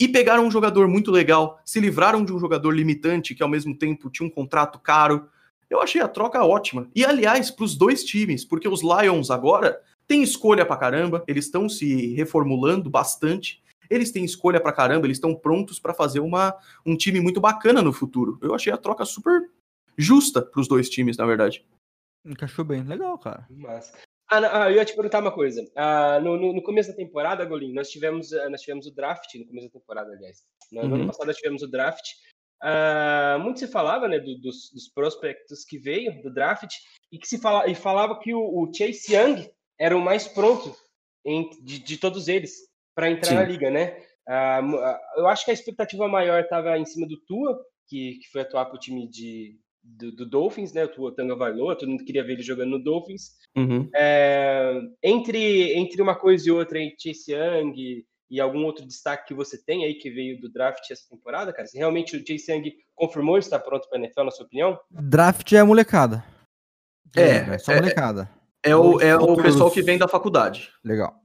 E 0.00 0.08
pegaram 0.08 0.46
um 0.46 0.50
jogador 0.50 0.88
muito 0.88 1.10
legal, 1.10 1.60
se 1.64 1.78
livraram 1.78 2.24
de 2.24 2.32
um 2.32 2.38
jogador 2.38 2.70
limitante, 2.70 3.34
que 3.34 3.42
ao 3.42 3.48
mesmo 3.48 3.76
tempo 3.76 4.10
tinha 4.10 4.26
um 4.26 4.30
contrato 4.30 4.78
caro. 4.78 5.28
Eu 5.68 5.80
achei 5.80 6.00
a 6.00 6.08
troca 6.08 6.42
ótima. 6.42 6.88
E, 6.94 7.04
aliás, 7.04 7.50
pros 7.50 7.76
dois 7.76 8.02
times, 8.02 8.44
porque 8.44 8.68
os 8.68 8.80
Lions 8.82 9.30
agora 9.30 9.78
têm 10.06 10.22
escolha 10.22 10.66
pra 10.66 10.76
caramba, 10.76 11.22
eles 11.28 11.46
estão 11.46 11.68
se 11.68 12.14
reformulando 12.14 12.90
bastante 12.90 13.62
eles 13.90 14.10
têm 14.10 14.24
escolha 14.24 14.60
pra 14.60 14.72
caramba, 14.72 15.06
eles 15.06 15.16
estão 15.16 15.34
prontos 15.34 15.78
para 15.78 15.94
fazer 15.94 16.20
uma, 16.20 16.56
um 16.84 16.96
time 16.96 17.20
muito 17.20 17.40
bacana 17.40 17.82
no 17.82 17.92
futuro. 17.92 18.38
Eu 18.42 18.54
achei 18.54 18.72
a 18.72 18.76
troca 18.76 19.04
super 19.04 19.50
justa 19.96 20.42
para 20.42 20.60
os 20.60 20.68
dois 20.68 20.88
times, 20.88 21.16
na 21.16 21.26
verdade. 21.26 21.64
Encaixou 22.24 22.64
bem, 22.64 22.82
legal, 22.82 23.18
cara. 23.18 23.46
Mas... 23.50 23.92
Ah, 24.30 24.40
não, 24.40 24.48
ah, 24.50 24.70
eu 24.70 24.76
ia 24.76 24.84
te 24.84 24.94
perguntar 24.94 25.20
uma 25.20 25.32
coisa. 25.32 25.62
Ah, 25.76 26.18
no, 26.20 26.36
no, 26.36 26.54
no, 26.54 26.62
começo 26.62 26.88
da 26.88 26.96
temporada, 26.96 27.44
Golim, 27.44 27.74
nós 27.74 27.90
tivemos, 27.90 28.32
ah, 28.32 28.48
nós 28.48 28.62
tivemos 28.62 28.86
o 28.86 28.94
draft, 28.94 29.34
no 29.34 29.46
começo 29.46 29.68
da 29.68 29.78
temporada, 29.78 30.10
aliás. 30.10 30.42
No, 30.72 30.82
uhum. 30.82 30.94
ano 30.94 31.06
passado 31.06 31.26
nós 31.26 31.36
tivemos 31.36 31.62
o 31.62 31.70
draft. 31.70 32.04
Ah, 32.62 33.36
muito 33.40 33.58
se 33.58 33.68
falava 33.68 34.08
né, 34.08 34.18
do, 34.18 34.38
dos, 34.38 34.70
dos, 34.72 34.88
prospectos 34.88 35.64
que 35.64 35.78
veio 35.78 36.22
do 36.22 36.32
draft 36.32 36.70
e 37.12 37.18
que 37.18 37.28
se 37.28 37.38
fala, 37.38 37.68
e 37.68 37.74
falava 37.74 38.18
que 38.18 38.32
o, 38.32 38.40
o 38.40 38.72
Chase 38.72 39.14
Young 39.14 39.50
era 39.78 39.94
o 39.94 40.00
mais 40.00 40.26
pronto 40.26 40.74
em, 41.26 41.50
de, 41.62 41.78
de 41.78 41.98
todos 41.98 42.26
eles 42.26 42.73
para 42.94 43.10
entrar 43.10 43.30
Sim. 43.30 43.34
na 43.34 43.44
liga, 43.44 43.70
né? 43.70 43.96
Ah, 44.26 44.60
eu 45.16 45.26
acho 45.26 45.44
que 45.44 45.50
a 45.50 45.54
expectativa 45.54 46.08
maior 46.08 46.42
estava 46.42 46.78
em 46.78 46.84
cima 46.84 47.06
do 47.06 47.20
Tua, 47.26 47.58
que, 47.88 48.18
que 48.18 48.30
foi 48.32 48.40
atuar 48.40 48.66
para 48.66 48.76
o 48.76 48.78
time 48.78 49.08
de, 49.08 49.58
do, 49.82 50.12
do, 50.12 50.26
Dolphins, 50.26 50.72
né? 50.72 50.84
O 50.84 50.88
Tua 50.88 51.14
Tanga 51.14 51.36
Vailoa, 51.36 51.76
todo 51.76 51.90
mundo 51.90 52.04
queria 52.04 52.24
ver 52.24 52.34
ele 52.34 52.42
jogando 52.42 52.70
no 52.70 52.82
Dolphins. 52.82 53.32
Uhum. 53.56 53.88
É, 53.94 54.80
entre, 55.02 55.74
entre 55.74 56.00
uma 56.00 56.14
coisa 56.14 56.48
e 56.48 56.52
outra, 56.52 56.78
em 56.78 56.94
Chase 56.98 57.32
Young 57.32 58.04
e 58.30 58.40
algum 58.40 58.64
outro 58.64 58.86
destaque 58.86 59.28
que 59.28 59.34
você 59.34 59.62
tem 59.62 59.84
aí 59.84 59.94
que 59.94 60.10
veio 60.10 60.40
do 60.40 60.50
draft 60.50 60.90
essa 60.90 61.08
temporada, 61.08 61.52
cara? 61.52 61.68
Se 61.68 61.76
realmente 61.76 62.16
o 62.16 62.26
Chase 62.26 62.50
Young 62.50 62.72
confirmou 62.94 63.36
estar 63.38 63.60
pronto 63.60 63.88
para 63.88 63.98
a 63.98 64.00
NFL, 64.00 64.24
na 64.24 64.30
sua 64.30 64.46
opinião? 64.46 64.78
Draft 64.90 65.52
é 65.52 65.62
molecada. 65.62 66.24
É, 67.14 67.54
é 67.54 67.58
só 67.58 67.72
é, 67.72 67.76
molecada. 67.76 68.30
É, 68.64 68.70
é 68.70 68.76
o, 68.76 69.00
é 69.00 69.16
o 69.16 69.36
pessoal 69.36 69.70
que 69.70 69.82
vem 69.82 69.98
da 69.98 70.08
faculdade. 70.08 70.72
Legal. 70.82 71.23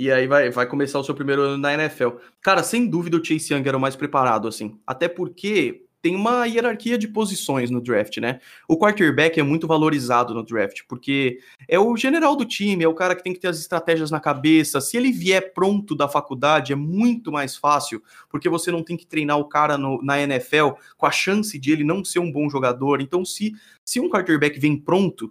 E 0.00 0.10
aí 0.10 0.26
vai, 0.26 0.48
vai 0.48 0.66
começar 0.66 0.98
o 0.98 1.04
seu 1.04 1.14
primeiro 1.14 1.42
ano 1.42 1.58
na 1.58 1.74
NFL. 1.74 2.12
Cara, 2.40 2.62
sem 2.62 2.88
dúvida 2.88 3.18
o 3.18 3.22
Chase 3.22 3.52
Young 3.52 3.68
era 3.68 3.76
o 3.76 3.80
mais 3.80 3.94
preparado, 3.94 4.48
assim. 4.48 4.80
Até 4.86 5.08
porque 5.08 5.84
tem 6.00 6.16
uma 6.16 6.46
hierarquia 6.46 6.96
de 6.96 7.06
posições 7.06 7.70
no 7.70 7.82
draft, 7.82 8.16
né? 8.16 8.40
O 8.66 8.78
quarterback 8.78 9.38
é 9.38 9.42
muito 9.42 9.66
valorizado 9.66 10.32
no 10.32 10.42
draft, 10.42 10.80
porque 10.88 11.40
é 11.68 11.78
o 11.78 11.94
general 11.98 12.34
do 12.34 12.46
time, 12.46 12.82
é 12.82 12.88
o 12.88 12.94
cara 12.94 13.14
que 13.14 13.22
tem 13.22 13.34
que 13.34 13.40
ter 13.40 13.48
as 13.48 13.58
estratégias 13.58 14.10
na 14.10 14.18
cabeça. 14.18 14.80
Se 14.80 14.96
ele 14.96 15.12
vier 15.12 15.52
pronto 15.52 15.94
da 15.94 16.08
faculdade, 16.08 16.72
é 16.72 16.76
muito 16.76 17.30
mais 17.30 17.54
fácil, 17.54 18.02
porque 18.30 18.48
você 18.48 18.72
não 18.72 18.82
tem 18.82 18.96
que 18.96 19.06
treinar 19.06 19.36
o 19.36 19.50
cara 19.50 19.76
no, 19.76 20.02
na 20.02 20.18
NFL 20.18 20.70
com 20.96 21.04
a 21.04 21.10
chance 21.10 21.58
de 21.58 21.72
ele 21.72 21.84
não 21.84 22.02
ser 22.02 22.20
um 22.20 22.32
bom 22.32 22.48
jogador. 22.48 23.02
Então, 23.02 23.22
se, 23.22 23.52
se 23.84 24.00
um 24.00 24.08
quarterback 24.08 24.58
vem 24.58 24.78
pronto, 24.78 25.30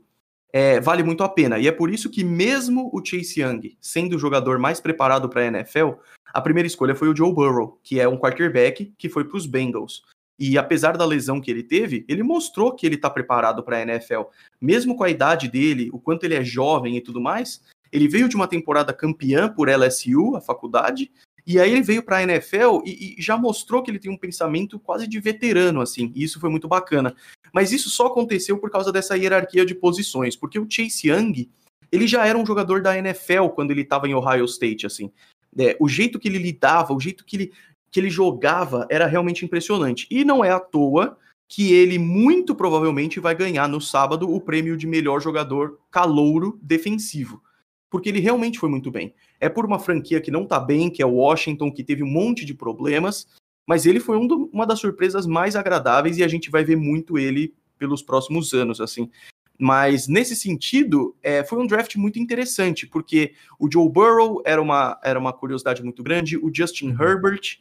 é, 0.51 0.79
vale 0.79 1.03
muito 1.03 1.23
a 1.23 1.29
pena. 1.29 1.59
E 1.59 1.67
é 1.67 1.71
por 1.71 1.91
isso 1.91 2.09
que, 2.09 2.23
mesmo 2.23 2.89
o 2.93 3.03
Chase 3.03 3.41
Young 3.41 3.77
sendo 3.79 4.15
o 4.15 4.19
jogador 4.19 4.57
mais 4.59 4.79
preparado 4.79 5.29
para 5.29 5.41
a 5.41 5.47
NFL, 5.47 5.91
a 6.33 6.41
primeira 6.41 6.67
escolha 6.67 6.95
foi 6.95 7.09
o 7.09 7.15
Joe 7.15 7.33
Burrow, 7.33 7.79
que 7.83 7.99
é 7.99 8.07
um 8.07 8.17
quarterback 8.17 8.93
que 8.97 9.09
foi 9.09 9.23
para 9.23 9.37
os 9.37 9.45
Bengals. 9.45 10.03
E 10.39 10.57
apesar 10.57 10.95
da 10.95 11.05
lesão 11.05 11.41
que 11.41 11.51
ele 11.51 11.63
teve, 11.63 12.05
ele 12.07 12.23
mostrou 12.23 12.73
que 12.73 12.85
ele 12.85 12.95
está 12.95 13.09
preparado 13.09 13.61
para 13.61 13.77
a 13.77 13.81
NFL. 13.81 14.23
Mesmo 14.61 14.95
com 14.95 15.03
a 15.03 15.09
idade 15.09 15.49
dele, 15.49 15.89
o 15.91 15.99
quanto 15.99 16.23
ele 16.23 16.35
é 16.35 16.43
jovem 16.43 16.95
e 16.95 17.01
tudo 17.01 17.19
mais, 17.19 17.61
ele 17.91 18.07
veio 18.07 18.29
de 18.29 18.35
uma 18.35 18.47
temporada 18.47 18.93
campeã 18.93 19.49
por 19.49 19.67
LSU, 19.67 20.35
a 20.35 20.41
faculdade, 20.41 21.11
e 21.45 21.59
aí 21.59 21.71
ele 21.71 21.81
veio 21.81 22.03
para 22.03 22.17
a 22.17 22.23
NFL 22.23 22.81
e, 22.85 23.15
e, 23.17 23.21
já 23.21 23.37
mostrou 23.37 23.81
que 23.81 23.89
ele 23.89 23.99
tem 23.99 24.11
um 24.11 24.17
pensamento 24.17 24.79
quase 24.79 25.07
de 25.07 25.19
veterano, 25.19 25.81
assim, 25.81 26.11
e 26.15 26.23
isso 26.23 26.39
foi 26.39 26.49
muito 26.49 26.67
bacana. 26.67 27.15
Mas 27.53 27.71
isso 27.71 27.89
só 27.89 28.07
aconteceu 28.07 28.57
por 28.57 28.69
causa 28.69 28.91
dessa 28.91 29.17
hierarquia 29.17 29.65
de 29.65 29.75
posições, 29.75 30.35
porque 30.35 30.59
o 30.59 30.67
Chase 30.69 31.09
Young, 31.09 31.49
ele 31.91 32.07
já 32.07 32.25
era 32.25 32.37
um 32.37 32.45
jogador 32.45 32.81
da 32.81 32.97
NFL 32.97 33.47
quando 33.55 33.71
ele 33.71 33.81
estava 33.81 34.07
em 34.07 34.13
Ohio 34.13 34.45
State, 34.45 34.85
assim. 34.85 35.11
É, 35.57 35.75
o 35.79 35.89
jeito 35.89 36.19
que 36.19 36.27
ele 36.27 36.37
lidava, 36.37 36.93
o 36.93 36.99
jeito 36.99 37.25
que 37.25 37.35
ele 37.35 37.51
que 37.91 37.99
ele 37.99 38.09
jogava 38.09 38.85
era 38.89 39.07
realmente 39.07 39.43
impressionante. 39.43 40.07
E 40.09 40.23
não 40.23 40.43
é 40.43 40.51
à 40.51 40.59
toa 40.59 41.17
que 41.47 41.73
ele 41.73 41.97
muito 41.97 42.53
provavelmente 42.53 43.19
vai 43.19 43.33
ganhar 43.33 43.67
no 43.67 43.81
sábado 43.81 44.31
o 44.31 44.39
prêmio 44.39 44.77
de 44.77 44.85
melhor 44.85 45.19
jogador 45.19 45.79
calouro 45.89 46.59
defensivo. 46.61 47.41
Porque 47.89 48.09
ele 48.09 48.19
realmente 48.19 48.59
foi 48.59 48.69
muito 48.69 48.91
bem. 48.91 49.13
É 49.39 49.49
por 49.49 49.65
uma 49.65 49.79
franquia 49.79 50.21
que 50.21 50.31
não 50.31 50.45
tá 50.45 50.59
bem, 50.59 50.89
que 50.89 51.01
é 51.01 51.05
o 51.05 51.15
Washington, 51.15 51.71
que 51.71 51.83
teve 51.83 52.03
um 52.03 52.07
monte 52.07 52.45
de 52.45 52.53
problemas, 52.53 53.27
mas 53.67 53.85
ele 53.85 53.99
foi 53.99 54.17
um 54.17 54.27
do, 54.27 54.49
uma 54.53 54.65
das 54.65 54.79
surpresas 54.79 55.25
mais 55.25 55.55
agradáveis 55.55 56.17
e 56.17 56.23
a 56.23 56.27
gente 56.27 56.49
vai 56.49 56.63
ver 56.63 56.75
muito 56.75 57.17
ele 57.17 57.53
pelos 57.77 58.01
próximos 58.01 58.53
anos, 58.53 58.79
assim. 58.79 59.09
Mas 59.57 60.07
nesse 60.07 60.35
sentido, 60.35 61.15
é, 61.21 61.43
foi 61.43 61.59
um 61.59 61.67
draft 61.67 61.95
muito 61.95 62.19
interessante, 62.19 62.87
porque 62.87 63.33
o 63.59 63.69
Joe 63.71 63.89
Burrow 63.89 64.41
era 64.45 64.61
uma, 64.61 64.99
era 65.03 65.19
uma 65.19 65.33
curiosidade 65.33 65.83
muito 65.83 66.01
grande, 66.01 66.37
o 66.37 66.49
Justin 66.53 66.91
uhum. 66.91 67.01
Herbert 67.01 67.59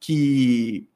que 0.00 0.86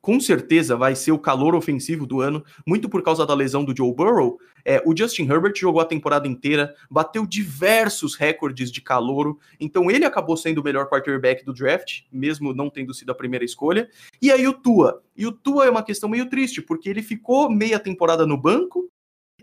com 0.00 0.20
certeza 0.20 0.76
vai 0.76 0.94
ser 0.94 1.12
o 1.12 1.18
calor 1.18 1.54
ofensivo 1.54 2.06
do 2.06 2.20
ano, 2.20 2.44
muito 2.66 2.88
por 2.88 3.02
causa 3.02 3.26
da 3.26 3.34
lesão 3.34 3.64
do 3.64 3.76
Joe 3.76 3.92
Burrow. 3.92 4.38
É, 4.64 4.82
o 4.84 4.96
Justin 4.96 5.24
Herbert 5.24 5.54
jogou 5.56 5.80
a 5.80 5.84
temporada 5.84 6.28
inteira, 6.28 6.74
bateu 6.90 7.26
diversos 7.26 8.14
recordes 8.14 8.70
de 8.70 8.80
calouro, 8.80 9.38
então 9.58 9.90
ele 9.90 10.04
acabou 10.04 10.36
sendo 10.36 10.60
o 10.60 10.64
melhor 10.64 10.88
quarterback 10.88 11.44
do 11.44 11.52
draft, 11.52 12.02
mesmo 12.12 12.54
não 12.54 12.70
tendo 12.70 12.94
sido 12.94 13.10
a 13.10 13.14
primeira 13.14 13.44
escolha. 13.44 13.88
E 14.20 14.30
aí 14.30 14.46
o 14.46 14.52
Tua. 14.52 15.02
E 15.16 15.26
o 15.26 15.32
Tua 15.32 15.66
é 15.66 15.70
uma 15.70 15.82
questão 15.82 16.08
meio 16.08 16.28
triste, 16.28 16.62
porque 16.62 16.88
ele 16.88 17.02
ficou 17.02 17.50
meia 17.50 17.78
temporada 17.78 18.26
no 18.26 18.36
banco, 18.36 18.88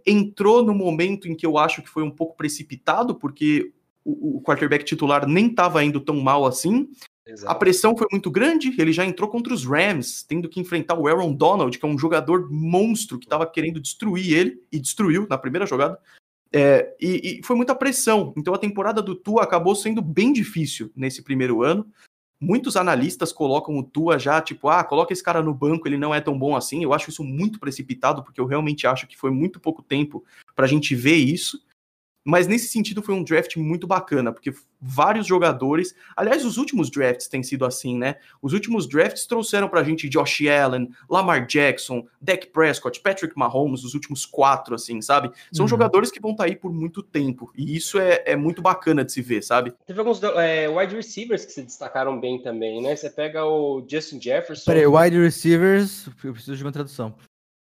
entrou 0.06 0.64
no 0.64 0.74
momento 0.74 1.28
em 1.28 1.36
que 1.36 1.46
eu 1.46 1.58
acho 1.58 1.82
que 1.82 1.90
foi 1.90 2.04
um 2.04 2.12
pouco 2.12 2.38
precipitado, 2.38 3.16
porque 3.16 3.74
o, 4.04 4.38
o 4.38 4.42
quarterback 4.42 4.86
titular 4.86 5.28
nem 5.28 5.48
estava 5.48 5.84
indo 5.84 6.00
tão 6.00 6.20
mal 6.22 6.46
assim. 6.46 6.88
Exato. 7.28 7.52
A 7.52 7.56
pressão 7.56 7.98
foi 7.98 8.08
muito 8.12 8.30
grande, 8.30 8.74
ele 8.78 8.94
já 8.94 9.04
entrou 9.04 9.28
contra 9.28 9.54
os 9.54 9.66
Rams, 9.66 10.24
tendo 10.24 10.48
que 10.48 10.60
enfrentar 10.60 10.98
o 10.98 11.08
Aaron 11.08 11.34
Donald, 11.34 11.78
que 11.78 11.86
é 11.86 11.90
um 11.90 11.98
jogador 11.98 12.52
monstro 12.52 13.18
que 13.18 13.26
estava 13.26 13.48
querendo 13.48 13.80
destruir 13.80 14.32
ele, 14.32 14.62
e 14.72 14.80
destruiu 14.80 15.26
na 15.28 15.38
primeira 15.38 15.66
jogada. 15.66 16.00
É, 16.54 16.96
e, 17.02 17.40
e, 17.40 17.44
foi 17.44 17.56
muita 17.56 17.74
pressão. 17.74 18.34
Então 18.38 18.54
a 18.54 18.60
temporada 18.60 19.02
do 19.02 19.16
Tua 19.16 19.44
acabou 19.44 19.76
sendo 19.76 20.02
bem 20.02 20.32
difícil 20.32 20.92
nesse 20.96 21.24
primeiro 21.24 21.64
ano. 21.64 21.86
Muitos 22.40 22.78
analistas 22.78 23.34
colocam 23.34 23.78
o 23.78 23.84
Tua 23.84 24.20
já, 24.20 24.40
tipo, 24.40 24.70
ah, 24.70 24.84
coloca 24.84 25.12
esse 25.12 25.24
cara 25.24 25.42
no 25.42 25.54
banco, 25.54 25.88
ele 25.88 25.98
não 25.98 26.14
é 26.14 26.22
tão 26.22 26.38
bom 26.38 26.56
assim. 26.56 26.84
Eu 26.84 26.94
acho 26.94 27.10
isso 27.10 27.24
muito 27.24 27.60
precipitado, 27.60 28.24
porque 28.24 28.40
eu 28.40 28.46
realmente 28.46 28.86
acho 28.86 29.08
que 29.08 29.18
foi 29.18 29.32
muito 29.32 29.60
pouco 29.60 29.82
tempo 29.82 30.24
para 30.56 30.66
a 30.66 30.70
gente 30.70 30.94
ver 30.94 31.16
isso. 31.16 31.60
Mas 32.26 32.48
nesse 32.48 32.70
sentido 32.70 33.04
foi 33.04 33.14
um 33.14 33.24
draft 33.24 33.56
muito 33.56 33.86
bacana, 33.86 34.34
porque 34.34 34.52
vários 34.82 35.28
jogadores. 35.28 35.94
Aliás, 36.18 36.44
os 36.44 36.58
últimos 36.58 36.90
drafts 36.90 37.28
têm 37.28 37.44
sido 37.44 37.64
assim, 37.64 37.96
né? 37.96 38.16
Os 38.42 38.52
últimos 38.52 38.88
drafts 38.88 39.28
trouxeram 39.28 39.70
pra 39.70 39.84
gente 39.84 40.10
Josh 40.10 40.42
Allen, 40.48 40.90
Lamar 41.08 41.46
Jackson, 41.46 42.08
Dak 42.20 42.48
Prescott, 42.48 43.00
Patrick 43.00 43.38
Mahomes, 43.38 43.84
os 43.84 43.94
últimos 43.94 44.26
quatro, 44.26 44.74
assim, 44.74 45.04
sabe? 45.04 45.32
São 45.54 45.66
uhum. 45.66 45.70
jogadores 45.70 46.10
que 46.10 46.20
vão 46.20 46.32
estar 46.32 46.46
tá 46.46 46.50
aí 46.50 46.56
por 46.56 46.74
muito 46.74 47.04
tempo. 47.04 47.52
E 47.56 47.76
isso 47.78 48.00
é, 48.00 48.24
é 48.26 48.36
muito 48.36 48.60
bacana 48.60 49.06
de 49.06 49.12
se 49.12 49.22
ver, 49.22 49.44
sabe? 49.44 49.72
Teve 49.86 50.00
alguns 50.00 50.22
é, 50.24 50.68
wide 50.68 50.96
receivers 50.96 51.46
que 51.46 51.52
se 51.52 51.62
destacaram 51.62 52.20
bem 52.20 52.42
também, 52.42 52.82
né? 52.82 52.96
Você 52.96 53.12
pega 53.12 53.46
o 53.46 53.86
Justin 53.88 54.20
Jefferson. 54.20 54.66
Peraí, 54.66 54.88
wide 54.88 55.22
receivers. 55.22 56.08
Eu 56.24 56.34
preciso 56.34 56.58
de 56.58 56.64
uma 56.64 56.72
tradução. 56.72 57.14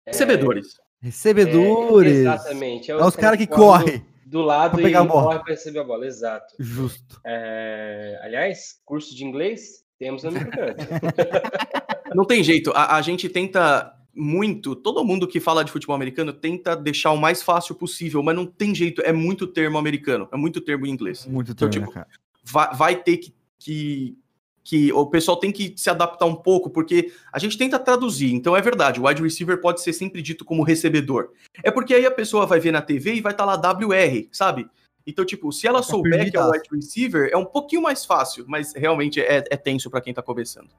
É... 0.05 0.11
Recebedores. 0.11 0.79
Recebedores. 1.01 2.13
É, 2.13 2.19
exatamente. 2.21 2.91
É, 2.91 2.93
é 2.93 3.05
os 3.05 3.15
caras 3.17 3.37
que 3.37 3.45
correm 3.45 4.12
do 4.25 4.41
lado 4.41 4.79
e 4.79 4.93
corre 4.93 5.39
para 5.39 5.53
receber 5.53 5.79
a 5.79 5.83
bola. 5.83 6.05
Exato. 6.05 6.55
Justo. 6.59 7.19
É, 7.25 8.19
aliás, 8.21 8.79
curso 8.85 9.15
de 9.15 9.23
inglês 9.23 9.83
temos 9.99 10.23
no 10.23 10.31
Não 12.15 12.25
tem 12.25 12.43
jeito. 12.43 12.71
A, 12.75 12.97
a, 12.97 13.01
gente 13.01 13.27
tenta 13.29 13.93
muito, 14.13 14.75
todo 14.75 15.03
mundo 15.03 15.27
que 15.27 15.39
fala 15.39 15.63
de 15.63 15.71
futebol 15.71 15.95
americano 15.95 16.31
tenta 16.31 16.75
deixar 16.75 17.11
o 17.11 17.17
mais 17.17 17.41
fácil 17.41 17.73
possível, 17.75 18.21
mas 18.21 18.35
não 18.35 18.45
tem 18.45 18.73
jeito. 18.75 19.01
É 19.01 19.11
muito 19.11 19.47
termo 19.47 19.77
americano, 19.77 20.27
é 20.31 20.37
muito 20.37 20.61
termo 20.61 20.85
em 20.85 20.91
inglês. 20.91 21.25
Muito 21.25 21.51
então, 21.51 21.69
termo, 21.69 21.89
então, 21.89 22.03
tipo, 22.03 22.11
né, 22.11 22.17
vai, 22.43 22.75
vai, 22.75 22.95
ter 22.95 23.17
que, 23.17 23.33
que 23.57 24.17
que 24.63 24.91
o 24.93 25.05
pessoal 25.05 25.37
tem 25.37 25.51
que 25.51 25.73
se 25.75 25.89
adaptar 25.89 26.25
um 26.25 26.35
pouco, 26.35 26.69
porque 26.69 27.11
a 27.31 27.37
gente 27.37 27.57
tenta 27.57 27.77
traduzir. 27.77 28.33
Então 28.33 28.55
é 28.55 28.61
verdade, 28.61 28.99
o 28.99 29.07
wide 29.07 29.21
receiver 29.21 29.59
pode 29.59 29.81
ser 29.81 29.93
sempre 29.93 30.21
dito 30.21 30.45
como 30.45 30.63
recebedor. 30.63 31.31
É 31.61 31.69
porque 31.69 31.93
aí 31.93 32.05
a 32.05 32.11
pessoa 32.11 32.45
vai 32.45 32.59
ver 32.59 32.71
na 32.71 32.81
TV 32.81 33.15
e 33.15 33.21
vai 33.21 33.33
estar 33.33 33.45
tá 33.45 33.55
lá 33.55 33.73
WR, 33.73 34.27
sabe? 34.31 34.67
Então, 35.05 35.25
tipo, 35.25 35.51
se 35.51 35.67
ela 35.67 35.83
souber 35.83 36.31
que 36.31 36.37
é 36.37 36.41
o 36.41 36.49
wide 36.49 36.69
receiver, 36.71 37.29
é 37.31 37.37
um 37.37 37.43
pouquinho 37.43 37.81
mais 37.81 38.05
fácil, 38.05 38.45
mas 38.47 38.73
realmente 38.73 39.19
é, 39.19 39.43
é 39.49 39.57
tenso 39.57 39.89
para 39.89 39.99
quem 39.99 40.13
tá 40.13 40.21
começando. 40.21 40.69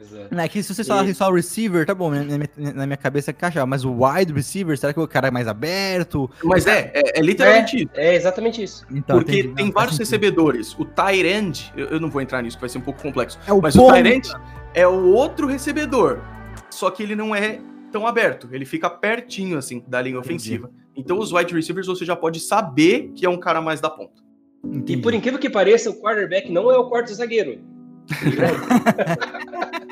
Exato. 0.00 0.40
É 0.40 0.48
que 0.48 0.62
se 0.62 0.74
você 0.74 0.82
falar 0.82 1.08
e... 1.08 1.14
só 1.14 1.30
receiver, 1.30 1.86
tá 1.86 1.94
bom, 1.94 2.10
na 2.10 2.24
minha, 2.24 2.48
na 2.74 2.86
minha 2.86 2.96
cabeça 2.96 3.30
encaixava, 3.30 3.66
mas 3.66 3.84
o 3.84 3.92
wide 3.92 4.32
receiver, 4.32 4.76
será 4.76 4.92
que 4.92 4.98
o 4.98 5.06
cara 5.06 5.28
é 5.28 5.30
mais 5.30 5.46
aberto? 5.46 6.28
Mas 6.42 6.66
é, 6.66 6.90
é, 6.94 7.20
é 7.20 7.22
literalmente 7.22 7.76
é, 7.76 7.80
isso. 7.80 7.90
É 7.94 8.14
exatamente 8.14 8.62
isso. 8.62 8.86
Então, 8.90 9.18
Porque 9.18 9.38
entendi, 9.40 9.54
tem 9.54 9.66
não, 9.66 9.72
vários 9.72 9.96
recebedores. 9.96 10.74
O 10.78 10.84
tight 10.84 11.26
end, 11.26 11.72
eu, 11.76 11.86
eu, 11.86 12.00
não 12.00 12.10
vou 12.10 12.20
entrar 12.20 12.42
nisso, 12.42 12.56
que 12.56 12.60
vai 12.62 12.68
ser 12.68 12.78
um 12.78 12.82
pouco 12.82 13.00
complexo. 13.00 13.38
É 13.46 13.52
o 13.52 13.60
mas 13.60 13.76
ponta. 13.76 13.92
o 13.92 14.02
tight 14.02 14.16
end 14.16 14.32
é 14.74 14.86
o 14.86 15.12
outro 15.12 15.46
recebedor, 15.46 16.20
só 16.70 16.90
que 16.90 17.02
ele 17.02 17.14
não 17.14 17.34
é 17.34 17.60
tão 17.92 18.06
aberto, 18.06 18.48
ele 18.50 18.64
fica 18.64 18.90
pertinho, 18.90 19.56
assim, 19.56 19.84
da 19.86 20.02
linha 20.02 20.18
entendi. 20.18 20.34
ofensiva. 20.34 20.70
Então 20.96 21.18
os 21.18 21.32
wide 21.32 21.54
receivers 21.54 21.86
você 21.86 22.04
já 22.04 22.16
pode 22.16 22.40
saber 22.40 23.12
que 23.14 23.24
é 23.24 23.30
um 23.30 23.38
cara 23.38 23.60
mais 23.60 23.80
da 23.80 23.88
ponta. 23.88 24.22
Entendi. 24.64 24.94
E 24.94 24.96
por 24.96 25.14
incrível 25.14 25.38
que 25.38 25.48
pareça, 25.50 25.90
o 25.90 26.00
quarterback 26.00 26.50
não 26.50 26.70
é 26.70 26.78
o 26.78 26.88
quarto 26.88 27.14
zagueiro. 27.14 27.60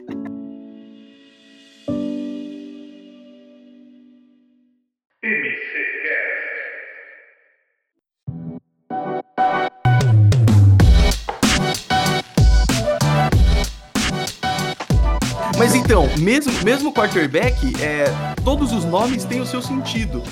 mesmo, 16.19 16.53
mesmo 16.65 16.93
quarterback, 16.93 17.57
é, 17.83 18.05
todos 18.45 18.73
os 18.73 18.85
nomes 18.85 19.25
têm 19.25 19.41
o 19.41 19.47
seu 19.47 19.63
sentido. 19.63 20.23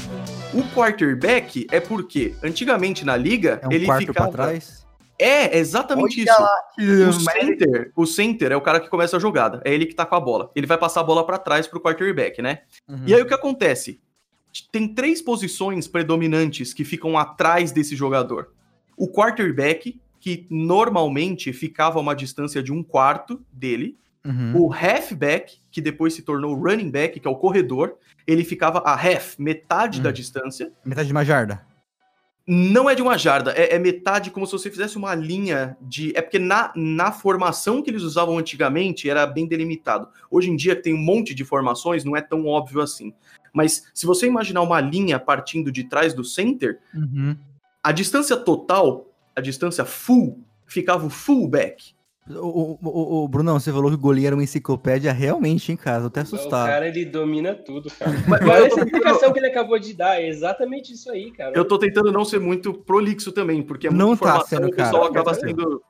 O 0.53 0.63
quarterback 0.75 1.67
é 1.71 1.81
porque, 1.81 2.35
antigamente 2.43 3.05
na 3.05 3.17
liga, 3.17 3.61
É 3.63 3.69
um 3.69 3.73
ele 3.73 3.87
quarto 3.87 4.07
ficava. 4.07 4.31
trás. 4.31 4.87
É, 5.19 5.59
exatamente 5.59 6.21
Olha 6.23 6.31
isso. 6.31 6.43
lá, 6.43 7.09
O 7.09 7.13
center, 7.13 7.93
o 7.95 8.07
center 8.07 8.53
é 8.53 8.57
o 8.57 8.61
cara 8.61 8.81
que 8.81 8.89
começa 8.89 9.17
a 9.17 9.21
jogada. 9.21 9.61
É 9.65 9.73
ele 9.73 9.85
que 9.85 9.95
tá 9.95 10.07
com 10.07 10.15
a 10.15 10.21
bola. 10.21 10.51
Ele 10.57 10.67
vai 10.67 10.79
passar 10.79 11.01
a 11.01 11.05
bola 11.05 11.27
pra 11.27 11.39
trás 11.39 11.67
pro 11.67 11.81
quarterback, 11.81 12.41
né? 12.41 12.61
Uhum. 12.89 13.03
E 13.07 13.15
aí 13.15 13.21
o 13.21 13.27
que 13.27 13.35
acontece? 13.35 14.01
Tem 14.73 14.89
três 14.89 15.21
posições 15.21 15.87
predominantes 15.87 16.73
que 16.73 16.85
ficam 16.85 17.19
atrás 17.19 17.71
desse 17.71 17.95
jogador. 17.95 18.49
O 18.97 19.09
quarterback, 19.09 20.01
que 20.19 20.47
normalmente 20.51 21.53
ficava 21.53 21.99
a 21.99 22.03
uma 22.03 22.15
distância 22.17 22.63
de 22.63 22.73
um 22.73 22.83
quarto 22.83 23.41
dele. 23.53 23.97
Uhum. 24.25 24.53
O 24.57 24.73
halfback, 24.73 25.59
que 25.71 25.81
depois 25.81 26.13
se 26.15 26.23
tornou 26.23 26.55
running 26.55 26.91
back, 26.91 27.19
que 27.19 27.27
é 27.27 27.31
o 27.31 27.37
corredor. 27.37 27.97
Ele 28.27 28.45
ficava 28.45 28.79
a 28.81 28.93
half, 28.93 29.39
metade 29.39 29.99
Hum. 30.01 30.03
da 30.03 30.11
distância. 30.11 30.73
Metade 30.85 31.07
de 31.07 31.13
uma 31.13 31.25
jarda. 31.25 31.65
Não 32.47 32.91
é 32.91 32.95
de 32.97 33.03
uma 33.03 33.17
jarda, 33.17 33.53
é, 33.53 33.77
é 33.77 33.79
metade 33.79 34.31
como 34.31 34.45
se 34.45 34.53
você 34.53 34.69
fizesse 34.71 34.97
uma 34.97 35.15
linha 35.15 35.77
de. 35.81 36.13
É 36.17 36.23
porque 36.23 36.39
na, 36.39 36.73
na 36.75 37.13
formação 37.13 37.81
que 37.81 37.89
eles 37.91 38.03
usavam 38.03 38.37
antigamente 38.39 39.09
era 39.09 39.25
bem 39.27 39.47
delimitado. 39.47 40.09
Hoje 40.29 40.51
em 40.51 40.57
dia 40.57 40.75
tem 40.75 40.93
um 40.93 40.99
monte 40.99 41.33
de 41.35 41.45
formações, 41.45 42.03
não 42.05 42.17
é 42.17 42.21
tão 42.21 42.47
óbvio 42.47 42.81
assim. 42.81 43.15
Mas 43.53 43.85
se 43.95 44.05
você 44.05 44.27
imaginar 44.27 44.63
uma 44.63 44.81
linha 44.81 45.19
partindo 45.21 45.71
de 45.71 45.85
trás 45.85 46.13
do 46.13 46.25
center, 46.25 46.81
Uhum. 46.95 47.37
a 47.85 47.93
distância 47.93 48.37
total, 48.37 49.07
a 49.37 49.41
distância 49.41 49.85
full, 49.85 50.43
ficava 50.67 51.07
o 51.07 51.11
fullback. 51.11 51.95
O, 52.37 52.79
o, 52.83 52.89
o, 52.89 53.25
o 53.25 53.29
Brunão, 53.29 53.59
você 53.59 53.73
falou 53.73 53.91
que 53.91 53.97
o 53.97 53.99
goleiro 53.99 54.29
era 54.29 54.37
uma 54.37 54.43
enciclopédia 54.45 55.13
realmente, 55.13 55.71
hein, 55.73 55.77
cara? 55.77 56.01
Tô 56.03 56.07
até 56.07 56.21
O 56.21 56.23
assustado. 56.23 56.67
cara, 56.69 56.87
ele 56.89 57.05
domina 57.05 57.55
tudo, 57.55 57.91
cara. 57.91 58.13
Mas- 58.29 58.65
essa 58.67 58.81
explicação 58.85 59.33
que 59.33 59.39
ele 59.39 59.47
acabou 59.49 59.79
de 59.79 59.95
dar 59.95 60.21
é 60.21 60.29
exatamente 60.29 60.93
isso 60.93 61.11
aí, 61.11 61.31
cara. 61.33 61.53
Eu 61.57 61.65
tô 61.65 61.79
tentando 61.79 62.13
não 62.13 62.25
ser 62.25 62.39
muito 62.39 62.73
prolixo 62.75 63.33
também, 63.33 63.63
porque 63.63 63.87
é 63.87 63.91
muita 63.91 64.05
Não 64.05 64.11
tá 64.17 64.25
informação 64.25 64.49
sendo, 64.49 64.69
e 64.69 64.71
o 64.71 64.77
pessoal 64.77 65.03
cara. 65.09 65.21
acaba 65.21 65.35
sendo. 65.35 65.83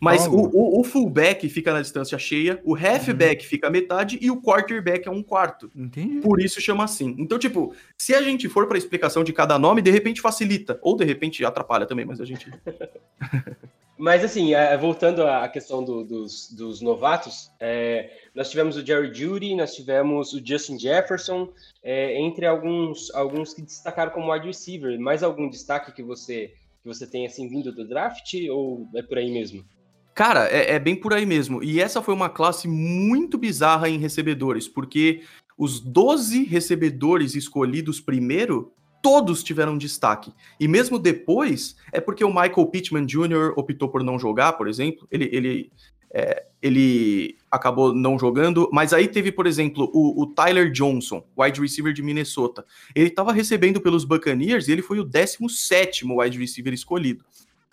Mas 0.00 0.26
o, 0.26 0.32
o, 0.52 0.80
o 0.80 0.84
fullback 0.84 1.48
fica 1.48 1.72
na 1.72 1.80
distância 1.80 2.18
cheia, 2.18 2.60
o 2.64 2.74
halfback 2.74 3.42
Uhum. 3.42 3.48
fica 3.48 3.68
a 3.68 3.70
metade 3.70 4.18
e 4.20 4.30
o 4.30 4.40
quarterback 4.42 5.06
é 5.06 5.10
um 5.10 5.22
quarto. 5.22 5.70
Entendi. 5.74 6.20
Por 6.20 6.40
isso 6.40 6.60
chama 6.60 6.84
assim. 6.84 7.14
Então, 7.18 7.38
tipo, 7.38 7.72
se 7.96 8.14
a 8.14 8.20
gente 8.20 8.48
for 8.48 8.66
pra 8.66 8.76
explicação 8.78 9.22
de 9.24 9.32
cada 9.32 9.58
nome, 9.58 9.80
de 9.82 9.90
repente 9.90 10.20
facilita. 10.20 10.78
Ou 10.82 10.96
de 10.96 11.04
repente 11.04 11.44
atrapalha 11.44 11.86
também, 11.86 12.04
mas 12.04 12.20
a 12.20 12.24
gente. 12.24 12.50
Mas 13.98 14.22
assim, 14.22 14.52
é, 14.52 14.76
voltando 14.76 15.26
à 15.26 15.48
questão 15.48 15.82
do- 15.82 16.04
dos, 16.04 16.52
dos 16.52 16.82
novatos, 16.82 17.50
é, 17.58 18.10
nós 18.34 18.50
tivemos 18.50 18.76
o 18.76 18.84
Jerry 18.84 19.10
Judy, 19.14 19.54
nós 19.54 19.74
tivemos 19.74 20.34
o 20.34 20.46
Justin 20.46 20.78
Jefferson, 20.78 21.48
é, 21.82 22.20
entre 22.20 22.44
alguns, 22.44 23.10
alguns 23.14 23.54
que 23.54 23.62
destacaram 23.62 24.12
como 24.12 24.30
wide 24.30 24.46
receiver. 24.48 25.00
Mais 25.00 25.22
algum 25.22 25.48
destaque 25.48 25.92
que 25.92 26.02
você 26.02 26.52
que 26.82 26.88
você 26.88 27.06
tem 27.06 27.26
assim 27.26 27.48
vindo 27.48 27.72
do 27.72 27.88
draft 27.88 28.34
ou 28.50 28.86
é 28.94 29.02
por 29.02 29.16
aí 29.16 29.30
mesmo? 29.32 29.64
Cara, 30.16 30.48
é, 30.48 30.76
é 30.76 30.78
bem 30.78 30.96
por 30.96 31.12
aí 31.12 31.26
mesmo. 31.26 31.62
E 31.62 31.78
essa 31.78 32.00
foi 32.00 32.14
uma 32.14 32.30
classe 32.30 32.66
muito 32.66 33.36
bizarra 33.36 33.86
em 33.86 33.98
recebedores, 33.98 34.66
porque 34.66 35.20
os 35.58 35.78
12 35.78 36.44
recebedores 36.44 37.34
escolhidos 37.34 38.00
primeiro, 38.00 38.72
todos 39.02 39.44
tiveram 39.44 39.76
destaque. 39.76 40.32
E 40.58 40.66
mesmo 40.66 40.98
depois, 40.98 41.76
é 41.92 42.00
porque 42.00 42.24
o 42.24 42.30
Michael 42.30 42.66
Pittman 42.68 43.04
Jr. 43.04 43.52
optou 43.56 43.90
por 43.90 44.02
não 44.02 44.18
jogar, 44.18 44.54
por 44.54 44.68
exemplo. 44.68 45.06
Ele, 45.10 45.28
ele, 45.30 45.70
é, 46.10 46.46
ele 46.62 47.36
acabou 47.50 47.94
não 47.94 48.18
jogando. 48.18 48.70
Mas 48.72 48.94
aí 48.94 49.08
teve, 49.08 49.30
por 49.30 49.46
exemplo, 49.46 49.90
o, 49.92 50.22
o 50.22 50.26
Tyler 50.28 50.72
Johnson, 50.72 51.22
wide 51.38 51.60
receiver 51.60 51.92
de 51.92 52.02
Minnesota. 52.02 52.64
Ele 52.94 53.08
estava 53.08 53.34
recebendo 53.34 53.82
pelos 53.82 54.06
Buccaneers 54.06 54.66
e 54.66 54.72
ele 54.72 54.80
foi 54.80 54.98
o 54.98 55.04
17º 55.04 56.22
wide 56.22 56.38
receiver 56.38 56.72
escolhido. 56.72 57.22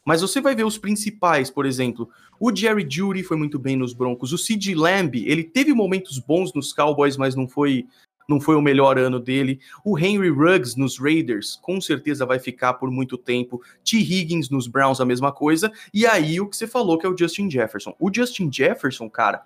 Mas 0.06 0.22
você 0.22 0.41
vai 0.41 0.56
ver 0.56 0.66
os 0.66 0.78
principais, 0.78 1.49
por 1.49 1.66
exemplo, 1.66 2.10
o 2.39 2.54
Jerry 2.54 2.86
Judy 2.89 3.24
foi 3.24 3.38
muito 3.38 3.58
bem 3.58 3.76
nos 3.76 3.93
Broncos, 3.93 4.34
o 4.34 4.38
Sid 4.38 4.76
Lamb, 4.76 5.16
ele 5.26 5.43
teve 5.43 5.74
momentos 5.74 6.20
bons 6.20 6.54
nos 6.54 6.74
Cowboys, 6.74 7.16
mas 7.16 7.36
não 7.36 7.47
foi 7.47 7.86
não 8.28 8.39
foi 8.39 8.56
o 8.56 8.62
melhor 8.62 8.97
ano 8.97 9.20
dele. 9.20 9.60
O 9.84 9.99
Henry 9.99 10.30
Ruggs 10.30 10.80
nos 10.80 10.97
Raiders, 10.97 11.60
com 11.62 11.82
certeza 11.82 12.26
vai 12.26 12.39
ficar 12.39 12.76
por 12.76 12.89
muito 12.89 13.18
tempo. 13.18 13.62
T. 13.84 13.97
Higgins 13.97 14.49
nos 14.49 14.66
Browns, 14.66 15.01
a 15.01 15.06
mesma 15.06 15.32
coisa. 15.32 15.72
E 15.93 16.06
aí 16.06 16.39
o 16.39 16.47
que 16.47 16.56
você 16.56 16.66
falou 16.66 16.97
que 16.97 17.06
é 17.06 17.10
o 17.10 17.18
Justin 17.18 17.49
Jefferson. 17.49 17.93
O 17.99 18.10
Justin 18.14 18.49
Jefferson, 18.51 19.10
cara, 19.10 19.43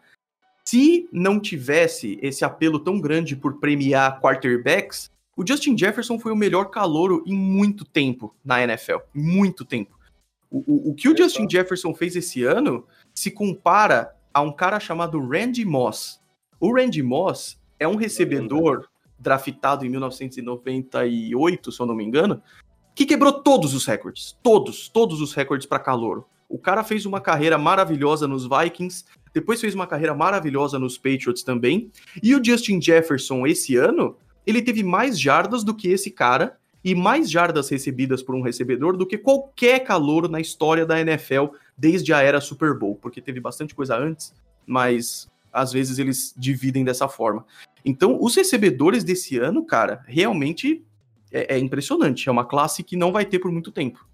se 0.63 1.07
não 1.11 1.39
tivesse 1.39 2.19
esse 2.21 2.45
apelo 2.45 2.79
tão 2.79 2.99
grande 2.99 3.35
por 3.35 3.59
premiar 3.59 4.21
quarterbacks, 4.21 5.09
o 5.35 5.45
Justin 5.45 5.77
Jefferson 5.77 6.19
foi 6.19 6.31
o 6.31 6.35
melhor 6.35 6.65
calouro 6.65 7.23
em 7.25 7.35
muito 7.35 7.85
tempo 7.85 8.35
na 8.43 8.61
NFL. 8.61 8.97
Muito 9.13 9.63
tempo. 9.63 9.96
O, 10.49 10.63
o, 10.67 10.91
o 10.91 10.95
que 10.95 11.09
o 11.09 11.17
Justin. 11.17 11.47
Jefferson 11.49 11.93
fez 11.93 12.15
esse 12.15 12.43
ano 12.43 12.85
se 13.13 13.31
compara 13.31 14.15
a 14.33 14.41
um 14.41 14.51
cara 14.51 14.79
chamado 14.79 15.19
Randy 15.19 15.65
Moss. 15.65 16.21
O 16.59 16.73
Randy 16.73 17.03
Moss 17.03 17.59
é 17.79 17.87
um 17.87 17.95
recebedor 17.95 18.87
draftado 19.19 19.85
em 19.85 19.89
1998, 19.89 21.71
se 21.71 21.79
eu 21.79 21.85
não 21.85 21.95
me 21.95 22.03
engano, 22.03 22.41
que 22.93 23.05
quebrou 23.05 23.33
todos 23.33 23.73
os 23.73 23.85
recordes. 23.85 24.37
Todos, 24.41 24.89
todos 24.89 25.21
os 25.21 25.33
recordes 25.33 25.67
para 25.67 25.79
calouro. 25.79 26.25
O 26.49 26.57
cara 26.57 26.83
fez 26.83 27.05
uma 27.05 27.19
carreira 27.19 27.57
maravilhosa 27.57 28.27
nos 28.27 28.47
Vikings, 28.47 29.05
depois 29.33 29.59
fez 29.59 29.75
uma 29.75 29.85
carreira 29.85 30.15
maravilhosa 30.15 30.79
nos 30.79 30.97
Patriots 30.97 31.43
também. 31.43 31.91
E 32.23 32.33
o 32.33 32.43
Justin 32.43 32.81
Jefferson, 32.81 33.45
esse 33.45 33.75
ano, 33.75 34.15
ele 34.45 34.61
teve 34.61 34.81
mais 34.81 35.19
jardas 35.19 35.63
do 35.63 35.75
que 35.75 35.89
esse 35.89 36.09
cara 36.09 36.57
e 36.87 36.95
mais 36.95 37.29
jardas 37.29 37.67
recebidas 37.67 38.23
por 38.23 38.33
um 38.33 38.41
recebedor 38.41 38.95
do 38.95 39.05
que 39.05 39.17
qualquer 39.17 39.79
calouro 39.83 40.29
na 40.29 40.39
história 40.39 40.85
da 40.85 40.97
NFL 40.97 41.47
desde 41.77 42.13
a 42.13 42.21
era 42.21 42.39
Super 42.39 42.73
Bowl, 42.79 42.95
porque 42.95 43.19
teve 43.19 43.41
bastante 43.41 43.75
coisa 43.75 43.97
antes, 43.97 44.33
mas 44.65 45.29
às 45.51 45.73
vezes 45.73 45.99
eles 45.99 46.33
dividem 46.37 46.85
dessa 46.85 47.09
forma. 47.09 47.45
Então, 47.83 48.17
os 48.21 48.37
recebedores 48.37 49.03
desse 49.03 49.37
ano, 49.37 49.65
cara, 49.65 50.01
realmente 50.07 50.81
é, 51.29 51.55
é 51.55 51.59
impressionante. 51.59 52.29
É 52.29 52.31
uma 52.31 52.45
classe 52.45 52.81
que 52.83 52.95
não 52.95 53.11
vai 53.11 53.25
ter 53.25 53.39
por 53.39 53.51
muito 53.51 53.69
tempo. 53.69 54.07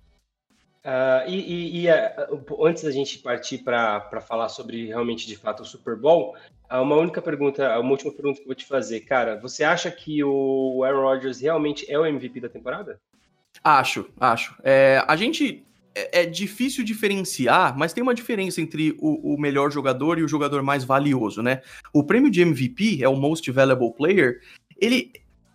Ah, 0.84 1.24
e 1.28 1.36
e- 1.40 1.82
e, 1.84 1.90
ah, 1.90 2.28
antes 2.62 2.84
da 2.84 2.92
gente 2.92 3.20
partir 3.20 3.60
para 3.60 4.22
falar 4.22 4.50
sobre 4.50 4.88
realmente 4.88 5.26
de 5.26 5.38
fato 5.38 5.62
o 5.64 5.66
Super 5.66 5.96
Bowl, 5.96 6.36
ah, 6.70 6.82
uma 6.82 6.96
única 6.98 7.22
pergunta, 7.22 7.80
uma 7.80 7.92
última 7.92 8.12
pergunta 8.12 8.38
que 8.38 8.44
eu 8.44 8.48
vou 8.48 8.56
te 8.56 8.66
fazer, 8.66 9.00
cara, 9.02 9.40
você 9.40 9.64
acha 9.64 9.90
que 9.90 10.24
o 10.24 10.84
Aaron 10.84 11.02
Rodgers 11.04 11.40
realmente 11.40 11.90
é 11.90 11.98
o 11.98 12.06
MVP 12.06 12.42
da 12.42 12.50
temporada? 12.50 13.00
Acho, 13.64 14.10
acho. 14.20 14.56
É, 14.64 15.04
a 15.08 15.16
gente. 15.16 15.66
É, 15.96 16.24
é 16.24 16.26
difícil 16.26 16.84
diferenciar, 16.84 17.78
mas 17.78 17.94
tem 17.94 18.02
uma 18.02 18.16
diferença 18.16 18.60
entre 18.60 18.98
o, 19.00 19.36
o 19.36 19.40
melhor 19.40 19.72
jogador 19.72 20.18
e 20.18 20.24
o 20.24 20.28
jogador 20.28 20.64
mais 20.64 20.84
valioso, 20.84 21.44
né? 21.44 21.62
O 21.94 22.04
prêmio 22.04 22.32
de 22.32 22.42
MVP 22.42 23.04
é 23.04 23.08
o 23.08 23.16
Most 23.16 23.50
Valuable 23.52 23.94
Player. 23.94 24.42
Ele 24.82 25.12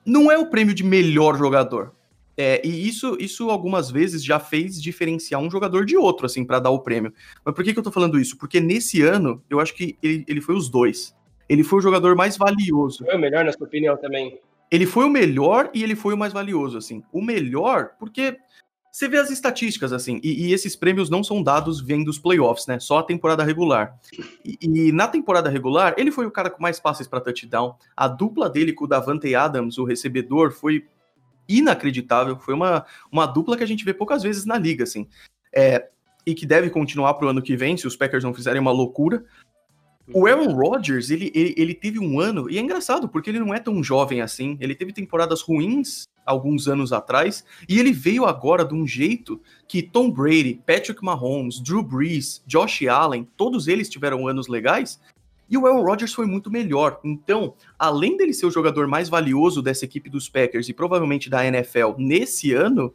não 0.06 0.30
é 0.30 0.38
o 0.38 0.46
prêmio 0.46 0.72
de 0.72 0.84
melhor 0.84 1.36
jogador. 1.36 1.92
É, 2.40 2.64
e 2.64 2.86
isso, 2.86 3.16
isso 3.18 3.50
algumas 3.50 3.90
vezes 3.90 4.24
já 4.24 4.38
fez 4.38 4.80
diferenciar 4.80 5.40
um 5.40 5.50
jogador 5.50 5.84
de 5.84 5.96
outro, 5.96 6.24
assim, 6.24 6.44
para 6.44 6.60
dar 6.60 6.70
o 6.70 6.78
prêmio. 6.78 7.12
Mas 7.44 7.52
por 7.52 7.64
que, 7.64 7.72
que 7.72 7.78
eu 7.80 7.82
tô 7.82 7.90
falando 7.90 8.20
isso? 8.20 8.38
Porque 8.38 8.60
nesse 8.60 9.02
ano, 9.02 9.42
eu 9.50 9.58
acho 9.58 9.74
que 9.74 9.98
ele, 10.00 10.24
ele 10.28 10.40
foi 10.40 10.54
os 10.54 10.68
dois. 10.70 11.16
Ele 11.48 11.64
foi 11.64 11.80
o 11.80 11.82
jogador 11.82 12.14
mais 12.14 12.36
valioso. 12.36 13.04
Foi 13.04 13.16
o 13.16 13.18
melhor, 13.18 13.44
na 13.44 13.50
sua 13.50 13.66
opinião, 13.66 13.96
também? 13.96 14.38
Ele 14.70 14.86
foi 14.86 15.04
o 15.04 15.10
melhor 15.10 15.68
e 15.74 15.82
ele 15.82 15.96
foi 15.96 16.14
o 16.14 16.16
mais 16.16 16.32
valioso, 16.32 16.78
assim. 16.78 17.02
O 17.12 17.20
melhor, 17.20 17.96
porque 17.98 18.36
você 18.92 19.08
vê 19.08 19.18
as 19.18 19.30
estatísticas, 19.30 19.92
assim, 19.92 20.20
e, 20.22 20.46
e 20.46 20.52
esses 20.52 20.76
prêmios 20.76 21.10
não 21.10 21.24
são 21.24 21.42
dados 21.42 21.80
vendo 21.80 22.04
dos 22.04 22.20
playoffs, 22.20 22.68
né? 22.68 22.78
Só 22.78 22.98
a 22.98 23.02
temporada 23.02 23.42
regular. 23.42 23.98
E, 24.44 24.58
e 24.62 24.92
na 24.92 25.08
temporada 25.08 25.50
regular, 25.50 25.94
ele 25.98 26.12
foi 26.12 26.26
o 26.26 26.30
cara 26.30 26.50
com 26.50 26.62
mais 26.62 26.78
passes 26.78 27.08
para 27.08 27.20
touchdown. 27.20 27.74
A 27.96 28.06
dupla 28.06 28.48
dele 28.48 28.72
com 28.72 28.84
o 28.84 28.88
Davante 28.88 29.34
Adams, 29.34 29.76
o 29.76 29.84
recebedor, 29.84 30.52
foi 30.52 30.86
inacreditável. 31.48 32.38
Foi 32.38 32.54
uma, 32.54 32.84
uma 33.10 33.26
dupla 33.26 33.56
que 33.56 33.64
a 33.64 33.66
gente 33.66 33.84
vê 33.84 33.94
poucas 33.94 34.22
vezes 34.22 34.44
na 34.44 34.58
liga, 34.58 34.84
assim. 34.84 35.08
É, 35.54 35.88
e 36.26 36.34
que 36.34 36.44
deve 36.44 36.68
continuar 36.70 37.14
pro 37.14 37.28
ano 37.28 37.42
que 37.42 37.56
vem, 37.56 37.76
se 37.76 37.86
os 37.86 37.96
Packers 37.96 38.24
não 38.24 38.34
fizerem 38.34 38.60
uma 38.60 38.70
loucura. 38.70 39.24
O 40.12 40.26
Aaron 40.26 40.54
Rodgers, 40.54 41.10
ele, 41.10 41.30
ele, 41.34 41.54
ele 41.56 41.74
teve 41.74 41.98
um 41.98 42.18
ano, 42.18 42.50
e 42.50 42.56
é 42.56 42.60
engraçado, 42.60 43.08
porque 43.08 43.28
ele 43.28 43.38
não 43.38 43.52
é 43.52 43.58
tão 43.58 43.82
jovem 43.82 44.20
assim. 44.20 44.56
Ele 44.60 44.74
teve 44.74 44.92
temporadas 44.92 45.42
ruins 45.42 46.04
alguns 46.24 46.68
anos 46.68 46.92
atrás, 46.92 47.44
e 47.66 47.78
ele 47.78 47.90
veio 47.90 48.26
agora 48.26 48.62
de 48.64 48.74
um 48.74 48.86
jeito 48.86 49.40
que 49.66 49.82
Tom 49.82 50.10
Brady, 50.10 50.60
Patrick 50.66 51.02
Mahomes, 51.02 51.58
Drew 51.58 51.82
Brees, 51.82 52.42
Josh 52.46 52.86
Allen, 52.86 53.26
todos 53.36 53.66
eles 53.66 53.88
tiveram 53.88 54.28
anos 54.28 54.46
legais, 54.46 55.00
e 55.48 55.56
o 55.56 55.66
Aaron 55.66 55.82
Rodgers 55.82 56.12
foi 56.12 56.26
muito 56.26 56.50
melhor. 56.50 57.00
Então, 57.02 57.54
além 57.78 58.16
dele 58.16 58.34
ser 58.34 58.46
o 58.46 58.50
jogador 58.50 58.86
mais 58.86 59.08
valioso 59.08 59.62
dessa 59.62 59.84
equipe 59.84 60.10
dos 60.10 60.28
Packers 60.28 60.68
e 60.68 60.74
provavelmente 60.74 61.30
da 61.30 61.44
NFL 61.46 61.94
nesse 61.96 62.52
ano, 62.52 62.92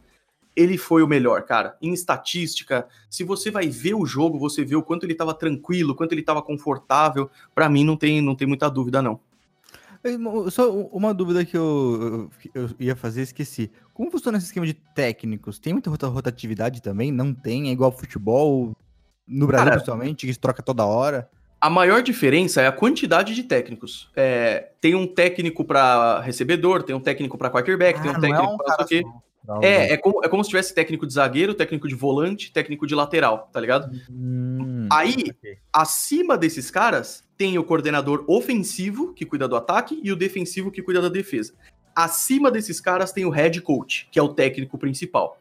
ele 0.56 0.78
foi 0.78 1.02
o 1.02 1.08
melhor, 1.08 1.44
cara. 1.44 1.76
Em 1.82 1.94
estatística, 1.94 2.88
se 3.10 3.24
você 3.24 3.50
vai 3.50 3.68
ver 3.68 3.96
o 3.96 4.06
jogo, 4.06 4.38
você 4.38 4.64
vê 4.64 4.76
o 4.76 4.84
quanto 4.84 5.04
ele 5.04 5.14
estava 5.14 5.34
tranquilo, 5.34 5.96
quanto 5.96 6.12
ele 6.12 6.22
estava 6.22 6.42
confortável. 6.42 7.30
Para 7.56 7.68
mim, 7.68 7.84
não 7.84 7.98
tem, 7.98 8.22
não 8.22 8.36
tem 8.36 8.48
muita 8.48 8.70
dúvida, 8.70 9.02
não. 9.02 9.20
Só 10.52 10.70
uma 10.70 11.14
dúvida 11.14 11.46
que 11.46 11.58
eu, 11.58 12.30
eu 12.54 12.70
ia 12.78 12.96
fazer, 12.96 13.22
esqueci. 13.22 13.72
Como 13.94 14.12
funciona 14.12 14.38
esse 14.38 14.48
esquema 14.48 14.66
de 14.66 14.74
técnicos? 14.74 15.58
Tem 15.58 15.74
muita 15.74 15.90
rotatividade 16.08 16.82
também? 16.82 17.12
Não 17.12 17.34
tem? 17.34 17.70
É 17.70 17.72
igual 17.72 17.92
futebol? 17.92 18.76
No 19.26 19.48
Brasil, 19.48 19.66
Cara, 19.66 19.78
principalmente, 19.78 20.28
que 20.28 20.34
se 20.34 20.40
troca 20.40 20.62
toda 20.62 20.86
hora? 20.86 21.30
A 21.64 21.70
maior 21.70 22.04
diferença 22.04 22.62
é 22.62 22.68
a 22.68 22.74
quantidade 22.74 23.34
de 23.34 23.42
técnicos. 23.42 24.10
É, 24.18 24.72
tem 24.82 24.96
um 24.96 25.08
técnico 25.08 25.64
para 25.64 26.20
recebedor, 26.20 26.84
tem 26.84 26.94
um 26.94 27.00
técnico 27.00 27.38
para 27.38 27.50
quarterback, 27.50 28.00
ah, 28.00 28.02
tem 28.02 28.12
um 28.12 28.20
técnico 28.20 28.44
é 28.44 28.48
um 28.50 28.58
para 28.58 28.86
quê. 28.86 29.02
É, 29.62 29.94
é 29.94 29.98
como, 29.98 30.26
é 30.26 30.28
como 30.28 30.44
se 30.44 30.50
tivesse 30.50 30.76
técnico 30.76 31.08
de 31.08 31.14
zagueiro, 31.14 31.54
técnico 31.54 31.88
de 31.88 31.96
volante, 31.96 32.52
técnico 32.52 32.86
de 32.86 32.94
lateral, 32.94 33.50
tá 33.50 33.62
ligado? 33.62 33.90
Hum, 34.12 34.90
Aí, 34.92 35.16
okay. 35.30 35.58
acima 35.72 36.38
desses 36.38 36.70
caras, 36.70 37.24
tem 37.38 37.58
o 37.58 37.64
coordenador 37.64 38.26
ofensivo, 38.28 39.14
que 39.14 39.26
cuida 39.26 39.48
do 39.48 39.56
ataque, 39.56 40.02
e 40.04 40.12
o 40.12 40.18
defensivo, 40.18 40.70
que 40.70 40.82
cuida 40.82 41.02
da 41.02 41.08
defesa. 41.08 41.54
Acima 41.96 42.52
desses 42.52 42.82
caras 42.82 43.14
tem 43.14 43.24
o 43.24 43.30
head 43.30 43.62
coach, 43.62 44.10
que 44.12 44.20
é 44.20 44.22
o 44.22 44.34
técnico 44.34 44.78
principal. 44.78 45.38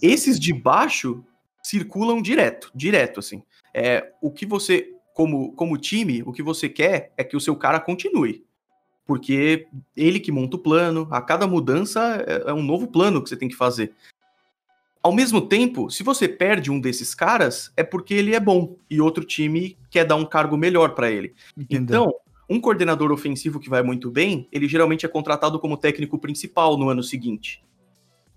Esses 0.00 0.40
de 0.40 0.54
baixo 0.54 1.22
circulam 1.62 2.22
direto, 2.22 2.70
direto, 2.74 3.20
assim. 3.20 3.42
É, 3.74 4.12
o 4.22 4.30
que 4.30 4.46
você, 4.46 4.94
como, 5.14 5.52
como 5.52 5.78
time, 5.78 6.22
o 6.24 6.32
que 6.32 6.42
você 6.42 6.68
quer 6.68 7.12
é 7.16 7.24
que 7.24 7.36
o 7.36 7.40
seu 7.40 7.56
cara 7.56 7.80
continue 7.80 8.44
porque 9.06 9.66
ele 9.96 10.20
que 10.20 10.32
monta 10.32 10.56
o 10.56 10.60
plano, 10.60 11.08
a 11.10 11.20
cada 11.20 11.46
mudança 11.46 12.24
é, 12.26 12.50
é 12.50 12.54
um 12.54 12.62
novo 12.62 12.86
plano 12.86 13.22
que 13.22 13.28
você 13.28 13.36
tem 13.36 13.48
que 13.48 13.56
fazer. 13.56 13.92
Ao 15.02 15.12
mesmo 15.12 15.40
tempo, 15.40 15.90
se 15.90 16.02
você 16.02 16.28
perde 16.28 16.70
um 16.70 16.80
desses 16.80 17.14
caras, 17.14 17.72
é 17.76 17.82
porque 17.82 18.14
ele 18.14 18.34
é 18.34 18.40
bom 18.40 18.76
e 18.88 19.00
outro 19.00 19.24
time 19.24 19.76
quer 19.90 20.04
dar 20.04 20.14
um 20.14 20.24
cargo 20.24 20.56
melhor 20.56 20.94
para 20.94 21.10
ele. 21.10 21.34
Entendeu? 21.56 22.04
Então, 22.04 22.14
um 22.48 22.60
coordenador 22.60 23.10
ofensivo 23.10 23.58
que 23.58 23.68
vai 23.68 23.82
muito 23.82 24.10
bem, 24.10 24.48
ele 24.52 24.68
geralmente 24.68 25.04
é 25.04 25.08
contratado 25.08 25.58
como 25.58 25.76
técnico 25.76 26.18
principal 26.18 26.78
no 26.78 26.88
ano 26.88 27.02
seguinte. 27.02 27.64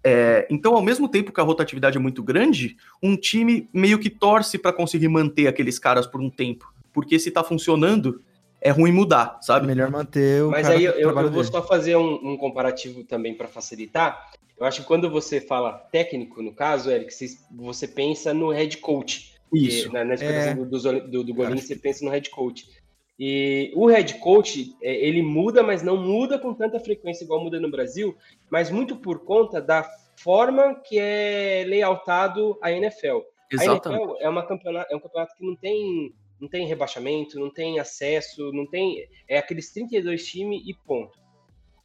É, 0.08 0.46
então, 0.52 0.76
ao 0.76 0.84
mesmo 0.84 1.10
tempo 1.10 1.32
que 1.32 1.42
a 1.42 1.44
rotatividade 1.44 1.98
é 1.98 2.00
muito 2.00 2.22
grande, 2.22 2.78
um 3.02 3.18
time 3.18 3.68
meio 3.74 3.98
que 3.98 4.08
torce 4.08 4.60
para 4.60 4.72
conseguir 4.72 5.08
manter 5.08 5.48
aqueles 5.48 5.80
caras 5.80 6.06
por 6.06 6.22
um 6.22 6.30
tempo. 6.30 6.72
Porque 6.94 7.18
se 7.18 7.32
tá 7.32 7.44
funcionando, 7.44 8.22
é 8.62 8.70
ruim 8.70 8.92
mudar, 8.92 9.40
sabe? 9.42 9.66
Melhor 9.66 9.90
manter 9.90 10.44
o. 10.44 10.52
Mas 10.52 10.70
aí 10.70 10.84
eu, 10.84 10.92
eu 10.94 11.12
vou 11.12 11.30
dele. 11.32 11.44
só 11.46 11.60
fazer 11.66 11.96
um, 11.96 12.34
um 12.34 12.38
comparativo 12.38 13.04
também 13.04 13.34
para 13.34 13.48
facilitar. 13.48 14.32
Eu 14.60 14.68
acho 14.68 14.82
que 14.82 14.88
quando 14.88 15.10
você 15.10 15.42
fala 15.42 15.74
técnico, 15.92 16.40
no 16.40 16.54
caso, 16.54 16.92
Eric, 16.92 17.12
você, 17.12 17.36
você 17.52 17.88
pensa 17.88 18.32
no 18.32 18.52
head 18.52 18.78
coach. 18.78 19.34
Isso. 19.52 19.92
na, 19.92 20.06
na 20.06 20.14
explicação 20.14 20.52
é... 20.52 20.56
do, 20.56 21.10
do, 21.10 21.24
do 21.24 21.34
você 21.34 21.76
pensa 21.76 22.06
no 22.06 22.12
head 22.12 22.30
coach. 22.30 22.70
E 23.18 23.72
o 23.76 23.88
head 23.88 24.16
coach, 24.16 24.76
é, 24.82 24.94
ele 24.94 25.22
muda, 25.22 25.64
mas 25.64 25.82
não 25.82 25.96
muda 25.96 26.38
com 26.38 26.54
tanta 26.54 26.80
frequência 26.80 27.24
igual 27.24 27.44
muda 27.44 27.60
no 27.60 27.72
Brasil, 27.72 28.16
mas 28.50 28.70
muito 28.70 28.98
por 28.98 29.24
conta 29.24 29.62
da 29.62 29.90
forma 30.18 30.76
que 30.76 31.00
é 31.00 31.66
layoutado 31.68 32.58
a 32.62 32.72
NFL. 32.72 33.20
Exatamente. 33.52 34.02
A 34.02 34.04
NFL 34.04 34.18
é, 34.20 34.30
uma 34.30 34.46
campeonato, 34.46 34.94
é 34.94 34.96
um 34.96 35.00
campeonato 35.00 35.36
que 35.36 35.46
não 35.46 35.56
tem 35.56 36.14
não 36.40 36.50
tem 36.50 36.68
rebaixamento, 36.68 37.40
não 37.40 37.50
tem 37.50 37.80
acesso, 37.80 38.52
não 38.52 38.68
tem. 38.68 39.08
É 39.28 39.38
aqueles 39.38 39.72
32 39.72 40.26
times 40.26 40.62
e 40.66 40.74
ponto. 40.74 41.18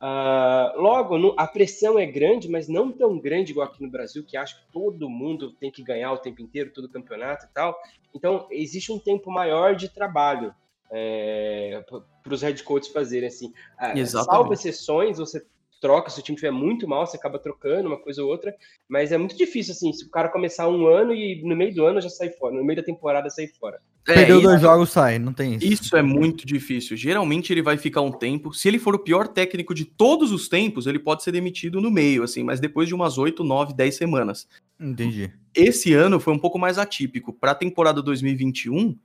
Uh, 0.03 0.81
logo, 0.81 1.19
no, 1.19 1.35
a 1.39 1.47
pressão 1.47 1.99
é 1.99 2.07
grande, 2.07 2.49
mas 2.49 2.67
não 2.69 2.91
tão 2.91 3.19
grande 3.19 3.53
igual 3.53 3.67
aqui 3.67 3.83
no 3.83 3.91
Brasil, 3.91 4.25
que 4.25 4.37
acho 4.37 4.59
que 4.59 4.73
todo 4.73 5.11
mundo 5.11 5.53
tem 5.53 5.71
que 5.71 5.83
ganhar 5.83 6.13
o 6.13 6.19
tempo 6.19 6.41
inteiro, 6.41 6.73
todo 6.73 6.89
campeonato 6.89 7.47
e 7.47 7.49
tal. 7.51 7.79
Então, 8.15 8.49
existe 8.51 8.91
um 8.91 8.99
tempo 8.99 9.31
maior 9.31 9.77
de 9.77 9.89
trabalho 9.89 10.55
é, 10.91 11.83
para 12.23 12.35
os 12.35 12.43
head 12.43 12.63
coaches 12.63 12.93
fazerem 12.93 13.29
assim. 13.29 13.53
Uh, 13.79 14.07
salvo 14.07 14.53
exceções, 14.53 15.19
você 15.19 15.45
troca, 15.81 16.11
se 16.11 16.21
o 16.21 16.23
time 16.23 16.37
estiver 16.37 16.53
muito 16.53 16.87
mal, 16.87 17.07
você 17.07 17.17
acaba 17.17 17.39
trocando 17.39 17.89
uma 17.89 17.97
coisa 17.97 18.23
ou 18.23 18.29
outra, 18.29 18.55
mas 18.89 19.11
é 19.11 19.19
muito 19.19 19.37
difícil, 19.37 19.73
assim, 19.73 19.93
se 19.93 20.05
o 20.05 20.11
cara 20.11 20.29
começar 20.29 20.69
um 20.69 20.87
ano 20.87 21.15
e 21.15 21.43
no 21.43 21.57
meio 21.57 21.75
do 21.75 21.85
ano 21.87 22.01
já 22.01 22.11
sair 22.11 22.37
fora, 22.39 22.55
no 22.55 22.63
meio 22.63 22.77
da 22.77 22.83
temporada 22.83 23.31
sair 23.31 23.49
fora. 23.59 23.81
É, 24.07 24.15
Perdeu 24.15 24.41
dois 24.41 24.61
jogos, 24.61 24.91
sai, 24.91 25.19
não 25.19 25.33
tem 25.33 25.55
isso. 25.55 25.67
Isso 25.67 25.97
é 25.97 26.03
muito 26.03 26.47
difícil. 26.47 26.97
Geralmente 26.97 27.53
ele 27.53 27.63
vai 27.63 27.77
ficar 27.77 28.01
um 28.01 28.13
tempo. 28.13 28.53
Se 28.53 28.69
ele 28.69 28.79
for 28.79 28.95
o 28.95 28.99
pior 28.99 29.29
técnico 29.29 29.75
de 29.75 29.85
todos 29.85 30.33
os 30.33 30.49
tempos, 30.49 30.87
ele 30.87 30.99
pode 30.99 31.23
ser 31.23 31.33
demitido 31.33 31.81
no 31.81 31.91
meio, 31.91 32.23
assim, 32.23 32.43
mas 32.43 32.61
depois 32.61 32.89
de 32.89 32.95
umas 32.95 33.19
8, 33.19 33.43
9, 33.43 33.75
10 33.75 33.95
semanas. 33.95 34.49
Entendi. 34.79 35.33
Esse 35.55 35.93
ano 35.93 36.21
foi 36.21 36.33
um 36.33 36.39
pouco 36.39 36.59
mais 36.59 36.79
atípico. 36.79 37.33
Para 37.33 37.53
a 37.53 37.55
temporada 37.55 38.03
2021, 38.03 38.97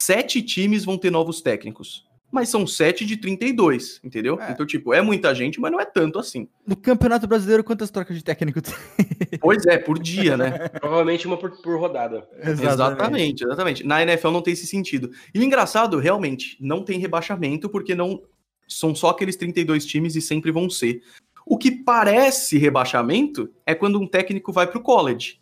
sete 0.00 0.42
times 0.42 0.84
vão 0.84 0.98
ter 0.98 1.10
novos 1.10 1.40
técnicos 1.40 2.10
mas 2.30 2.48
são 2.48 2.66
7 2.66 3.04
de 3.04 3.16
32, 3.16 4.00
entendeu? 4.04 4.40
É. 4.40 4.52
Então, 4.52 4.64
tipo, 4.64 4.94
é 4.94 5.02
muita 5.02 5.34
gente, 5.34 5.60
mas 5.60 5.72
não 5.72 5.80
é 5.80 5.84
tanto 5.84 6.18
assim. 6.18 6.48
No 6.66 6.76
Campeonato 6.76 7.26
Brasileiro, 7.26 7.64
quantas 7.64 7.90
trocas 7.90 8.16
de 8.16 8.24
técnico 8.24 8.62
tem? 8.62 8.74
Pois 9.40 9.64
é, 9.66 9.78
por 9.78 9.98
dia, 9.98 10.36
né? 10.36 10.68
Provavelmente 10.68 11.26
uma 11.26 11.36
por, 11.36 11.62
por 11.62 11.78
rodada. 11.78 12.28
Exatamente. 12.38 12.62
exatamente, 12.62 13.44
exatamente. 13.44 13.86
Na 13.86 14.02
NFL 14.02 14.30
não 14.30 14.42
tem 14.42 14.52
esse 14.52 14.66
sentido. 14.66 15.10
E 15.32 15.38
o 15.38 15.42
engraçado, 15.42 15.98
realmente, 15.98 16.56
não 16.60 16.82
tem 16.84 16.98
rebaixamento, 16.98 17.68
porque 17.68 17.94
não 17.94 18.22
são 18.66 18.92
só 18.92 19.10
aqueles 19.10 19.36
32 19.36 19.86
times 19.86 20.16
e 20.16 20.20
sempre 20.20 20.50
vão 20.50 20.68
ser. 20.68 21.00
O 21.46 21.56
que 21.56 21.70
parece 21.70 22.58
rebaixamento 22.58 23.50
é 23.64 23.74
quando 23.74 24.00
um 24.00 24.06
técnico 24.06 24.52
vai 24.52 24.66
para 24.66 24.78
o 24.78 24.82
college. 24.82 25.40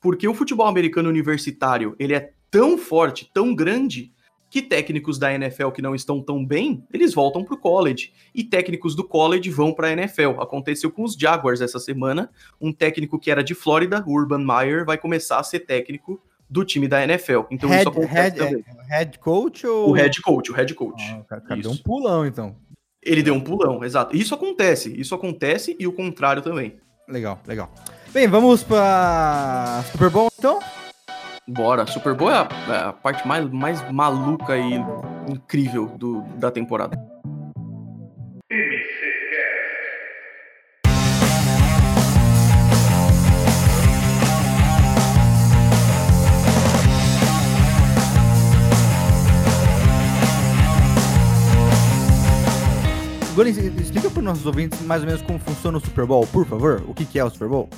Porque 0.00 0.28
o 0.28 0.34
futebol 0.34 0.66
americano 0.66 1.08
universitário, 1.08 1.96
ele 1.98 2.14
é 2.14 2.32
tão 2.54 2.78
forte, 2.78 3.28
tão 3.34 3.52
grande, 3.52 4.12
que 4.48 4.62
técnicos 4.62 5.18
da 5.18 5.34
NFL 5.34 5.70
que 5.70 5.82
não 5.82 5.92
estão 5.92 6.22
tão 6.22 6.46
bem, 6.46 6.86
eles 6.92 7.12
voltam 7.12 7.42
para 7.42 7.54
o 7.54 7.58
college. 7.58 8.12
E 8.32 8.44
técnicos 8.44 8.94
do 8.94 9.02
college 9.02 9.50
vão 9.50 9.72
para 9.72 9.88
a 9.88 9.92
NFL. 9.92 10.40
Aconteceu 10.40 10.88
com 10.92 11.02
os 11.02 11.14
Jaguars 11.14 11.60
essa 11.60 11.80
semana. 11.80 12.30
Um 12.60 12.72
técnico 12.72 13.18
que 13.18 13.28
era 13.28 13.42
de 13.42 13.56
Flórida, 13.56 14.04
Urban 14.06 14.44
Meyer, 14.46 14.84
vai 14.84 14.96
começar 14.96 15.40
a 15.40 15.42
ser 15.42 15.60
técnico 15.60 16.22
do 16.48 16.64
time 16.64 16.86
da 16.86 17.02
NFL. 17.02 17.40
Então 17.50 17.68
head, 17.68 17.80
isso 17.80 17.88
acontece 17.88 18.14
head, 18.14 18.38
também. 18.38 18.64
É, 18.88 18.98
head 18.98 19.18
coach 19.18 19.66
ou... 19.66 19.90
O 19.90 19.92
head 19.92 20.22
coach, 20.22 20.52
o 20.52 20.54
head 20.54 20.74
coach. 20.74 21.02
Ah, 21.28 21.40
cara, 21.40 21.60
deu 21.60 21.72
um 21.72 21.76
pulão, 21.76 22.24
então. 22.24 22.54
Ele 23.02 23.24
deu 23.24 23.34
um 23.34 23.40
pulão, 23.40 23.82
exato. 23.82 24.16
Isso 24.16 24.32
acontece, 24.32 24.94
isso 24.96 25.12
acontece 25.12 25.74
e 25.80 25.88
o 25.88 25.92
contrário 25.92 26.40
também. 26.40 26.76
Legal, 27.08 27.40
legal. 27.48 27.74
Bem, 28.12 28.28
vamos 28.28 28.62
para 28.62 29.82
Super 29.90 30.10
Bowl, 30.10 30.30
então? 30.38 30.60
Bora. 31.46 31.86
Super 31.86 32.14
Bowl 32.14 32.30
é 32.30 32.38
a, 32.38 32.48
é 32.68 32.76
a, 32.88 32.92
parte 32.92 33.26
mais, 33.26 33.48
mais 33.50 33.92
maluca 33.92 34.56
e 34.56 34.74
incrível 35.28 35.86
do, 35.98 36.22
da 36.38 36.50
temporada. 36.50 36.96
Agora, 53.32 53.48
explica 53.48 54.08
para 54.08 54.20
os 54.20 54.24
nossos 54.24 54.46
ouvintes 54.46 54.80
mais 54.82 55.02
ou 55.02 55.08
menos 55.08 55.20
como 55.22 55.40
funciona 55.40 55.76
o 55.76 55.80
Super 55.80 56.06
Bowl, 56.06 56.24
por 56.24 56.46
favor. 56.46 56.84
O 56.86 56.94
que, 56.94 57.04
que 57.04 57.18
é 57.18 57.24
o 57.24 57.28
Super 57.28 57.48
Bowl? 57.48 57.68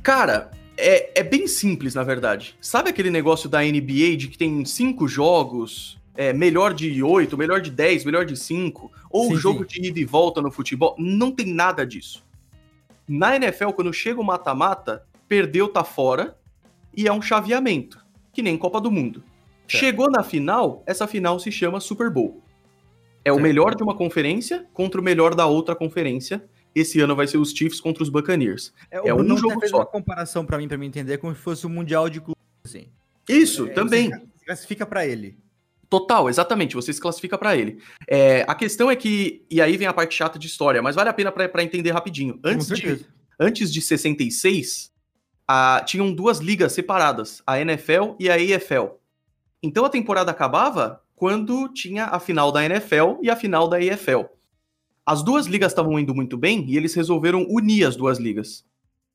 Cara, 0.00 0.48
é, 0.76 1.20
é 1.20 1.22
bem 1.22 1.46
simples, 1.46 1.94
na 1.94 2.02
verdade. 2.02 2.56
Sabe 2.60 2.90
aquele 2.90 3.10
negócio 3.10 3.48
da 3.48 3.62
NBA 3.62 4.16
de 4.16 4.28
que 4.28 4.38
tem 4.38 4.64
cinco 4.64 5.06
jogos, 5.06 6.00
é, 6.14 6.32
melhor 6.32 6.74
de 6.74 7.02
oito, 7.02 7.36
melhor 7.36 7.60
de 7.60 7.70
dez, 7.70 8.04
melhor 8.04 8.24
de 8.24 8.36
cinco, 8.36 8.90
ou 9.10 9.28
sim, 9.28 9.36
jogo 9.36 9.60
sim. 9.68 9.80
de 9.80 9.88
ida 9.88 10.00
e 10.00 10.04
volta 10.04 10.40
no 10.40 10.50
futebol? 10.50 10.94
Não 10.98 11.30
tem 11.30 11.46
nada 11.46 11.86
disso. 11.86 12.24
Na 13.08 13.36
NFL, 13.36 13.70
quando 13.70 13.92
chega 13.92 14.20
o 14.20 14.24
mata-mata, 14.24 15.04
perdeu, 15.28 15.68
tá 15.68 15.84
fora, 15.84 16.36
e 16.96 17.06
é 17.06 17.12
um 17.12 17.22
chaveamento, 17.22 18.04
que 18.32 18.42
nem 18.42 18.56
Copa 18.56 18.80
do 18.80 18.90
Mundo. 18.90 19.22
Certo. 19.66 19.80
Chegou 19.80 20.10
na 20.10 20.22
final, 20.22 20.82
essa 20.86 21.06
final 21.06 21.38
se 21.38 21.50
chama 21.50 21.80
Super 21.80 22.10
Bowl. 22.10 22.42
É 23.24 23.30
certo. 23.30 23.38
o 23.38 23.42
melhor 23.42 23.74
de 23.74 23.82
uma 23.82 23.94
conferência 23.94 24.66
contra 24.72 25.00
o 25.00 25.04
melhor 25.04 25.34
da 25.34 25.46
outra 25.46 25.74
conferência, 25.74 26.44
esse 26.74 27.00
ano 27.00 27.14
vai 27.14 27.26
ser 27.26 27.38
os 27.38 27.50
Chiefs 27.50 27.80
contra 27.80 28.02
os 28.02 28.08
Buccaneers. 28.08 28.72
É, 28.90 29.08
é 29.08 29.14
um 29.14 29.36
jogo 29.36 29.58
fez 29.60 29.70
só. 29.70 29.78
uma 29.78 29.86
comparação 29.86 30.44
para 30.44 30.58
mim, 30.58 30.68
para 30.68 30.78
mim 30.78 30.86
entender, 30.86 31.18
como 31.18 31.34
se 31.34 31.40
fosse 31.40 31.66
o 31.66 31.68
um 31.68 31.72
mundial 31.72 32.08
de 32.08 32.20
clubes, 32.20 32.42
assim. 32.64 32.86
Isso, 33.28 33.66
é, 33.66 33.70
também. 33.70 34.10
Você 34.10 34.44
classifica 34.46 34.86
para 34.86 35.06
ele. 35.06 35.38
Total, 35.88 36.30
exatamente. 36.30 36.74
Você 36.74 36.92
se 36.92 37.00
classifica 37.00 37.36
para 37.36 37.54
ele. 37.54 37.78
É, 38.08 38.44
a 38.48 38.54
questão 38.54 38.90
é 38.90 38.96
que 38.96 39.44
e 39.50 39.60
aí 39.60 39.76
vem 39.76 39.86
a 39.86 39.92
parte 39.92 40.14
chata 40.14 40.38
de 40.38 40.46
história, 40.46 40.80
mas 40.80 40.96
vale 40.96 41.10
a 41.10 41.12
pena 41.12 41.30
para 41.30 41.62
entender 41.62 41.90
rapidinho. 41.90 42.40
Antes 42.42 42.66
de 42.68 43.04
antes 43.38 43.72
de 43.72 43.82
66, 43.82 44.90
a, 45.46 45.82
tinham 45.84 46.12
duas 46.12 46.38
ligas 46.38 46.72
separadas, 46.72 47.42
a 47.46 47.60
NFL 47.60 48.14
e 48.18 48.30
a 48.30 48.38
EFL. 48.38 48.96
Então 49.62 49.84
a 49.84 49.90
temporada 49.90 50.30
acabava 50.30 51.02
quando 51.14 51.68
tinha 51.68 52.06
a 52.06 52.18
final 52.18 52.50
da 52.50 52.64
NFL 52.64 53.18
e 53.22 53.30
a 53.30 53.36
final 53.36 53.68
da 53.68 53.80
EFL. 53.80 54.24
As 55.04 55.22
duas 55.22 55.46
ligas 55.46 55.72
estavam 55.72 55.98
indo 55.98 56.14
muito 56.14 56.36
bem 56.36 56.64
e 56.68 56.76
eles 56.76 56.94
resolveram 56.94 57.44
unir 57.48 57.84
as 57.84 57.96
duas 57.96 58.18
ligas. 58.18 58.64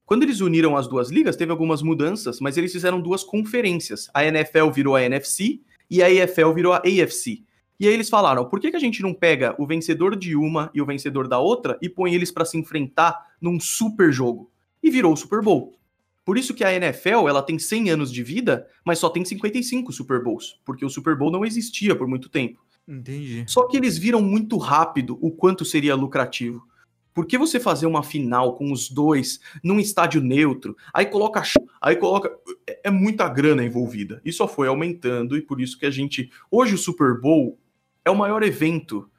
Quando 0.06 0.24
eles 0.24 0.42
uniram 0.42 0.76
as 0.76 0.88
duas 0.88 1.10
ligas, 1.10 1.36
teve 1.36 1.52
algumas 1.52 1.82
mudanças, 1.82 2.40
mas 2.42 2.58
eles 2.58 2.72
fizeram 2.72 3.02
duas 3.02 3.24
conferências. 3.24 4.10
A 4.14 4.26
NFL 4.26 4.70
virou 4.74 4.96
a 4.96 5.04
NFC 5.04 5.62
e 5.90 6.04
a 6.04 6.10
EFL 6.10 6.52
virou 6.54 6.74
a 6.74 6.78
AFC. 6.78 7.44
E 7.80 7.88
aí 7.88 7.94
eles 7.94 8.10
falaram: 8.10 8.50
por 8.50 8.60
que, 8.60 8.72
que 8.72 8.76
a 8.76 8.82
gente 8.82 9.02
não 9.02 9.14
pega 9.14 9.56
o 9.58 9.66
vencedor 9.66 10.16
de 10.16 10.36
uma 10.36 10.70
e 10.74 10.82
o 10.82 10.86
vencedor 10.86 11.28
da 11.28 11.40
outra 11.40 11.78
e 11.82 11.88
põe 11.88 12.14
eles 12.14 12.32
para 12.32 12.46
se 12.46 12.58
enfrentar 12.58 13.16
num 13.40 13.60
super 13.60 14.12
jogo? 14.12 14.52
E 14.84 14.90
virou 14.90 15.14
o 15.14 15.18
Super 15.18 15.42
Bowl. 15.42 15.78
Por 16.26 16.38
isso 16.38 16.54
que 16.54 16.66
a 16.66 16.74
NFL 16.74 17.30
ela 17.30 17.42
tem 17.42 17.58
100 17.58 17.92
anos 17.92 18.12
de 18.12 18.22
vida, 18.24 18.68
mas 18.86 19.00
só 19.00 19.10
tem 19.10 19.24
55 19.24 19.94
Super 19.94 20.22
Bowls, 20.22 20.60
porque 20.66 20.84
o 20.84 20.90
Super 20.90 21.16
Bowl 21.16 21.32
não 21.32 21.46
existia 21.46 21.96
por 21.96 22.08
muito 22.08 22.28
tempo. 22.28 22.60
Entendi. 22.88 23.44
Só 23.48 23.68
que 23.68 23.76
eles 23.76 23.98
viram 23.98 24.22
muito 24.22 24.58
rápido 24.58 25.18
o 25.22 25.30
quanto 25.30 25.66
seria 25.66 25.96
lucrativo. 25.96 26.66
Por 27.14 27.26
que 27.26 27.38
você 27.38 27.60
fazer 27.60 27.88
uma 27.88 28.04
final 28.04 28.56
com 28.56 28.72
os 28.72 28.90
dois 28.90 29.40
num 29.64 29.80
estádio 29.80 30.22
neutro? 30.22 30.78
Aí 30.94 31.06
coloca 31.08 31.42
aí 31.82 31.96
coloca 31.96 32.32
é, 32.68 32.82
é 32.86 32.92
muita 32.92 33.28
grana 33.28 33.64
envolvida. 33.64 34.22
E 34.24 34.32
só 34.32 34.48
foi 34.48 34.68
aumentando 34.68 35.36
e 35.36 35.42
por 35.42 35.60
isso 35.60 35.78
que 35.78 35.86
a 35.86 35.92
gente 35.92 36.32
hoje 36.50 36.76
o 36.76 36.78
Super 36.78 37.20
Bowl 37.20 37.60
é 38.06 38.12
o 38.12 38.16
maior 38.16 38.44
evento 38.44 39.10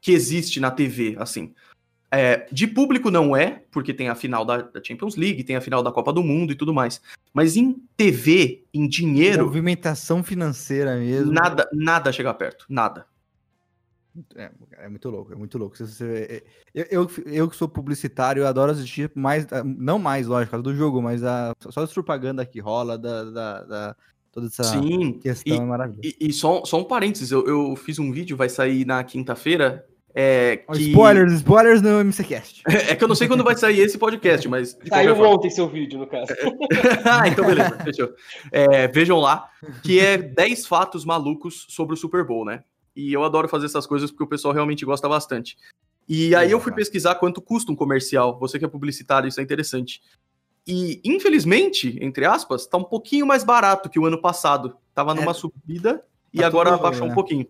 que 0.00 0.12
existe 0.12 0.58
na 0.60 0.70
TV, 0.70 1.14
assim. 1.18 1.54
É, 2.12 2.48
de 2.50 2.66
público 2.66 3.10
não 3.10 3.36
é, 3.36 3.62
porque 3.70 3.94
tem 3.94 4.08
a 4.08 4.16
final 4.16 4.44
da, 4.44 4.68
Champions 4.82 5.14
League, 5.14 5.44
tem 5.44 5.54
a 5.54 5.60
final 5.60 5.82
da 5.82 5.92
Copa 5.92 6.12
do 6.12 6.24
Mundo 6.24 6.52
e 6.52 6.56
tudo 6.56 6.74
mais. 6.74 7.00
Mas 7.32 7.56
em 7.56 7.72
TV, 7.96 8.64
em 8.74 8.88
dinheiro. 8.88 9.44
Movimentação 9.44 10.22
financeira 10.22 10.96
mesmo. 10.96 11.32
Nada, 11.32 11.68
nada 11.72 12.12
chega 12.12 12.34
perto. 12.34 12.66
Nada. 12.68 13.06
É, 14.34 14.50
é 14.78 14.88
muito 14.88 15.08
louco, 15.08 15.32
é 15.32 15.36
muito 15.36 15.56
louco. 15.56 15.76
Você, 15.76 16.42
eu, 16.74 16.84
eu, 16.90 17.10
eu, 17.26 17.48
que 17.48 17.54
sou 17.54 17.68
publicitário, 17.68 18.42
eu 18.42 18.46
adoro 18.46 18.72
assistir 18.72 19.10
mais, 19.14 19.46
não 19.64 19.98
mais, 19.98 20.26
lógico, 20.26 20.60
do 20.60 20.74
jogo, 20.74 21.00
mas 21.00 21.22
a, 21.22 21.52
só 21.60 21.82
as 21.82 21.92
propaganda 21.92 22.44
que 22.44 22.58
rola, 22.58 22.98
da, 22.98 23.24
da, 23.24 23.62
da 23.62 23.96
toda 24.32 24.48
essa 24.48 24.64
Sim, 24.64 25.12
questão 25.20 25.56
e, 25.56 25.58
é 25.58 25.64
maravilhosa. 25.64 26.16
E, 26.20 26.28
e, 26.28 26.32
só, 26.32 26.64
só 26.64 26.80
um 26.80 26.84
parênteses, 26.84 27.30
eu, 27.30 27.46
eu 27.46 27.76
fiz 27.76 28.00
um 28.00 28.10
vídeo, 28.10 28.36
vai 28.36 28.48
sair 28.48 28.84
na 28.84 29.02
quinta-feira, 29.04 29.86
é, 30.14 30.58
que... 30.72 30.88
Spoilers, 30.88 31.32
spoilers 31.34 31.82
no 31.82 32.04
MCCast. 32.04 32.62
É, 32.90 32.96
que 32.96 33.04
eu 33.04 33.08
não 33.08 33.14
sei 33.14 33.28
quando 33.28 33.44
vai 33.44 33.56
sair 33.56 33.80
esse 33.80 33.98
podcast, 33.98 34.48
mas. 34.48 34.76
Saiu 34.88 35.14
forma... 35.14 35.34
ontem 35.34 35.50
seu 35.50 35.68
vídeo, 35.68 35.98
no 35.98 36.06
caso. 36.06 36.32
ah, 37.04 37.28
então 37.28 37.44
beleza, 37.44 37.78
fechou. 37.84 38.10
É, 38.50 38.88
vejam 38.88 39.18
lá, 39.18 39.48
que 39.82 40.00
é 40.00 40.16
10 40.18 40.66
fatos 40.66 41.04
malucos 41.04 41.66
sobre 41.68 41.94
o 41.94 41.96
Super 41.96 42.24
Bowl, 42.24 42.44
né? 42.44 42.64
E 42.94 43.12
eu 43.12 43.22
adoro 43.22 43.48
fazer 43.48 43.66
essas 43.66 43.86
coisas 43.86 44.10
porque 44.10 44.24
o 44.24 44.28
pessoal 44.28 44.52
realmente 44.52 44.84
gosta 44.84 45.08
bastante. 45.08 45.56
E 46.08 46.34
aí 46.34 46.50
eu 46.50 46.60
fui 46.60 46.72
pesquisar 46.72 47.14
quanto 47.14 47.40
custa 47.40 47.70
um 47.70 47.76
comercial. 47.76 48.38
Você 48.40 48.58
que 48.58 48.64
é 48.64 48.68
publicitário, 48.68 49.28
isso 49.28 49.40
é 49.40 49.42
interessante. 49.44 50.00
E, 50.66 51.00
infelizmente, 51.04 51.98
entre 52.00 52.24
aspas, 52.24 52.66
tá 52.66 52.76
um 52.76 52.84
pouquinho 52.84 53.26
mais 53.26 53.44
barato 53.44 53.88
que 53.88 53.98
o 53.98 54.06
ano 54.06 54.20
passado. 54.20 54.76
Tava 54.92 55.14
numa 55.14 55.30
é, 55.30 55.34
subida 55.34 56.04
e 56.32 56.40
tá 56.40 56.46
agora 56.46 56.74
abaixou 56.74 57.06
né? 57.06 57.12
um 57.12 57.14
pouquinho. 57.14 57.46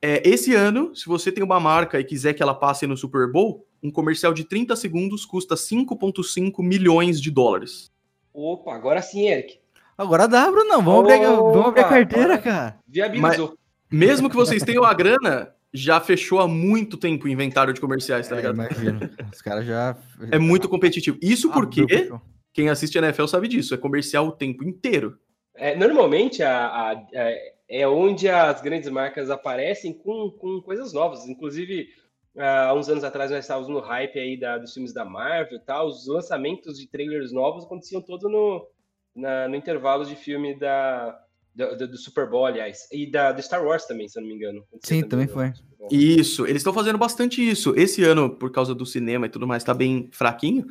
É, 0.00 0.28
esse 0.28 0.54
ano, 0.54 0.94
se 0.94 1.06
você 1.06 1.32
tem 1.32 1.42
uma 1.42 1.58
marca 1.58 1.98
e 1.98 2.04
quiser 2.04 2.34
que 2.34 2.42
ela 2.42 2.54
passe 2.54 2.86
no 2.86 2.96
Super 2.96 3.30
Bowl, 3.30 3.66
um 3.82 3.90
comercial 3.90 4.32
de 4.32 4.44
30 4.44 4.76
segundos 4.76 5.24
custa 5.24 5.54
5,5 5.54 6.62
milhões 6.62 7.20
de 7.20 7.30
dólares. 7.30 7.90
Opa, 8.32 8.74
agora 8.74 9.02
sim, 9.02 9.28
Eric. 9.28 9.58
Agora 9.96 10.28
dá, 10.28 10.48
Bruno. 10.50 10.80
Vamos, 10.80 11.12
abrir, 11.12 11.26
vamos 11.26 11.66
abrir 11.66 11.80
a 11.80 11.88
carteira, 11.88 12.38
cara. 12.38 12.78
Viabilizou. 12.86 13.48
Mas, 13.48 13.58
mesmo 13.90 14.30
que 14.30 14.36
vocês 14.36 14.62
tenham 14.62 14.84
a 14.84 14.94
grana, 14.94 15.52
já 15.72 16.00
fechou 16.00 16.38
há 16.40 16.46
muito 16.46 16.96
tempo 16.96 17.26
o 17.26 17.28
inventário 17.28 17.74
de 17.74 17.80
comerciais, 17.80 18.28
tá 18.28 18.36
é, 18.36 18.38
ligado? 18.38 18.54
Imagino. 18.54 19.10
Os 19.32 19.42
caras 19.42 19.66
já. 19.66 19.96
É 20.30 20.38
muito 20.38 20.68
competitivo. 20.68 21.18
Isso 21.20 21.50
porque 21.50 21.84
quem 22.52 22.68
assiste 22.68 22.96
NFL 22.96 23.26
sabe 23.26 23.48
disso. 23.48 23.74
É 23.74 23.76
comercial 23.76 24.28
o 24.28 24.32
tempo 24.32 24.62
inteiro. 24.62 25.18
É, 25.54 25.76
normalmente 25.76 26.42
a, 26.42 26.66
a, 26.66 26.92
a 26.92 27.32
é 27.68 27.86
onde 27.86 28.28
as 28.28 28.60
grandes 28.62 28.88
marcas 28.88 29.30
aparecem 29.30 29.92
com, 29.92 30.30
com 30.30 30.60
coisas 30.62 30.92
novas. 30.92 31.28
Inclusive, 31.28 31.88
há 32.36 32.72
uns 32.74 32.88
anos 32.88 33.04
atrás 33.04 33.30
nós 33.30 33.40
estávamos 33.40 33.68
no 33.68 33.80
hype 33.80 34.18
aí 34.18 34.38
da, 34.38 34.56
dos 34.56 34.72
filmes 34.72 34.92
da 34.92 35.04
Marvel 35.04 35.58
e 35.58 35.64
tal. 35.64 35.88
Os 35.88 36.06
lançamentos 36.06 36.78
de 36.78 36.88
trailers 36.88 37.30
novos 37.32 37.64
aconteciam 37.64 38.00
todo 38.00 38.28
no, 38.28 38.66
na, 39.14 39.48
no 39.48 39.54
intervalo 39.54 40.04
de 40.06 40.16
filme 40.16 40.58
da, 40.58 41.20
do, 41.54 41.88
do, 41.88 41.96
Super 41.98 42.28
Bowl, 42.30 42.46
aliás. 42.46 42.88
E 42.90 43.10
da, 43.10 43.32
do 43.32 43.42
Star 43.42 43.62
Wars 43.62 43.84
também, 43.84 44.08
se 44.08 44.18
eu 44.18 44.22
não 44.22 44.28
me 44.28 44.36
engano. 44.36 44.64
Sim, 44.82 45.02
também, 45.02 45.26
também 45.26 45.52
foi. 45.52 45.52
Isso, 45.90 46.46
eles 46.46 46.60
estão 46.60 46.72
fazendo 46.72 46.98
bastante 46.98 47.46
isso. 47.46 47.74
Esse 47.76 48.02
ano, 48.02 48.30
por 48.30 48.50
causa 48.50 48.74
do 48.74 48.86
cinema 48.86 49.26
e 49.26 49.30
tudo 49.30 49.46
mais, 49.46 49.62
tá 49.62 49.74
bem 49.74 50.08
fraquinho 50.10 50.66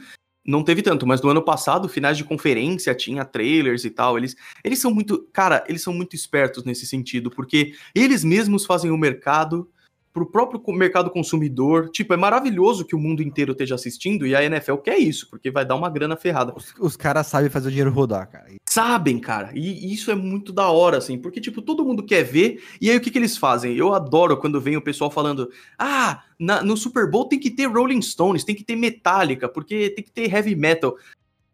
não 0.47 0.63
teve 0.63 0.81
tanto, 0.81 1.05
mas 1.05 1.21
no 1.21 1.29
ano 1.29 1.43
passado, 1.43 1.89
finais 1.89 2.17
de 2.17 2.23
conferência, 2.23 2.95
tinha 2.95 3.25
trailers 3.25 3.83
e 3.83 3.89
tal. 3.89 4.17
Eles, 4.17 4.33
eles 4.63 4.79
são 4.79 4.91
muito, 4.93 5.27
cara, 5.33 5.61
eles 5.67 5.81
são 5.83 5.93
muito 5.93 6.15
espertos 6.15 6.63
nesse 6.63 6.87
sentido, 6.87 7.29
porque 7.29 7.73
eles 7.93 8.23
mesmos 8.23 8.65
fazem 8.65 8.89
o 8.89 8.97
mercado 8.97 9.69
pro 10.17 10.25
próprio 10.25 10.61
mercado 10.75 11.11
consumidor. 11.11 11.89
Tipo, 11.89 12.13
é 12.13 12.17
maravilhoso 12.17 12.85
que 12.85 12.95
o 12.95 12.99
mundo 12.99 13.21
inteiro 13.21 13.51
esteja 13.51 13.75
assistindo 13.75 14.25
e 14.25 14.35
a 14.35 14.43
NFL 14.43 14.77
quer 14.77 14.97
isso, 14.97 15.29
porque 15.29 15.51
vai 15.51 15.63
dar 15.63 15.75
uma 15.75 15.89
grana 15.89 16.17
ferrada. 16.17 16.53
Os, 16.55 16.73
os 16.79 16.97
caras 16.97 17.27
sabem 17.27 17.49
fazer 17.49 17.67
o 17.67 17.71
dinheiro 17.71 17.91
rodar, 17.91 18.27
cara. 18.29 18.47
Sabem, 18.67 19.19
cara. 19.19 19.51
E 19.53 19.93
isso 19.93 20.09
é 20.09 20.15
muito 20.15 20.51
da 20.51 20.69
hora, 20.69 20.97
assim, 20.97 21.17
porque, 21.19 21.39
tipo, 21.39 21.61
todo 21.61 21.85
mundo 21.85 22.03
quer 22.03 22.23
ver. 22.23 22.63
E 22.81 22.89
aí 22.89 22.97
o 22.97 23.01
que, 23.01 23.11
que 23.11 23.17
eles 23.17 23.37
fazem? 23.37 23.75
Eu 23.75 23.93
adoro 23.93 24.37
quando 24.37 24.59
vem 24.59 24.75
o 24.75 24.81
pessoal 24.81 25.11
falando: 25.11 25.51
ah, 25.77 26.23
na, 26.39 26.63
no 26.63 26.75
Super 26.75 27.09
Bowl 27.09 27.25
tem 27.27 27.39
que 27.39 27.51
ter 27.51 27.67
Rolling 27.67 28.01
Stones, 28.01 28.43
tem 28.43 28.55
que 28.55 28.63
ter 28.63 28.75
Metallica, 28.75 29.47
porque 29.47 29.91
tem 29.91 30.03
que 30.03 30.11
ter 30.11 30.33
heavy 30.33 30.55
metal. 30.55 30.95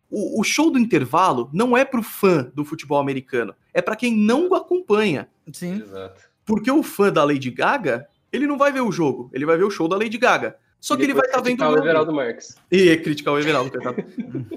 O, 0.10 0.40
o 0.40 0.44
show 0.44 0.72
do 0.72 0.80
intervalo 0.80 1.50
não 1.52 1.76
é 1.76 1.84
pro 1.84 2.04
fã 2.04 2.50
do 2.56 2.64
futebol 2.64 3.00
americano, 3.00 3.54
é 3.74 3.82
para 3.82 3.96
quem 3.96 4.16
não 4.16 4.54
acompanha. 4.54 5.28
Sim. 5.52 5.82
Exato. 5.82 6.34
Porque 6.46 6.70
o 6.70 6.84
fã 6.84 7.12
da 7.12 7.24
Lady 7.24 7.50
Gaga, 7.50 8.08
ele 8.34 8.48
não 8.48 8.58
vai 8.58 8.72
ver 8.72 8.82
o 8.82 8.92
jogo, 8.92 9.30
ele 9.32 9.46
vai 9.46 9.56
ver 9.56 9.64
o 9.64 9.70
show 9.70 9.88
da 9.88 9.96
Lady 9.96 10.18
Gaga. 10.18 10.58
Só 10.80 10.98
que 10.98 11.04
ele 11.04 11.14
vai 11.14 11.26
estar 11.26 11.38
tá 11.38 11.44
vendo 11.44 11.64
o 11.64 11.78
Everaldo 11.78 12.12
Marques. 12.12 12.58
E 12.70 12.98
criticar 12.98 13.34
o 13.34 13.40
Everaldo, 13.40 13.72
coitado. 13.72 14.04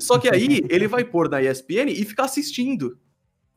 Só 0.00 0.18
que 0.18 0.28
aí 0.28 0.66
ele 0.68 0.88
vai 0.88 1.04
pôr 1.04 1.28
na 1.28 1.40
ESPN 1.40 1.88
e 1.88 2.04
ficar 2.04 2.24
assistindo. 2.24 2.98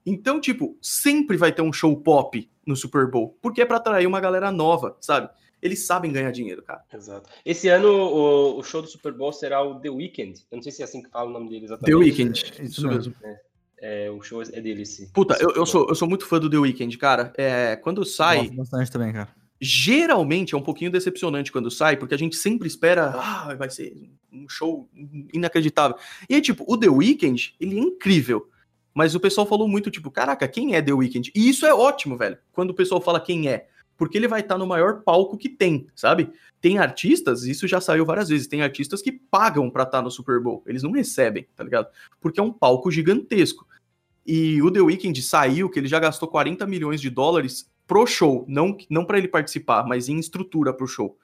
Então, 0.06 0.40
tipo, 0.40 0.78
sempre 0.80 1.36
vai 1.36 1.52
ter 1.52 1.64
um 1.64 1.74
show 1.74 1.96
pop 2.00 2.48
no 2.66 2.76
Super 2.76 3.10
Bowl, 3.10 3.38
porque 3.42 3.62
é 3.62 3.66
para 3.66 3.78
atrair 3.78 4.06
uma 4.06 4.20
galera 4.20 4.52
nova, 4.52 4.96
sabe? 5.02 5.30
Eles 5.62 5.86
sabem 5.86 6.12
ganhar 6.12 6.32
dinheiro, 6.32 6.62
cara. 6.62 6.84
Exato. 6.94 7.28
Esse 7.44 7.68
ano 7.70 7.90
o, 7.90 8.60
o, 8.60 8.64
show 8.64 8.82
do 8.82 8.88
Super 8.88 9.14
Bowl 9.14 9.34
será 9.34 9.62
o 9.62 9.80
The 9.80 9.90
Weeknd. 9.90 10.40
Eu 10.52 10.58
não 10.58 10.62
sei 10.62 10.72
se 10.72 10.82
é 10.82 10.86
assim 10.86 11.02
que 11.02 11.10
fala 11.10 11.30
o 11.30 11.34
nome 11.34 11.50
dele 11.50 11.66
exatamente. 11.66 11.92
The 11.92 11.96
Weeknd, 11.96 12.54
é, 12.60 12.64
isso 12.64 12.88
mesmo. 12.88 13.16
É, 13.24 14.06
é, 14.06 14.12
o 14.12 14.22
show 14.22 14.42
é 14.42 14.62
dele, 14.62 14.86
sim. 14.86 15.10
Puta, 15.12 15.36
eu, 15.42 15.50
eu, 15.56 15.66
sou, 15.66 15.88
eu 15.90 15.96
sou 15.96 16.08
muito 16.08 16.26
fã 16.26 16.40
do 16.40 16.50
The 16.50 16.58
Weeknd, 16.58 16.98
cara. 16.98 17.34
É, 17.36 17.76
quando 17.78 18.06
sai. 18.06 18.38
Gosto 18.38 18.56
bastante 18.56 18.92
também, 18.92 19.12
cara. 19.12 19.39
Geralmente 19.62 20.56
é 20.56 20.58
um 20.58 20.62
pouquinho 20.62 20.92
decepcionante 20.92 21.52
quando 21.52 21.70
sai, 21.70 21.98
porque 21.98 22.16
a 22.16 22.18
gente 22.18 22.36
sempre 22.36 22.68
espera, 22.68 23.12
ah, 23.16 23.56
vai 23.56 23.70
ser 23.70 23.94
um 24.32 24.48
show 24.48 24.90
inacreditável. 25.34 25.98
E 26.30 26.36
aí, 26.36 26.42
tipo, 26.42 26.64
o 26.68 26.78
The 26.78 26.90
Weeknd, 26.90 27.56
ele 27.60 27.78
é 27.78 27.82
incrível. 27.82 28.50
Mas 28.94 29.16
o 29.16 29.20
pessoal 29.20 29.46
falou 29.46 29.68
muito, 29.68 29.92
tipo, 29.92 30.10
caraca, 30.10 30.48
quem 30.48 30.76
é 30.76 30.82
The 30.82 30.94
Weeknd? 30.94 31.32
E 31.36 31.50
isso 31.50 31.66
é 31.66 31.74
ótimo, 31.74 32.18
velho, 32.18 32.38
quando 32.52 32.72
o 32.72 32.74
pessoal 32.74 33.02
fala 33.02 33.20
quem 33.20 33.48
é 33.48 33.68
porque 34.00 34.18
ele 34.18 34.30
vai 34.30 34.40
estar 34.40 34.58
no 34.58 34.66
maior 34.66 35.02
palco 35.04 35.38
que 35.38 35.50
tem, 35.50 35.86
sabe? 35.94 36.32
Tem 36.62 36.78
artistas, 36.78 37.44
isso 37.44 37.68
já 37.68 37.82
saiu 37.82 38.06
várias 38.06 38.30
vezes, 38.30 38.48
tem 38.48 38.62
artistas 38.62 39.02
que 39.02 39.12
pagam 39.12 39.70
para 39.70 39.84
estar 39.84 40.02
no 40.02 40.10
Super 40.10 40.40
Bowl, 40.40 40.64
eles 40.66 40.82
não 40.82 40.92
recebem, 40.92 41.46
tá 41.54 41.66
ligado? 41.66 41.90
Porque 42.22 42.40
é 42.40 42.44
um 42.44 42.52
palco 42.52 42.90
gigantesco. 42.90 43.68
E 44.26 44.62
o 44.62 44.72
The 44.72 44.80
Weeknd 44.80 45.22
saiu 45.22 45.70
que 45.70 45.78
ele 45.78 45.90
já 45.90 46.00
gastou 46.00 46.30
40 46.30 46.66
milhões 46.66 47.02
de 47.02 47.10
dólares 47.10 47.70
pro 47.90 48.06
show, 48.06 48.46
não, 48.48 48.78
não 48.88 49.04
para 49.04 49.18
ele 49.18 49.28
participar, 49.28 49.84
mas 49.84 50.08
em 50.08 50.20
estrutura 50.20 50.72
pro 50.72 50.88
show. 50.88 51.18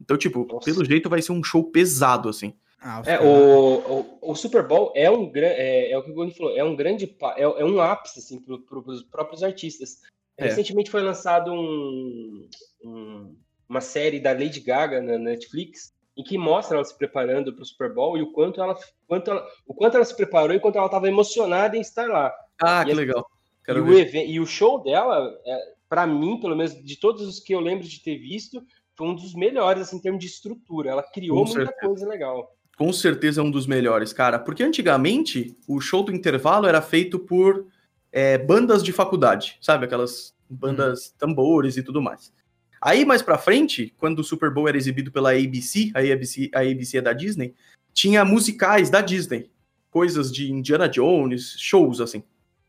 Então, 0.00 0.18
tipo, 0.18 0.44
Nossa. 0.44 0.64
pelo 0.64 0.84
jeito 0.84 1.08
vai 1.08 1.22
ser 1.22 1.30
um 1.30 1.44
show 1.44 1.62
pesado, 1.62 2.28
assim. 2.28 2.52
Ah, 2.80 3.02
é, 3.06 3.20
o, 3.20 4.18
o, 4.22 4.32
o, 4.32 4.34
Super 4.34 4.66
Bowl 4.66 4.92
é 4.94 5.10
um 5.10 5.30
é, 5.34 5.90
é 5.90 5.98
o 5.98 6.02
que 6.02 6.10
o 6.10 6.14
Goni 6.14 6.32
falou, 6.32 6.56
é 6.56 6.62
um 6.62 6.76
grande 6.76 7.16
é, 7.36 7.42
é 7.42 7.64
um 7.64 7.80
ápice 7.80 8.20
assim 8.20 8.40
para 8.40 8.78
os 8.78 9.02
próprios 9.04 9.42
artistas. 9.42 9.98
É. 10.36 10.44
Recentemente 10.44 10.90
foi 10.90 11.02
lançado 11.02 11.52
um, 11.52 12.48
um, 12.84 13.36
uma 13.68 13.80
série 13.80 14.20
da 14.20 14.32
Lady 14.32 14.60
Gaga 14.60 15.02
na 15.02 15.18
Netflix 15.18 15.92
em 16.16 16.22
que 16.22 16.38
mostra 16.38 16.76
ela 16.76 16.84
se 16.84 16.96
preparando 16.96 17.52
para 17.52 17.62
o 17.62 17.66
Super 17.66 17.92
Bowl 17.92 18.16
e 18.16 18.22
o 18.22 18.32
quanto 18.32 18.60
ela, 18.60 18.76
quanto 19.08 19.30
ela, 19.30 19.44
o 19.66 19.74
quanto 19.74 19.96
ela 19.96 20.04
se 20.04 20.14
preparou 20.14 20.54
e 20.54 20.60
quanto 20.60 20.76
ela 20.78 20.86
estava 20.86 21.08
emocionada 21.08 21.76
em 21.76 21.80
estar 21.80 22.08
lá. 22.08 22.32
Ah, 22.60 22.82
e 22.82 22.86
que 22.86 22.94
legal. 22.94 23.28
E 23.68 23.72
o, 23.72 23.98
e 23.98 24.40
o, 24.40 24.46
show 24.46 24.82
dela, 24.82 25.36
é, 25.44 25.74
para 25.88 26.06
mim, 26.06 26.38
pelo 26.40 26.56
menos 26.56 26.74
de 26.82 26.96
todos 26.96 27.22
os 27.26 27.40
que 27.40 27.54
eu 27.54 27.60
lembro 27.60 27.86
de 27.86 28.02
ter 28.02 28.18
visto, 28.18 28.62
foi 28.94 29.08
um 29.08 29.14
dos 29.14 29.34
melhores 29.34 29.82
assim, 29.82 29.96
em 29.96 30.00
termos 30.00 30.20
de 30.20 30.26
estrutura. 30.26 30.90
Ela 30.90 31.02
criou 31.02 31.38
Com 31.38 31.44
muita 31.44 31.66
certeza. 31.66 31.86
coisa 31.86 32.08
legal. 32.08 32.54
Com 32.76 32.92
certeza 32.92 33.40
é 33.40 33.44
um 33.44 33.50
dos 33.50 33.66
melhores, 33.66 34.12
cara. 34.12 34.38
Porque 34.38 34.62
antigamente 34.62 35.56
o 35.66 35.80
show 35.80 36.02
do 36.02 36.12
intervalo 36.12 36.66
era 36.66 36.82
feito 36.82 37.18
por 37.18 37.66
é, 38.12 38.38
bandas 38.38 38.82
de 38.82 38.92
faculdade, 38.92 39.58
sabe? 39.60 39.84
Aquelas 39.84 40.34
bandas 40.48 41.06
uhum. 41.06 41.12
tambores 41.18 41.76
e 41.76 41.82
tudo 41.82 42.02
mais. 42.02 42.32
Aí, 42.80 43.04
mais 43.04 43.22
pra 43.22 43.38
frente, 43.38 43.92
quando 43.98 44.20
o 44.20 44.24
Super 44.24 44.52
Bowl 44.52 44.68
era 44.68 44.76
exibido 44.76 45.10
pela 45.10 45.32
ABC, 45.32 45.90
a 45.94 45.98
ABC, 45.98 46.50
a 46.54 46.60
ABC 46.60 46.98
é 46.98 47.02
da 47.02 47.12
Disney, 47.12 47.54
tinha 47.92 48.24
musicais 48.24 48.88
da 48.88 49.00
Disney. 49.00 49.50
coisas 49.90 50.30
de 50.30 50.52
Indiana 50.52 50.88
Jones, 50.88 51.56
shows 51.58 52.00
assim. 52.00 52.22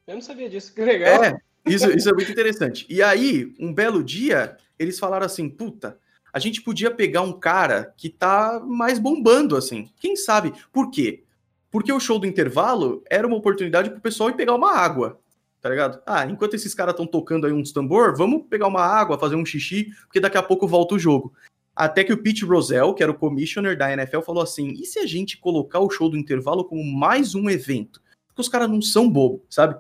Eu 0.07 0.15
não 0.15 0.21
sabia 0.21 0.49
disso, 0.49 0.73
que 0.73 0.81
legal. 0.81 1.23
É, 1.23 1.37
isso, 1.65 1.89
isso 1.91 2.09
é 2.09 2.13
muito 2.13 2.31
interessante. 2.31 2.85
E 2.89 3.01
aí, 3.01 3.53
um 3.59 3.73
belo 3.73 4.03
dia, 4.03 4.57
eles 4.77 4.99
falaram 4.99 5.25
assim: 5.25 5.49
puta, 5.49 5.97
a 6.31 6.39
gente 6.39 6.61
podia 6.61 6.91
pegar 6.91 7.21
um 7.21 7.33
cara 7.33 7.93
que 7.97 8.09
tá 8.09 8.61
mais 8.65 8.99
bombando 8.99 9.55
assim. 9.55 9.89
Quem 9.99 10.15
sabe? 10.15 10.53
Por 10.71 10.89
quê? 10.91 11.23
Porque 11.71 11.91
o 11.91 11.99
show 11.99 12.19
do 12.19 12.27
intervalo 12.27 13.03
era 13.09 13.27
uma 13.27 13.37
oportunidade 13.37 13.89
pro 13.89 14.01
pessoal 14.01 14.29
ir 14.29 14.35
pegar 14.35 14.55
uma 14.55 14.75
água. 14.75 15.19
Tá 15.61 15.69
ligado? 15.69 16.01
Ah, 16.05 16.25
enquanto 16.25 16.53
esses 16.53 16.73
caras 16.73 16.93
estão 16.93 17.05
tocando 17.05 17.45
aí 17.45 17.51
uns 17.51 17.73
tambor, 17.73 18.15
vamos 18.15 18.43
pegar 18.49 18.67
uma 18.67 18.81
água, 18.81 19.19
fazer 19.19 19.35
um 19.35 19.45
xixi, 19.45 19.89
porque 20.03 20.19
daqui 20.19 20.37
a 20.37 20.43
pouco 20.43 20.65
volta 20.65 20.95
o 20.95 20.99
jogo. 20.99 21.33
Até 21.75 22.03
que 22.03 22.13
o 22.13 22.17
Pete 22.17 22.45
Rozelle, 22.45 22.93
que 22.93 23.03
era 23.03 23.11
o 23.11 23.17
commissioner 23.17 23.77
da 23.77 23.91
NFL, 23.91 24.21
falou 24.21 24.41
assim: 24.41 24.71
e 24.71 24.85
se 24.85 24.99
a 24.99 25.05
gente 25.05 25.37
colocar 25.37 25.79
o 25.79 25.89
show 25.89 26.09
do 26.09 26.17
intervalo 26.17 26.63
como 26.63 26.83
mais 26.83 27.35
um 27.35 27.49
evento? 27.49 28.01
Porque 28.27 28.41
os 28.41 28.49
caras 28.49 28.69
não 28.69 28.81
são 28.81 29.09
bobo, 29.09 29.43
sabe? 29.49 29.75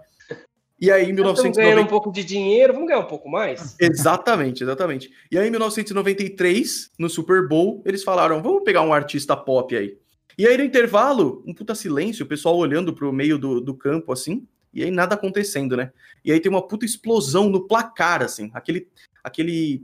E 0.81 0.89
aí, 0.89 1.09
em 1.09 1.13
1990. 1.13 1.61
ganhando 1.61 1.85
um 1.85 1.89
pouco 1.89 2.11
de 2.11 2.23
dinheiro, 2.23 2.73
vamos 2.73 2.87
ganhar 2.87 3.01
um 3.01 3.07
pouco 3.07 3.29
mais? 3.29 3.75
Exatamente, 3.79 4.63
exatamente. 4.63 5.11
E 5.29 5.37
aí, 5.37 5.47
em 5.47 5.51
1993, 5.51 6.91
no 6.97 7.09
Super 7.09 7.47
Bowl, 7.47 7.81
eles 7.85 8.03
falaram: 8.03 8.41
vamos 8.41 8.63
pegar 8.63 8.81
um 8.81 8.93
artista 8.93 9.35
pop 9.35 9.75
aí. 9.75 9.97
E 10.37 10.47
aí, 10.47 10.57
no 10.57 10.63
intervalo, 10.63 11.43
um 11.45 11.53
puta 11.53 11.75
silêncio, 11.75 12.23
o 12.23 12.27
pessoal 12.27 12.55
olhando 12.55 12.93
pro 12.93 13.11
meio 13.11 13.37
do, 13.37 13.59
do 13.59 13.73
campo, 13.73 14.13
assim, 14.13 14.47
e 14.73 14.83
aí 14.83 14.89
nada 14.89 15.15
acontecendo, 15.15 15.75
né? 15.75 15.91
E 16.23 16.31
aí 16.31 16.39
tem 16.39 16.49
uma 16.49 16.65
puta 16.65 16.85
explosão 16.85 17.49
no 17.49 17.67
placar, 17.67 18.21
assim, 18.23 18.49
aquele, 18.53 18.87
aquele 19.21 19.83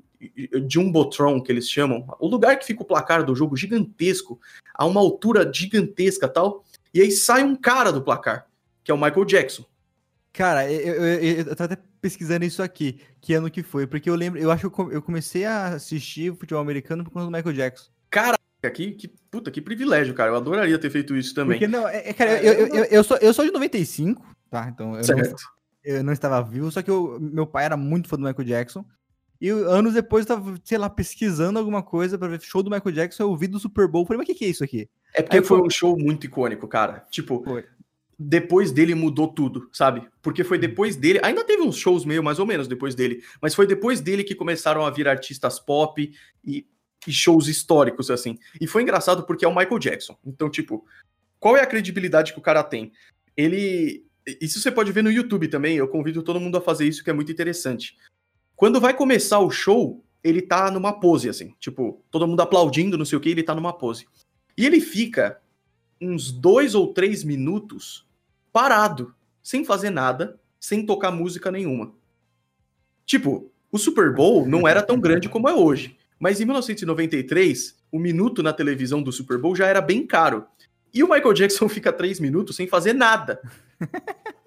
Jumbotron, 0.69 1.41
que 1.41 1.51
eles 1.51 1.69
chamam, 1.69 2.05
o 2.19 2.27
lugar 2.27 2.57
que 2.57 2.65
fica 2.65 2.83
o 2.83 2.85
placar 2.85 3.25
do 3.25 3.35
jogo 3.35 3.57
gigantesco, 3.57 4.39
a 4.73 4.85
uma 4.85 5.01
altura 5.01 5.49
gigantesca 5.53 6.27
tal, 6.27 6.63
e 6.93 7.01
aí 7.01 7.11
sai 7.11 7.43
um 7.43 7.55
cara 7.55 7.91
do 7.91 8.01
placar, 8.01 8.47
que 8.83 8.91
é 8.91 8.93
o 8.93 8.97
Michael 8.97 9.25
Jackson. 9.25 9.65
Cara, 10.36 10.69
eu, 10.69 10.79
eu, 10.79 11.03
eu, 11.05 11.45
eu 11.45 11.51
até 11.57 11.77
pesquisando 12.01 12.43
isso 12.43 12.61
aqui, 12.61 12.99
que 13.21 13.33
ano 13.33 13.49
que 13.49 13.63
foi, 13.63 13.88
porque 13.88 14.09
eu 14.09 14.15
lembro, 14.15 14.38
eu 14.38 14.51
acho 14.51 14.69
que 14.69 14.81
eu 14.81 15.01
comecei 15.01 15.45
a 15.45 15.67
assistir 15.67 16.36
futebol 16.36 16.61
americano 16.61 17.05
por 17.05 17.09
conta 17.11 17.25
do 17.25 17.31
Michael 17.31 17.55
Jackson. 17.55 17.89
Cara, 18.09 18.38
que, 18.73 18.91
que 18.91 19.07
puta, 19.07 19.49
que 19.49 19.61
privilégio, 19.61 20.13
cara, 20.13 20.31
eu 20.31 20.36
adoraria 20.36 20.77
ter 20.77 20.89
feito 20.89 21.15
isso 21.15 21.33
também. 21.33 21.57
Porque 21.57 21.71
não, 21.71 21.88
é, 21.88 22.09
é 22.09 22.13
cara, 22.13 22.43
eu, 22.43 22.53
eu, 22.53 22.67
eu, 22.67 22.83
eu, 22.83 23.03
sou, 23.03 23.17
eu 23.17 23.33
sou 23.33 23.45
de 23.45 23.51
95, 23.51 24.21
tá, 24.51 24.69
então 24.73 24.97
eu 24.97 25.03
certo. 25.05 25.29
não, 25.29 25.95
eu 25.95 26.03
não 26.03 26.11
estava 26.11 26.41
vivo, 26.43 26.69
só 26.69 26.81
que 26.81 26.91
eu, 26.91 27.17
meu 27.17 27.47
pai 27.47 27.63
era 27.63 27.77
muito 27.77 28.09
fã 28.09 28.17
do 28.17 28.25
Michael 28.25 28.45
Jackson, 28.45 28.86
e 29.39 29.47
anos 29.49 29.93
depois 29.93 30.25
eu 30.25 30.36
tava, 30.36 30.59
sei 30.65 30.77
lá, 30.77 30.89
pesquisando 30.89 31.59
alguma 31.59 31.81
coisa 31.81 32.17
para 32.17 32.27
ver 32.27 32.41
show 32.41 32.61
do 32.61 32.69
Michael 32.69 32.93
Jackson, 32.93 33.23
eu 33.23 33.29
ouvi 33.29 33.47
do 33.47 33.57
Super 33.57 33.88
Bowl, 33.88 34.05
falei, 34.05 34.17
mas 34.17 34.25
o 34.25 34.27
que, 34.27 34.36
que 34.38 34.45
é 34.45 34.49
isso 34.49 34.65
aqui? 34.65 34.89
É 35.13 35.21
porque 35.21 35.38
Aí 35.38 35.43
foi 35.43 35.61
um 35.61 35.69
show 35.69 35.97
muito 35.97 36.25
icônico, 36.25 36.67
cara. 36.67 37.05
Tipo, 37.09 37.41
foi. 37.41 37.63
Depois 38.18 38.72
dele 38.72 38.95
mudou 38.95 39.28
tudo, 39.28 39.70
sabe? 39.74 40.07
Porque 40.22 40.43
foi 40.43 40.57
depois 40.57 40.95
dele, 40.95 41.20
ainda 41.22 41.43
teve 41.43 41.61
uns 41.61 41.78
shows 41.78 42.05
meio 42.05 42.24
mais 42.24 42.39
ou 42.39 42.45
menos 42.45 42.68
depois 42.68 42.95
dele, 42.95 43.24
mas 43.41 43.53
foi 43.53 43.68
depois 43.68 43.99
dele 44.01 44.24
que 44.24 44.34
começaram 44.34 44.86
a 44.86 44.89
vir 44.89 45.07
artistas 45.07 45.59
pop 45.59 46.13
e, 46.43 46.66
e 47.05 47.11
shows 47.11 47.47
históricos, 47.47 48.09
assim. 48.09 48.38
E 48.59 48.68
foi 48.68 48.84
engraçado 48.84 49.24
porque 49.24 49.43
é 49.43 49.47
o 49.47 49.55
Michael 49.55 49.80
Jackson. 49.80 50.18
Então, 50.26 50.49
tipo, 50.49 50.86
qual 51.39 51.57
é 51.57 51.61
a 51.61 51.68
credibilidade 51.68 52.34
que 52.34 52.39
o 52.39 52.43
cara 52.43 52.63
tem? 52.63 52.91
Ele. 53.36 54.05
Isso 54.41 54.59
você 54.59 54.72
pode 54.72 54.91
ver 54.91 55.03
no 55.03 55.11
YouTube 55.11 55.47
também. 55.47 55.78
Eu 55.78 55.88
convido 55.88 56.24
todo 56.24 56.39
mundo 56.39 56.57
a 56.57 56.61
fazer 56.61 56.88
isso, 56.88 57.03
que 57.03 57.09
é 57.09 57.13
muito 57.13 57.32
interessante. 57.32 57.95
Quando 58.55 58.80
vai 58.82 58.93
começar 58.93 59.39
o 59.39 59.51
show, 59.51 60.03
ele 60.24 60.41
tá 60.41 60.72
numa 60.72 60.99
pose, 60.99 61.30
assim. 61.30 61.53
Tipo, 61.59 62.03
todo 62.09 62.28
mundo 62.28 62.41
aplaudindo, 62.41 62.97
não 62.97 63.05
sei 63.05 63.18
o 63.18 63.22
que, 63.22 63.30
ele 63.30 63.43
tá 63.43 63.53
numa 63.53 63.74
pose. 63.74 64.07
E 64.57 64.66
ele 64.66 64.80
fica 64.80 65.39
uns 66.01 66.32
dois 66.32 66.74
ou 66.74 66.93
três 66.93 67.24
minutos 67.24 68.05
parado, 68.56 69.14
sem 69.43 69.66
fazer 69.66 69.89
nada, 69.89 70.39
sem 70.58 70.86
tocar 70.86 71.12
música 71.12 71.51
nenhuma. 71.51 71.91
Tipo, 73.06 73.51
o 73.70 73.78
Super 73.78 74.14
Bowl 74.14 74.47
não 74.47 74.66
era 74.66 74.82
tão 74.82 74.97
grande 74.97 75.28
como 75.28 75.49
é 75.49 75.53
hoje. 75.53 75.97
Mas 76.18 76.39
em 76.39 76.45
1993, 76.45 77.76
o 77.91 77.99
minuto 77.99 78.41
na 78.41 78.53
televisão 78.53 79.03
do 79.03 79.12
Super 79.12 79.38
Bowl 79.38 79.58
já 79.58 79.68
era 79.68 79.82
bem 79.82 80.08
caro. 80.08 80.45
E 80.93 81.03
o 81.03 81.10
Michael 81.10 81.34
Jackson 81.34 81.68
fica 81.68 81.91
três 81.91 82.18
minutos 82.18 82.56
sem 82.56 82.66
fazer 82.66 82.93
nada. 82.93 83.41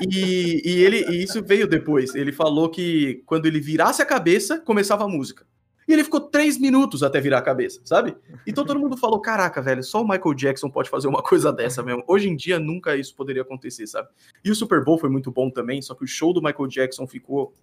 E, 0.01 0.63
e 0.65 0.83
ele 0.83 1.05
e 1.11 1.23
isso 1.23 1.43
veio 1.43 1.69
depois. 1.69 2.15
Ele 2.15 2.33
falou 2.33 2.71
que 2.71 3.23
quando 3.27 3.45
ele 3.45 3.61
virasse 3.61 4.01
a 4.01 4.07
cabeça, 4.07 4.59
começava 4.59 5.05
a 5.05 5.09
música. 5.09 5.45
E 5.89 5.93
ele 5.95 6.05
ficou 6.05 6.20
três 6.20 6.59
minutos 6.59 7.03
até 7.03 7.18
virar 7.18 7.39
a 7.39 7.43
cabeça, 7.43 7.80
sabe? 7.82 8.14
Então 8.47 8.62
todo 8.62 8.78
mundo 8.78 8.95
falou: 8.95 9.18
caraca, 9.18 9.62
velho, 9.62 9.82
só 9.82 10.03
o 10.03 10.07
Michael 10.07 10.34
Jackson 10.34 10.68
pode 10.68 10.91
fazer 10.91 11.09
uma 11.09 11.22
coisa 11.24 11.51
dessa 11.51 11.82
mesmo. 11.82 12.05
Hoje 12.07 12.28
em 12.28 12.36
dia 12.36 12.59
nunca 12.59 12.95
isso 12.95 13.16
poderia 13.16 13.41
acontecer, 13.41 13.86
sabe? 13.86 14.09
E 14.45 14.51
o 14.51 14.55
Super 14.55 14.84
Bowl 14.84 14.99
foi 14.99 15.09
muito 15.09 15.32
bom 15.32 15.51
também, 15.51 15.80
só 15.80 15.95
que 15.95 16.05
o 16.05 16.07
show 16.07 16.34
do 16.34 16.43
Michael 16.43 16.68
Jackson 16.68 17.07
ficou. 17.07 17.55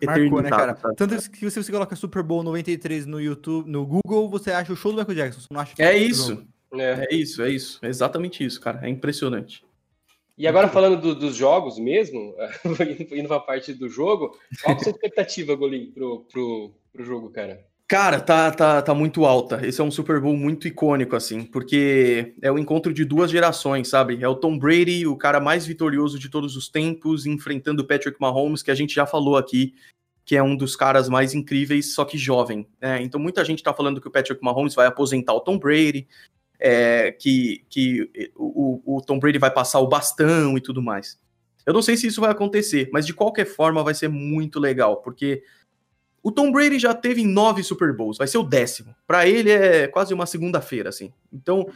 Marcou, 0.00 0.40
né, 0.40 0.48
cara? 0.48 0.76
Sabe? 0.76 0.94
Tanto 0.94 1.30
que 1.32 1.50
se 1.50 1.60
você 1.60 1.72
coloca 1.72 1.96
Super 1.96 2.22
Bowl 2.22 2.44
93 2.44 3.04
no 3.04 3.20
YouTube, 3.20 3.68
no 3.68 3.84
Google, 3.84 4.30
você 4.30 4.52
acha 4.52 4.72
o 4.72 4.76
show 4.76 4.92
do 4.92 4.98
Michael 4.98 5.16
Jackson. 5.16 5.40
Você 5.40 5.48
não 5.50 5.60
acha 5.60 5.74
é 5.76 5.96
isso. 5.96 6.46
É. 6.72 7.08
é 7.10 7.14
isso, 7.14 7.42
é 7.42 7.50
isso. 7.50 7.80
É 7.82 7.88
exatamente 7.88 8.44
isso, 8.44 8.60
cara. 8.60 8.86
É 8.86 8.88
impressionante. 8.88 9.64
E 10.38 10.46
agora 10.46 10.68
falando 10.68 11.00
do, 11.00 11.14
dos 11.16 11.34
jogos 11.34 11.80
mesmo, 11.80 12.32
indo 13.10 13.26
para 13.26 13.38
a 13.38 13.40
parte 13.40 13.74
do 13.74 13.88
jogo, 13.88 14.38
qual 14.62 14.76
é 14.76 14.78
a 14.78 14.82
sua 14.84 14.92
expectativa, 14.92 15.56
Golim, 15.56 15.90
pro, 15.90 16.20
pro, 16.30 16.72
pro 16.98 17.04
jogo, 17.04 17.30
cara? 17.30 17.64
Cara, 17.86 18.20
tá, 18.20 18.50
tá, 18.50 18.82
tá 18.82 18.92
muito 18.92 19.24
alta. 19.24 19.66
Esse 19.66 19.80
é 19.80 19.84
um 19.84 19.90
Super 19.90 20.20
Bowl 20.20 20.36
muito 20.36 20.68
icônico, 20.68 21.16
assim, 21.16 21.44
porque 21.44 22.34
é 22.42 22.52
o 22.52 22.58
encontro 22.58 22.92
de 22.92 23.04
duas 23.04 23.30
gerações, 23.30 23.88
sabe? 23.88 24.22
É 24.22 24.28
o 24.28 24.34
Tom 24.34 24.58
Brady, 24.58 25.06
o 25.06 25.16
cara 25.16 25.40
mais 25.40 25.64
vitorioso 25.64 26.18
de 26.18 26.28
todos 26.28 26.54
os 26.56 26.68
tempos, 26.68 27.24
enfrentando 27.24 27.82
o 27.82 27.86
Patrick 27.86 28.20
Mahomes, 28.20 28.62
que 28.62 28.70
a 28.70 28.74
gente 28.74 28.94
já 28.94 29.06
falou 29.06 29.38
aqui, 29.38 29.74
que 30.24 30.36
é 30.36 30.42
um 30.42 30.54
dos 30.54 30.76
caras 30.76 31.08
mais 31.08 31.32
incríveis, 31.32 31.94
só 31.94 32.04
que 32.04 32.18
jovem. 32.18 32.66
Né? 32.82 33.00
Então 33.02 33.18
muita 33.18 33.42
gente 33.44 33.62
tá 33.62 33.72
falando 33.72 34.00
que 34.00 34.08
o 34.08 34.10
Patrick 34.10 34.44
Mahomes 34.44 34.74
vai 34.74 34.86
aposentar 34.86 35.32
o 35.32 35.40
Tom 35.40 35.58
Brady, 35.58 36.06
é, 36.60 37.12
que, 37.12 37.64
que 37.70 38.10
o, 38.36 38.96
o, 38.96 39.00
Tom 39.00 39.18
Brady 39.18 39.38
vai 39.38 39.50
passar 39.50 39.78
o 39.78 39.88
bastão 39.88 40.58
e 40.58 40.60
tudo 40.60 40.82
mais. 40.82 41.18
Eu 41.64 41.72
não 41.72 41.80
sei 41.80 41.96
se 41.96 42.08
isso 42.08 42.20
vai 42.20 42.30
acontecer, 42.30 42.90
mas 42.92 43.06
de 43.06 43.14
qualquer 43.14 43.46
forma 43.46 43.82
vai 43.82 43.94
ser 43.94 44.08
muito 44.08 44.58
legal, 44.58 44.98
porque 44.98 45.42
o 46.22 46.32
Tom 46.32 46.50
Brady 46.50 46.78
já 46.78 46.94
teve 46.94 47.24
nove 47.24 47.62
Super 47.62 47.94
Bowls, 47.94 48.18
vai 48.18 48.26
ser 48.26 48.38
o 48.38 48.42
décimo. 48.42 48.94
Para 49.06 49.26
ele 49.26 49.50
é 49.50 49.86
quase 49.88 50.12
uma 50.12 50.26
segunda-feira, 50.26 50.88
assim. 50.88 51.12
Então, 51.32 51.66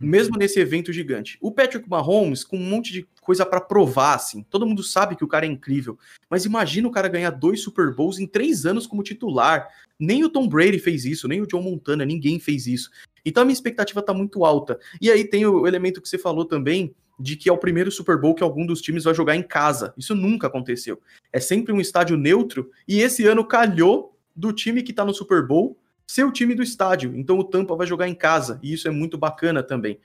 mesmo 0.00 0.38
nesse 0.38 0.58
evento 0.58 0.92
gigante. 0.92 1.36
O 1.40 1.52
Patrick 1.52 1.88
Mahomes, 1.88 2.42
com 2.42 2.56
um 2.56 2.68
monte 2.68 2.90
de 2.90 3.06
coisa 3.20 3.44
para 3.44 3.60
provar, 3.60 4.14
assim. 4.14 4.42
Todo 4.48 4.66
mundo 4.66 4.82
sabe 4.82 5.14
que 5.14 5.24
o 5.24 5.28
cara 5.28 5.44
é 5.44 5.48
incrível. 5.48 5.98
Mas 6.30 6.46
imagina 6.46 6.88
o 6.88 6.90
cara 6.90 7.06
ganhar 7.06 7.30
dois 7.30 7.62
Super 7.62 7.94
Bowls 7.94 8.18
em 8.18 8.26
três 8.26 8.64
anos 8.64 8.86
como 8.86 9.02
titular. 9.02 9.68
Nem 9.98 10.24
o 10.24 10.30
Tom 10.30 10.48
Brady 10.48 10.78
fez 10.78 11.04
isso, 11.04 11.28
nem 11.28 11.42
o 11.42 11.46
John 11.46 11.62
Montana, 11.62 12.06
ninguém 12.06 12.40
fez 12.40 12.66
isso. 12.66 12.90
Então 13.24 13.42
a 13.42 13.44
minha 13.44 13.52
expectativa 13.52 14.00
tá 14.00 14.14
muito 14.14 14.44
alta. 14.44 14.78
E 15.00 15.10
aí 15.10 15.24
tem 15.24 15.44
o 15.44 15.66
elemento 15.66 16.00
que 16.00 16.08
você 16.08 16.16
falou 16.16 16.46
também, 16.46 16.94
de 17.20 17.36
que 17.36 17.48
é 17.48 17.52
o 17.52 17.58
primeiro 17.58 17.92
Super 17.92 18.18
Bowl 18.18 18.34
que 18.34 18.42
algum 18.42 18.64
dos 18.64 18.80
times 18.80 19.04
vai 19.04 19.14
jogar 19.14 19.36
em 19.36 19.42
casa. 19.42 19.92
Isso 19.96 20.14
nunca 20.14 20.46
aconteceu. 20.46 21.00
É 21.32 21.38
sempre 21.38 21.72
um 21.72 21.80
estádio 21.80 22.16
neutro, 22.16 22.70
e 22.88 23.00
esse 23.00 23.26
ano 23.26 23.44
calhou 23.44 24.18
do 24.34 24.52
time 24.52 24.82
que 24.82 24.92
tá 24.92 25.04
no 25.04 25.12
Super 25.12 25.46
Bowl 25.46 25.78
ser 26.06 26.24
o 26.24 26.32
time 26.32 26.54
do 26.54 26.62
estádio. 26.62 27.12
Então 27.14 27.38
o 27.38 27.44
Tampa 27.44 27.76
vai 27.76 27.86
jogar 27.86 28.08
em 28.08 28.14
casa, 28.14 28.58
e 28.62 28.72
isso 28.72 28.88
é 28.88 28.90
muito 28.90 29.18
bacana 29.18 29.62
também. 29.62 30.00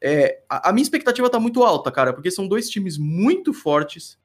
É, 0.00 0.40
a, 0.48 0.70
a 0.70 0.72
minha 0.72 0.82
expectativa 0.82 1.28
tá 1.28 1.38
muito 1.38 1.62
alta, 1.62 1.90
cara, 1.90 2.12
porque 2.12 2.30
são 2.30 2.48
dois 2.48 2.70
times 2.70 2.96
muito 2.96 3.52
fortes. 3.52 4.18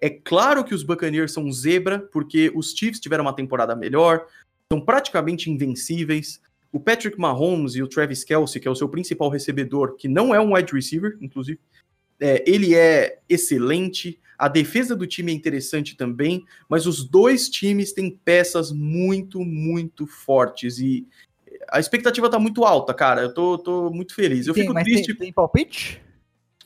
É 0.00 0.10
claro 0.10 0.62
que 0.62 0.74
os 0.74 0.82
Buccaneers 0.82 1.32
são 1.32 1.50
zebra, 1.50 2.00
porque 2.12 2.52
os 2.54 2.72
Chiefs 2.72 3.00
tiveram 3.00 3.24
uma 3.24 3.34
temporada 3.34 3.74
melhor, 3.74 4.26
são 4.70 4.80
praticamente 4.80 5.50
invencíveis. 5.50 6.40
O 6.70 6.80
Patrick 6.80 7.18
Mahomes 7.18 7.76
e 7.76 7.82
o 7.82 7.88
Travis 7.88 8.24
Kelsey, 8.24 8.60
que 8.60 8.68
é 8.68 8.70
o 8.70 8.74
seu 8.74 8.88
principal 8.88 9.28
recebedor, 9.28 9.96
que 9.96 10.08
não 10.08 10.34
é 10.34 10.40
um 10.40 10.54
wide 10.54 10.72
receiver, 10.72 11.16
inclusive, 11.20 11.58
é, 12.20 12.44
ele 12.46 12.74
é 12.74 13.18
excelente. 13.28 14.20
A 14.38 14.48
defesa 14.48 14.96
do 14.96 15.06
time 15.06 15.32
é 15.32 15.34
interessante 15.34 15.96
também, 15.96 16.44
mas 16.68 16.86
os 16.86 17.04
dois 17.04 17.48
times 17.48 17.92
têm 17.92 18.10
peças 18.10 18.72
muito, 18.72 19.44
muito 19.44 20.06
fortes 20.06 20.78
e 20.78 21.06
a 21.68 21.80
expectativa 21.80 22.28
tá 22.28 22.38
muito 22.38 22.64
alta, 22.64 22.92
cara. 22.92 23.22
Eu 23.22 23.34
tô, 23.34 23.58
tô 23.58 23.90
muito 23.90 24.14
feliz. 24.14 24.46
Eu 24.46 24.54
tem, 24.54 24.64
fico 24.64 24.74
triste. 24.74 25.06
Tem, 25.08 25.16
tem 25.16 25.32
palpite? 25.32 26.00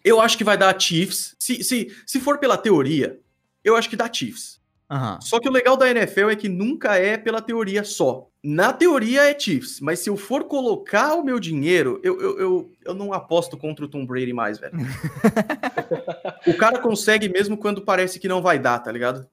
Eu 0.05 0.21
acho 0.21 0.39
que 0.39 0.45
vai 0.45 0.57
dar 0.57 0.79
Chiefs. 0.79 1.37
Se, 1.39 1.63
se, 1.63 1.95
se 2.07 2.21
for 2.21 2.39
pela 2.39 2.57
teoria, 2.57 3.21
eu 3.63 3.77
acho 3.77 3.89
que 3.89 3.97
dá 3.97 4.13
Chiefs. 4.13 4.58
Uhum. 4.91 5.21
Só 5.21 5.39
que 5.39 5.49
o 5.49 5.53
legal 5.53 5.77
da 5.77 5.91
NFL 5.91 6.31
é 6.31 6.37
que 6.37 6.49
nunca 6.49 6.97
é 6.97 7.19
pela 7.19 7.43
teoria 7.43 7.85
só. 7.85 8.27
Na 8.43 8.73
teoria 8.73 9.29
é 9.29 9.39
Chiefs, 9.39 9.81
mas 9.81 9.99
se 9.99 10.09
eu 10.09 10.17
for 10.17 10.45
colocar 10.45 11.15
o 11.15 11.25
meu 11.25 11.39
dinheiro, 11.39 12.01
eu, 12.03 12.19
eu, 12.21 12.39
eu, 12.39 12.73
eu 12.87 12.95
não 12.95 13.13
aposto 13.13 13.57
contra 13.57 13.85
o 13.85 13.89
Tom 13.89 14.07
Brady 14.07 14.33
mais, 14.33 14.59
velho. 14.59 14.73
o 16.47 16.55
cara 16.57 16.79
consegue 16.79 17.29
mesmo 17.29 17.57
quando 17.57 17.83
parece 17.83 18.19
que 18.19 18.29
não 18.29 18.41
vai 18.41 18.59
dar, 18.59 18.79
tá 18.79 18.91
ligado? 18.91 19.27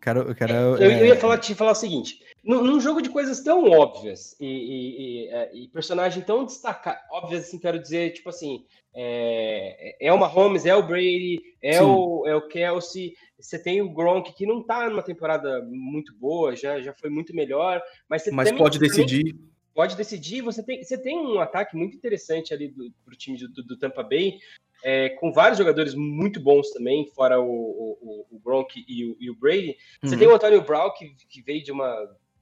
Cara, 0.00 0.34
cara, 0.34 0.52
eu, 0.52 0.76
eu 0.76 1.06
ia 1.06 1.16
falar, 1.16 1.38
te 1.38 1.54
falar 1.54 1.70
o 1.70 1.76
seguinte: 1.76 2.20
num, 2.46 2.80
jogo 2.80 3.02
de 3.02 3.10
coisas 3.10 3.40
tão 3.40 3.68
óbvias 3.68 4.36
e, 4.40 4.46
e, 4.46 5.24
e, 5.24 5.28
é, 5.28 5.50
personagem 5.72 6.22
tão 6.22 6.44
destacado, 6.44 7.00
óbvias 7.10 7.44
assim, 7.44 7.58
quero 7.58 7.78
dizer, 7.78 8.12
tipo 8.12 8.28
assim, 8.28 8.64
é, 8.94 9.96
é 10.00 10.12
o 10.12 10.18
Mahomes, 10.18 10.64
é 10.64 10.74
o 10.74 10.86
Brady, 10.86 11.42
é 11.60 11.82
o, 11.82 12.24
é 12.24 12.34
o 12.36 12.46
Kelsey, 12.46 13.14
você 13.38 13.58
tem 13.58 13.82
o 13.82 13.92
Gronk, 13.92 14.32
que 14.32 14.46
não 14.46 14.62
tá 14.62 14.88
numa 14.88 15.02
temporada 15.02 15.60
muito 15.68 16.14
boa, 16.14 16.54
já, 16.54 16.80
já 16.80 16.94
foi 16.94 17.10
muito 17.10 17.34
melhor, 17.34 17.82
mas 18.08 18.22
você 18.22 18.30
Mas 18.30 18.52
pode 18.52 18.78
decidir. 18.78 19.36
Pode 19.74 19.94
decidir, 19.94 20.40
você 20.40 20.62
tem, 20.62 20.82
você 20.82 20.96
tem 20.96 21.18
um 21.18 21.38
ataque 21.38 21.76
muito 21.76 21.96
interessante 21.96 22.54
ali 22.54 22.68
do, 22.68 22.90
pro 23.04 23.14
time 23.14 23.36
do, 23.36 23.62
do 23.62 23.76
Tampa 23.76 24.02
Bay, 24.02 24.38
é, 24.82 25.10
com 25.10 25.32
vários 25.32 25.58
jogadores 25.58 25.94
muito 25.94 26.40
bons 26.40 26.70
também, 26.70 27.06
fora 27.08 27.40
o, 27.40 27.44
o, 27.44 28.26
o 28.30 28.38
Gronk 28.38 28.84
e 28.86 29.04
o, 29.04 29.16
e 29.20 29.28
o 29.28 29.34
Brady. 29.34 29.76
Você 30.02 30.14
uhum. 30.14 30.18
tem 30.18 30.28
o 30.28 30.34
Antônio 30.34 30.62
Brown, 30.62 30.90
que, 30.92 31.14
que 31.28 31.42
veio 31.42 31.62
de 31.62 31.72
uma, 31.72 31.94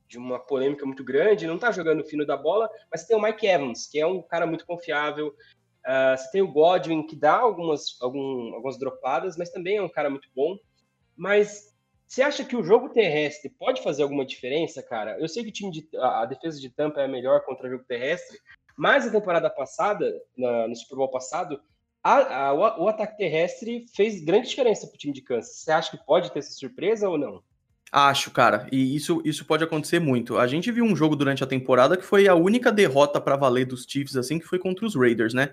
de 0.06 0.18
uma 0.18 0.38
polêmica 0.38 0.84
muito 0.84 1.04
grande, 1.04 1.46
não 1.46 1.58
tá 1.58 1.70
jogando 1.70 2.00
o 2.00 2.04
fino 2.04 2.26
da 2.26 2.36
bola, 2.36 2.68
mas 2.90 3.04
tem 3.04 3.16
o 3.16 3.22
Mike 3.22 3.46
Evans, 3.46 3.86
que 3.86 3.98
é 3.98 4.06
um 4.06 4.22
cara 4.22 4.46
muito 4.46 4.66
confiável. 4.66 5.28
Uh, 5.28 6.16
você 6.16 6.30
tem 6.30 6.42
o 6.42 6.50
Godwin, 6.50 7.06
que 7.06 7.16
dá 7.16 7.36
algumas, 7.36 7.96
algum, 8.00 8.54
algumas 8.54 8.78
dropadas, 8.78 9.36
mas 9.36 9.50
também 9.50 9.76
é 9.76 9.82
um 9.82 9.88
cara 9.88 10.08
muito 10.08 10.28
bom. 10.34 10.56
Mas 11.16 11.74
você 12.06 12.22
acha 12.22 12.44
que 12.44 12.56
o 12.56 12.62
jogo 12.62 12.90
terrestre 12.90 13.50
pode 13.50 13.82
fazer 13.82 14.02
alguma 14.02 14.24
diferença, 14.24 14.82
cara? 14.82 15.18
Eu 15.18 15.28
sei 15.28 15.42
que 15.42 15.48
o 15.50 15.52
time 15.52 15.70
de, 15.70 15.88
a, 15.96 16.22
a 16.22 16.26
defesa 16.26 16.60
de 16.60 16.70
Tampa 16.70 17.00
é 17.00 17.08
melhor 17.08 17.44
contra 17.44 17.66
o 17.66 17.70
jogo 17.70 17.84
terrestre, 17.84 18.38
mas 18.76 19.06
a 19.06 19.10
temporada 19.10 19.50
passada, 19.50 20.12
na, 20.36 20.68
no 20.68 20.76
Super 20.76 20.96
Bowl 20.96 21.10
passado, 21.10 21.60
a, 22.02 22.46
a, 22.46 22.52
o, 22.52 22.84
o, 22.84 22.88
ataque 22.88 23.16
terrestre 23.16 23.86
fez 23.94 24.22
grande 24.22 24.48
diferença 24.48 24.86
para 24.86 24.94
o 24.94 24.98
time 24.98 25.12
de 25.12 25.22
Kansas. 25.22 25.56
Você 25.56 25.72
acha 25.72 25.90
que 25.90 26.04
pode 26.04 26.30
ter 26.32 26.40
essa 26.40 26.52
surpresa 26.52 27.08
ou 27.08 27.16
não? 27.16 27.42
Acho, 27.96 28.32
cara, 28.32 28.66
e 28.72 28.96
isso, 28.96 29.22
isso 29.24 29.44
pode 29.44 29.62
acontecer 29.62 30.00
muito. 30.00 30.36
A 30.36 30.48
gente 30.48 30.72
viu 30.72 30.84
um 30.84 30.96
jogo 30.96 31.14
durante 31.14 31.44
a 31.44 31.46
temporada 31.46 31.96
que 31.96 32.04
foi 32.04 32.26
a 32.26 32.34
única 32.34 32.72
derrota 32.72 33.20
para 33.20 33.36
valer 33.36 33.66
dos 33.66 33.86
Chiefs, 33.88 34.16
assim, 34.16 34.40
que 34.40 34.44
foi 34.44 34.58
contra 34.58 34.84
os 34.84 34.96
Raiders, 34.96 35.32
né? 35.32 35.50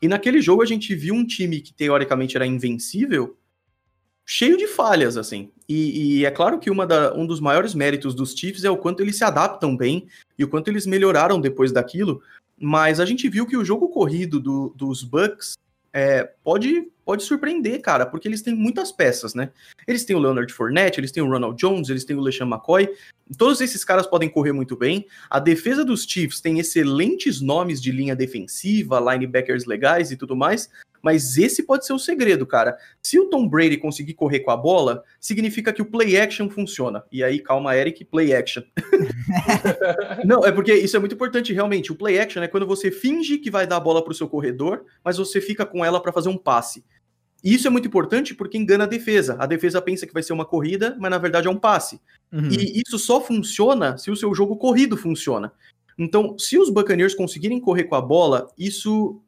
E 0.00 0.08
naquele 0.08 0.40
jogo 0.40 0.62
a 0.62 0.64
gente 0.64 0.94
viu 0.94 1.14
um 1.14 1.26
time 1.26 1.60
que 1.60 1.74
teoricamente 1.74 2.34
era 2.34 2.46
invencível, 2.46 3.36
cheio 4.24 4.56
de 4.56 4.66
falhas, 4.66 5.18
assim. 5.18 5.50
E, 5.68 6.20
e 6.20 6.24
é 6.24 6.30
claro 6.30 6.58
que 6.58 6.74
da, 6.86 7.12
um 7.12 7.26
dos 7.26 7.40
maiores 7.40 7.74
méritos 7.74 8.14
dos 8.14 8.32
Chiefs 8.32 8.64
é 8.64 8.70
o 8.70 8.78
quanto 8.78 9.02
eles 9.02 9.18
se 9.18 9.24
adaptam 9.24 9.76
bem 9.76 10.08
e 10.38 10.44
o 10.44 10.48
quanto 10.48 10.68
eles 10.68 10.86
melhoraram 10.86 11.38
depois 11.38 11.72
daquilo. 11.72 12.22
Mas 12.58 13.00
a 13.00 13.04
gente 13.04 13.28
viu 13.28 13.46
que 13.46 13.56
o 13.56 13.64
jogo 13.66 13.90
corrido 13.90 14.40
do, 14.40 14.72
dos 14.74 15.02
Bucks 15.02 15.58
é, 15.92 16.24
pode, 16.42 16.90
pode 17.04 17.22
surpreender, 17.22 17.80
cara, 17.80 18.06
porque 18.06 18.28
eles 18.28 18.42
têm 18.42 18.54
muitas 18.54 18.92
peças, 18.92 19.34
né? 19.34 19.50
Eles 19.86 20.04
têm 20.04 20.16
o 20.16 20.18
Leonard 20.18 20.52
Fournette, 20.52 21.00
eles 21.00 21.12
têm 21.12 21.22
o 21.22 21.28
Ronald 21.28 21.56
Jones, 21.56 21.88
eles 21.88 22.04
têm 22.04 22.16
o 22.16 22.20
LeSean 22.20 22.46
McCoy. 22.46 22.88
Todos 23.36 23.60
esses 23.60 23.84
caras 23.84 24.06
podem 24.06 24.28
correr 24.28 24.52
muito 24.52 24.76
bem. 24.76 25.06
A 25.28 25.38
defesa 25.38 25.84
dos 25.84 26.04
Chiefs 26.04 26.40
tem 26.40 26.58
excelentes 26.58 27.40
nomes 27.40 27.80
de 27.80 27.90
linha 27.90 28.14
defensiva, 28.14 29.00
linebackers 29.00 29.64
legais 29.64 30.10
e 30.10 30.16
tudo 30.16 30.36
mais. 30.36 30.68
Mas 31.02 31.36
esse 31.36 31.64
pode 31.64 31.84
ser 31.84 31.92
o 31.92 31.98
segredo, 31.98 32.46
cara. 32.46 32.78
Se 33.02 33.18
o 33.18 33.28
Tom 33.28 33.48
Brady 33.48 33.76
conseguir 33.76 34.14
correr 34.14 34.40
com 34.40 34.52
a 34.52 34.56
bola, 34.56 35.02
significa 35.20 35.72
que 35.72 35.82
o 35.82 35.84
play 35.84 36.16
action 36.16 36.48
funciona. 36.48 37.02
E 37.10 37.24
aí, 37.24 37.40
calma, 37.40 37.76
Eric, 37.76 38.04
play 38.04 38.32
action. 38.32 38.62
Não, 40.24 40.46
é 40.46 40.52
porque 40.52 40.72
isso 40.72 40.96
é 40.96 41.00
muito 41.00 41.16
importante, 41.16 41.52
realmente. 41.52 41.90
O 41.90 41.96
play 41.96 42.20
action 42.20 42.42
é 42.42 42.48
quando 42.48 42.66
você 42.66 42.90
finge 42.90 43.38
que 43.38 43.50
vai 43.50 43.66
dar 43.66 43.78
a 43.78 43.80
bola 43.80 44.02
para 44.02 44.12
o 44.12 44.14
seu 44.14 44.28
corredor, 44.28 44.84
mas 45.04 45.18
você 45.18 45.40
fica 45.40 45.66
com 45.66 45.84
ela 45.84 46.00
para 46.00 46.12
fazer 46.12 46.28
um 46.28 46.38
passe. 46.38 46.84
E 47.42 47.54
isso 47.54 47.66
é 47.66 47.70
muito 47.70 47.88
importante 47.88 48.34
porque 48.34 48.56
engana 48.56 48.84
a 48.84 48.86
defesa. 48.86 49.36
A 49.38 49.46
defesa 49.46 49.82
pensa 49.82 50.06
que 50.06 50.12
vai 50.12 50.22
ser 50.22 50.32
uma 50.32 50.44
corrida, 50.44 50.96
mas 51.00 51.10
na 51.10 51.18
verdade 51.18 51.48
é 51.48 51.50
um 51.50 51.58
passe. 51.58 52.00
Uhum. 52.32 52.48
E 52.50 52.80
isso 52.80 52.98
só 52.98 53.20
funciona 53.20 53.98
se 53.98 54.10
o 54.10 54.16
seu 54.16 54.34
jogo 54.34 54.56
corrido 54.56 54.96
funciona. 54.96 55.52
Então, 55.98 56.38
se 56.38 56.58
os 56.58 56.70
Buccaneers 56.70 57.14
conseguirem 57.14 57.60
correr 57.60 57.84
com 57.84 57.94
a 57.94 58.00
bola, 58.00 58.48
isso 58.56 59.20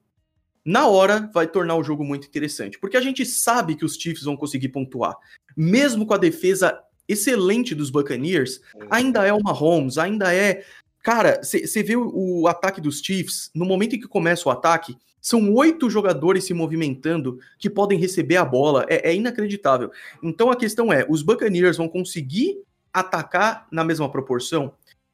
na 0.64 0.86
hora 0.86 1.30
vai 1.32 1.46
tornar 1.46 1.76
o 1.76 1.84
jogo 1.84 2.02
muito 2.04 2.26
interessante, 2.26 2.78
porque 2.78 2.96
a 2.96 3.00
gente 3.00 3.26
sabe 3.26 3.76
que 3.76 3.84
os 3.84 3.96
Chiefs 3.96 4.24
vão 4.24 4.36
conseguir 4.36 4.68
pontuar. 4.68 5.14
Mesmo 5.56 6.06
com 6.06 6.14
a 6.14 6.18
defesa 6.18 6.80
excelente 7.06 7.74
dos 7.74 7.90
Buccaneers, 7.90 8.60
ainda 8.90 9.26
é 9.26 9.32
uma 9.32 9.52
Mahomes, 9.52 9.98
ainda 9.98 10.32
é. 10.32 10.64
Cara, 11.04 11.38
você 11.42 11.82
vê 11.82 11.96
o, 11.96 12.10
o, 12.14 12.48
ataque 12.48 12.80
dos 12.80 13.00
Chiefs, 13.00 13.50
no 13.54 13.66
momento 13.66 13.94
em 13.94 14.00
que 14.00 14.08
começa 14.08 14.48
o 14.48 14.50
ataque, 14.50 14.96
são 15.20 15.52
oito 15.52 15.90
jogadores 15.90 16.44
se 16.44 16.54
movimentando 16.54 17.38
que 17.58 17.68
podem 17.68 17.98
receber 17.98 18.36
a 18.36 18.44
bola. 18.44 18.86
É, 18.88 19.10
é 19.10 19.14
inacreditável. 19.14 19.92
Então 20.22 20.50
a 20.50 20.56
questão 20.56 20.90
é: 20.90 21.04
os 21.06 21.20
Buccaneers 21.20 21.76
vão 21.76 21.90
conseguir 21.90 22.62
atacar 22.90 23.68
na 23.70 23.84
mesma 23.84 24.10
proporção? 24.10 24.72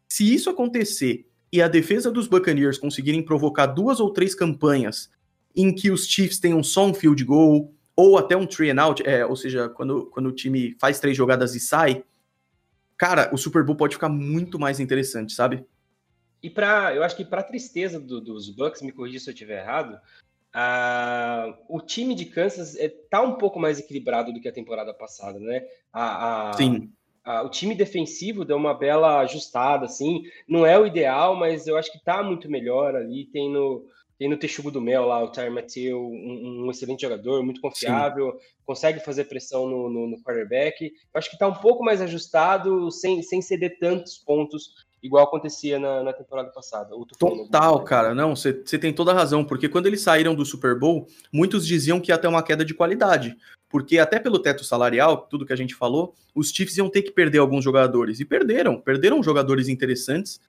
Se 0.09 0.33
isso 0.33 0.49
acontecer 0.49 1.27
e 1.53 1.61
a 1.61 1.67
defesa 1.67 2.09
dos 2.09 2.29
Buccaneers 2.29 2.79
conseguirem 2.79 3.21
provocar 3.21 3.67
duas 3.67 3.99
ou 3.99 4.13
três 4.13 4.33
campanhas 4.33 5.11
em 5.57 5.75
que 5.75 5.91
os 5.91 6.07
Chiefs 6.07 6.39
tenham 6.39 6.63
só 6.63 6.87
um 6.87 6.95
field 6.95 7.25
goal, 7.25 7.75
ou 7.97 8.17
até 8.17 8.37
um 8.37 8.47
three 8.47 8.71
and 8.71 8.81
out, 8.81 9.03
é, 9.05 9.27
ou 9.27 9.35
seja, 9.35 9.69
quando, 9.69 10.07
quando 10.07 10.27
o 10.27 10.33
time 10.33 10.77
faz 10.79 11.01
três 11.01 11.17
jogadas 11.17 11.57
e 11.57 11.61
sai, 11.61 12.05
cara, 12.97 13.29
o 13.33 13.37
Super 13.37 13.65
Bowl 13.65 13.75
pode 13.75 13.97
ficar 13.97 14.09
muito 14.09 14.57
mais 14.57 14.79
interessante, 14.79 15.33
sabe? 15.33 15.65
E 16.43 16.49
para, 16.49 16.95
eu 16.95 17.03
acho 17.03 17.17
que 17.17 17.25
para 17.25 17.43
tristeza 17.43 18.01
do, 18.01 18.21
dos 18.21 18.49
Bucks, 18.49 18.83
me 18.83 18.93
corrija 18.93 19.21
se 19.21 19.29
eu 19.29 19.33
estiver 19.33 19.61
errado, 19.61 20.01
uh, 20.55 21.55
o 21.69 21.81
time 21.81 22.15
de 22.15 22.25
Kansas 22.25 22.77
é, 22.77 22.89
tá 22.89 23.21
um 23.21 23.35
pouco 23.35 23.59
mais 23.59 23.79
equilibrado 23.79 24.33
do 24.33 24.41
que 24.41 24.49
a 24.49 24.53
temporada 24.53 24.95
passada, 24.95 25.39
né? 25.39 25.65
A, 25.93 26.51
a, 26.51 26.53
Sim. 26.55 26.91
A, 27.25 27.43
o 27.43 27.51
time 27.51 27.75
defensivo 27.75 28.45
deu 28.45 28.57
uma 28.57 28.75
bela 28.75 29.21
ajustada, 29.21 29.85
assim, 29.85 30.23
não 30.49 30.65
é 30.65 30.79
o 30.79 30.87
ideal, 30.87 31.37
mas 31.37 31.67
eu 31.67 31.77
acho 31.77 31.93
que 31.93 32.03
tá 32.03 32.23
muito 32.23 32.51
melhor 32.51 32.97
ali, 32.97 33.27
tem 33.27 33.51
no 33.51 33.87
tem 34.21 34.29
no 34.29 34.37
Texugo 34.37 34.71
do 34.71 34.83
Mel 34.83 35.07
lá 35.07 35.25
o 35.25 35.31
Tyre 35.31 35.49
Matthew, 35.49 35.99
um, 35.99 36.67
um, 36.67 36.71
excelente 36.71 37.01
jogador, 37.01 37.43
muito 37.43 37.59
confiável, 37.59 38.33
Sim. 38.33 38.47
consegue 38.67 39.01
fazer 39.01 39.25
pressão 39.25 39.67
no, 39.67 39.89
no, 39.89 40.07
no 40.09 40.23
quarterback. 40.23 40.85
Eu 40.85 41.19
acho 41.19 41.31
que 41.31 41.37
está 41.37 41.49
um 41.49 41.55
pouco 41.55 41.83
mais 41.83 42.03
ajustado, 42.03 42.91
sem, 42.91 43.23
sem 43.23 43.41
ceder 43.41 43.79
tantos 43.79 44.19
pontos, 44.19 44.75
igual 45.03 45.25
acontecia 45.25 45.79
na, 45.79 46.03
na 46.03 46.13
temporada 46.13 46.51
passada. 46.51 46.95
Total, 47.19 47.83
cara. 47.85 48.15
Não, 48.15 48.37
você 48.37 48.53
tem 48.53 48.93
toda 48.93 49.13
a 49.13 49.15
razão, 49.15 49.45
porque 49.45 49.69
quando 49.69 49.87
eles 49.87 50.03
saíram 50.03 50.35
do 50.35 50.45
Super 50.45 50.79
Bowl, 50.79 51.07
muitos 51.33 51.67
diziam 51.67 52.01
que 52.01 52.11
ia 52.11 52.19
ter 52.19 52.29
uma 52.29 52.43
queda 52.43 52.65
de 52.65 52.75
qualidade. 52.75 53.37
Porque 53.69 53.99
até 53.99 54.19
pelo 54.19 54.41
teto 54.41 54.65
salarial, 54.65 55.29
tudo 55.29 55.47
que 55.47 55.53
a 55.53 55.57
gente 55.57 55.75
falou, 55.75 56.15
os 56.35 56.51
Chiefs 56.51 56.77
iam 56.77 56.91
ter 56.91 57.03
que 57.03 57.13
perder 57.13 57.39
alguns 57.39 57.63
jogadores. 57.65 58.21
E 58.21 58.25
perderam. 58.25 58.81
Perderam 58.81 59.23
jogadores 59.23 59.69
interessantes 59.69 60.41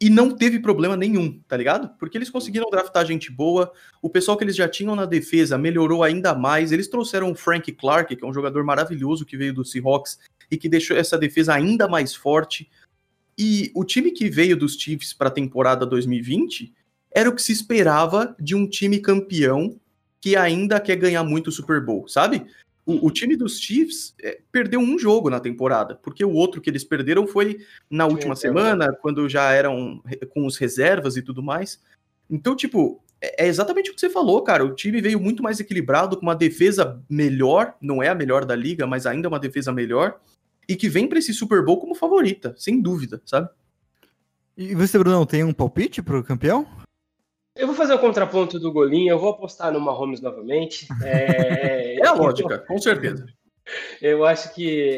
e 0.00 0.08
não 0.08 0.30
teve 0.30 0.58
problema 0.58 0.96
nenhum, 0.96 1.38
tá 1.46 1.56
ligado? 1.56 1.90
Porque 1.98 2.16
eles 2.16 2.30
conseguiram 2.30 2.70
draftar 2.70 3.04
gente 3.04 3.30
boa, 3.30 3.70
o 4.00 4.08
pessoal 4.08 4.34
que 4.34 4.42
eles 4.42 4.56
já 4.56 4.66
tinham 4.66 4.96
na 4.96 5.04
defesa 5.04 5.58
melhorou 5.58 6.02
ainda 6.02 6.34
mais, 6.34 6.72
eles 6.72 6.88
trouxeram 6.88 7.30
o 7.30 7.34
Frank 7.34 7.70
Clark, 7.72 8.16
que 8.16 8.24
é 8.24 8.26
um 8.26 8.32
jogador 8.32 8.64
maravilhoso 8.64 9.26
que 9.26 9.36
veio 9.36 9.52
do 9.52 9.62
Seahawks 9.62 10.18
e 10.50 10.56
que 10.56 10.70
deixou 10.70 10.96
essa 10.96 11.18
defesa 11.18 11.52
ainda 11.52 11.86
mais 11.86 12.14
forte. 12.14 12.70
E 13.42 13.72
o 13.74 13.84
time 13.84 14.10
que 14.10 14.28
veio 14.28 14.54
dos 14.54 14.74
Chiefs 14.74 15.14
para 15.14 15.28
a 15.28 15.32
temporada 15.32 15.86
2020 15.86 16.74
era 17.10 17.26
o 17.26 17.34
que 17.34 17.40
se 17.40 17.52
esperava 17.52 18.36
de 18.38 18.54
um 18.54 18.68
time 18.68 18.98
campeão 18.98 19.80
que 20.20 20.36
ainda 20.36 20.78
quer 20.78 20.96
ganhar 20.96 21.24
muito 21.24 21.46
o 21.46 21.52
Super 21.52 21.82
Bowl, 21.82 22.06
sabe? 22.06 22.44
O, 22.84 23.06
o, 23.06 23.10
time 23.10 23.36
dos 23.36 23.58
Chiefs 23.58 24.14
é, 24.22 24.40
perdeu 24.52 24.78
um 24.78 24.98
jogo 24.98 25.30
na 25.30 25.40
temporada, 25.40 25.94
porque 25.94 26.22
o 26.22 26.34
outro 26.34 26.60
que 26.60 26.68
eles 26.68 26.84
perderam 26.84 27.26
foi 27.26 27.64
na 27.88 28.06
última 28.06 28.36
semana, 28.36 28.92
quando 29.00 29.26
já 29.26 29.50
eram 29.52 30.02
com 30.34 30.44
os 30.44 30.58
reservas 30.58 31.16
e 31.16 31.22
tudo 31.22 31.42
mais. 31.42 31.80
Então, 32.28 32.54
tipo, 32.54 33.02
é, 33.22 33.46
é 33.46 33.48
exatamente 33.48 33.90
o 33.90 33.94
que 33.94 34.00
você 34.00 34.10
falou, 34.10 34.42
cara. 34.42 34.66
O 34.66 34.74
time 34.74 35.00
veio 35.00 35.18
muito 35.18 35.42
mais 35.42 35.58
equilibrado, 35.58 36.14
com 36.14 36.22
uma 36.24 36.36
defesa 36.36 37.02
melhor, 37.08 37.74
não 37.80 38.02
é 38.02 38.08
a 38.08 38.14
melhor 38.14 38.44
da 38.44 38.54
liga, 38.54 38.86
mas 38.86 39.06
ainda 39.06 39.28
uma 39.28 39.40
defesa 39.40 39.72
melhor, 39.72 40.20
e 40.70 40.76
que 40.76 40.88
vem 40.88 41.08
para 41.08 41.18
esse 41.18 41.34
Super 41.34 41.64
Bowl 41.64 41.80
como 41.80 41.96
favorita, 41.96 42.54
sem 42.56 42.80
dúvida, 42.80 43.20
sabe? 43.26 43.48
E 44.56 44.72
você, 44.72 44.96
Brunão, 44.96 45.26
tem 45.26 45.42
um 45.42 45.52
palpite 45.52 46.00
pro 46.00 46.22
campeão? 46.22 46.64
Eu 47.56 47.66
vou 47.66 47.74
fazer 47.74 47.92
o 47.92 47.98
contraponto 47.98 48.60
do 48.60 48.72
Golinho, 48.72 49.10
eu 49.10 49.18
vou 49.18 49.30
apostar 49.30 49.72
no 49.72 49.80
Mahomes 49.80 50.20
novamente. 50.20 50.86
É, 51.04 51.96
é 51.96 52.06
a 52.06 52.12
lógica, 52.12 52.60
com 52.60 52.78
certeza. 52.78 53.26
Eu 54.00 54.24
acho 54.24 54.54
que 54.54 54.96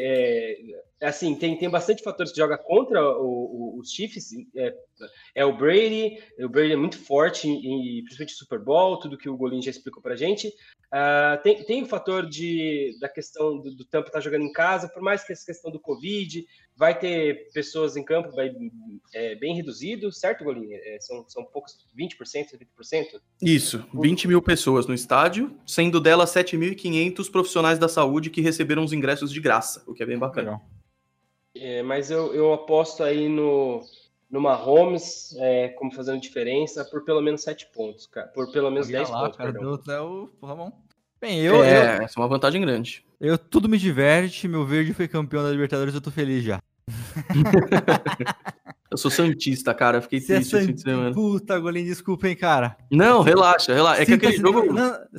é, 1.01 1.07
assim, 1.07 1.33
tem, 1.35 1.57
tem 1.57 1.69
bastante 1.69 2.03
fatores 2.03 2.31
que 2.31 2.37
joga 2.37 2.57
contra 2.57 3.01
o, 3.17 3.25
o, 3.25 3.79
os 3.79 3.91
Chiefs. 3.91 4.29
É, 4.55 4.75
é, 5.33 5.45
o 5.45 5.57
Brady, 5.57 6.21
o 6.39 6.49
Brady 6.49 6.73
é 6.73 6.77
muito 6.77 6.99
forte, 6.99 7.47
e 7.49 8.03
principalmente 8.03 8.33
Super 8.33 8.59
Bowl, 8.59 8.99
tudo 8.99 9.17
que 9.17 9.29
o 9.29 9.37
Golinho 9.37 9.63
já 9.63 9.71
explicou 9.71 10.03
pra 10.03 10.15
gente. 10.15 10.53
Uh, 10.93 11.41
tem, 11.41 11.63
tem 11.63 11.81
o 11.81 11.87
fator 11.87 12.29
de, 12.29 12.95
da 13.01 13.09
questão 13.09 13.57
do, 13.57 13.73
do 13.73 13.83
Tampa 13.83 14.09
estar 14.09 14.19
tá 14.19 14.23
jogando 14.23 14.43
em 14.43 14.51
casa, 14.51 14.87
por 14.87 15.01
mais 15.01 15.23
que 15.23 15.33
essa 15.33 15.43
questão 15.43 15.71
do 15.71 15.79
Covid, 15.79 16.45
vai 16.75 16.97
ter 16.97 17.49
pessoas 17.51 17.97
em 17.97 18.03
campo 18.03 18.31
vai, 18.31 18.51
é, 19.11 19.33
bem 19.33 19.55
reduzido, 19.55 20.11
certo, 20.11 20.43
Golinho? 20.43 20.69
É, 20.71 20.99
são, 20.99 21.27
são 21.27 21.43
poucos, 21.45 21.75
20%, 21.97 22.59
30%? 22.79 23.19
Isso, 23.41 23.83
20 23.91 24.27
mil 24.27 24.39
pessoas 24.39 24.85
no 24.85 24.93
estádio, 24.93 25.57
sendo 25.65 25.99
delas 25.99 26.31
7.500 26.31 27.31
profissionais 27.31 27.79
da 27.79 27.87
saúde 27.89 28.29
que 28.29 28.41
receberam 28.41 28.83
os 28.83 28.93
ingressos 28.93 29.31
de 29.31 29.41
graça, 29.41 29.83
o 29.87 29.95
que 29.95 30.03
é 30.03 30.05
bem 30.05 30.19
bacana. 30.19 30.61
É, 31.55 31.81
mas 31.81 32.11
eu, 32.11 32.35
eu 32.35 32.53
aposto 32.53 33.03
aí 33.03 33.27
no, 33.27 33.83
no 34.33 34.41
Mahomes 34.41 35.35
é, 35.37 35.69
como 35.69 35.91
fazendo 35.91 36.19
diferença 36.19 36.83
por 36.83 37.05
pelo 37.05 37.21
menos 37.21 37.43
7 37.43 37.67
pontos, 37.71 38.07
cara. 38.07 38.27
Por 38.29 38.51
pelo 38.51 38.71
menos 38.71 38.87
Olha 38.87 38.97
10 38.97 39.09
lá, 39.11 39.19
pontos, 39.19 39.37
cara, 39.37 39.53
perdão. 39.53 39.79
É 39.87 40.01
o 40.01 40.29
Ramon. 40.41 40.71
Bem, 41.21 41.39
eu, 41.39 41.63
é, 41.63 41.99
eu, 41.99 42.03
essa 42.03 42.19
é 42.19 42.19
uma 42.19 42.27
vantagem 42.27 42.59
grande. 42.59 43.05
Eu 43.21 43.37
tudo 43.37 43.69
me 43.69 43.77
diverte, 43.77 44.47
meu 44.47 44.65
verde 44.65 44.91
foi 44.91 45.07
campeão 45.07 45.43
da 45.43 45.51
Libertadores, 45.51 45.93
eu 45.93 46.01
tô 46.01 46.09
feliz 46.09 46.43
já. 46.43 46.59
eu 48.89 48.97
sou 48.97 49.11
santista, 49.11 49.71
cara. 49.71 50.01
Fiquei 50.01 50.19
Você 50.19 50.33
é 50.33 50.39
triste 50.39 50.55
é 50.55 50.93
sant... 50.93 51.13
Puta, 51.13 51.59
Golinho, 51.59 51.85
desculpa, 51.85 52.27
hein, 52.27 52.35
cara. 52.35 52.75
Não, 52.89 53.21
relaxa, 53.21 53.71
relaxa. 53.71 54.01
É 54.01 54.05
que 54.07 54.13
aquele 54.13 54.35
jogo. 54.35 54.63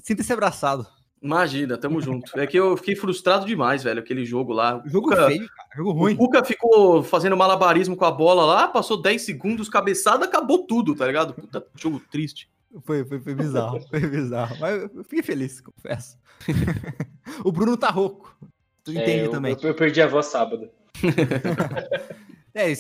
Sinta-se 0.02 0.32
abraçado. 0.32 0.84
Imagina, 1.24 1.78
tamo 1.78 2.02
junto. 2.02 2.38
É 2.38 2.46
que 2.46 2.58
eu 2.58 2.76
fiquei 2.76 2.94
frustrado 2.94 3.46
demais, 3.46 3.82
velho, 3.82 3.98
aquele 3.98 4.26
jogo 4.26 4.52
lá. 4.52 4.82
Jogo 4.84 5.08
Cuca, 5.08 5.26
feio, 5.26 5.48
cara. 5.48 5.68
Jogo 5.74 5.92
ruim. 5.92 6.12
O 6.12 6.18
Cuca 6.18 6.44
ficou 6.44 7.02
fazendo 7.02 7.34
malabarismo 7.34 7.96
com 7.96 8.04
a 8.04 8.10
bola 8.10 8.44
lá, 8.44 8.68
passou 8.68 9.00
10 9.00 9.22
segundos, 9.22 9.70
cabeçada, 9.70 10.26
acabou 10.26 10.66
tudo, 10.66 10.94
tá 10.94 11.06
ligado? 11.06 11.32
Puta, 11.32 11.66
jogo 11.76 11.98
triste. 12.10 12.50
Foi, 12.82 13.06
foi, 13.06 13.20
foi 13.20 13.34
bizarro, 13.34 13.80
foi 13.88 14.00
bizarro. 14.00 14.54
Mas 14.60 14.82
eu 14.82 15.02
fiquei 15.04 15.22
feliz, 15.22 15.62
confesso. 15.62 16.18
o 17.42 17.50
Bruno 17.50 17.78
tá 17.78 17.88
rouco. 17.88 18.36
Tu 18.84 18.90
é, 18.90 18.94
entende 18.96 19.24
eu, 19.24 19.30
também. 19.30 19.56
Eu, 19.62 19.68
eu 19.68 19.74
perdi 19.74 20.02
a 20.02 20.06
voz 20.06 20.26
sábado. 20.26 20.68
é, 22.52 22.70
e, 22.70 22.74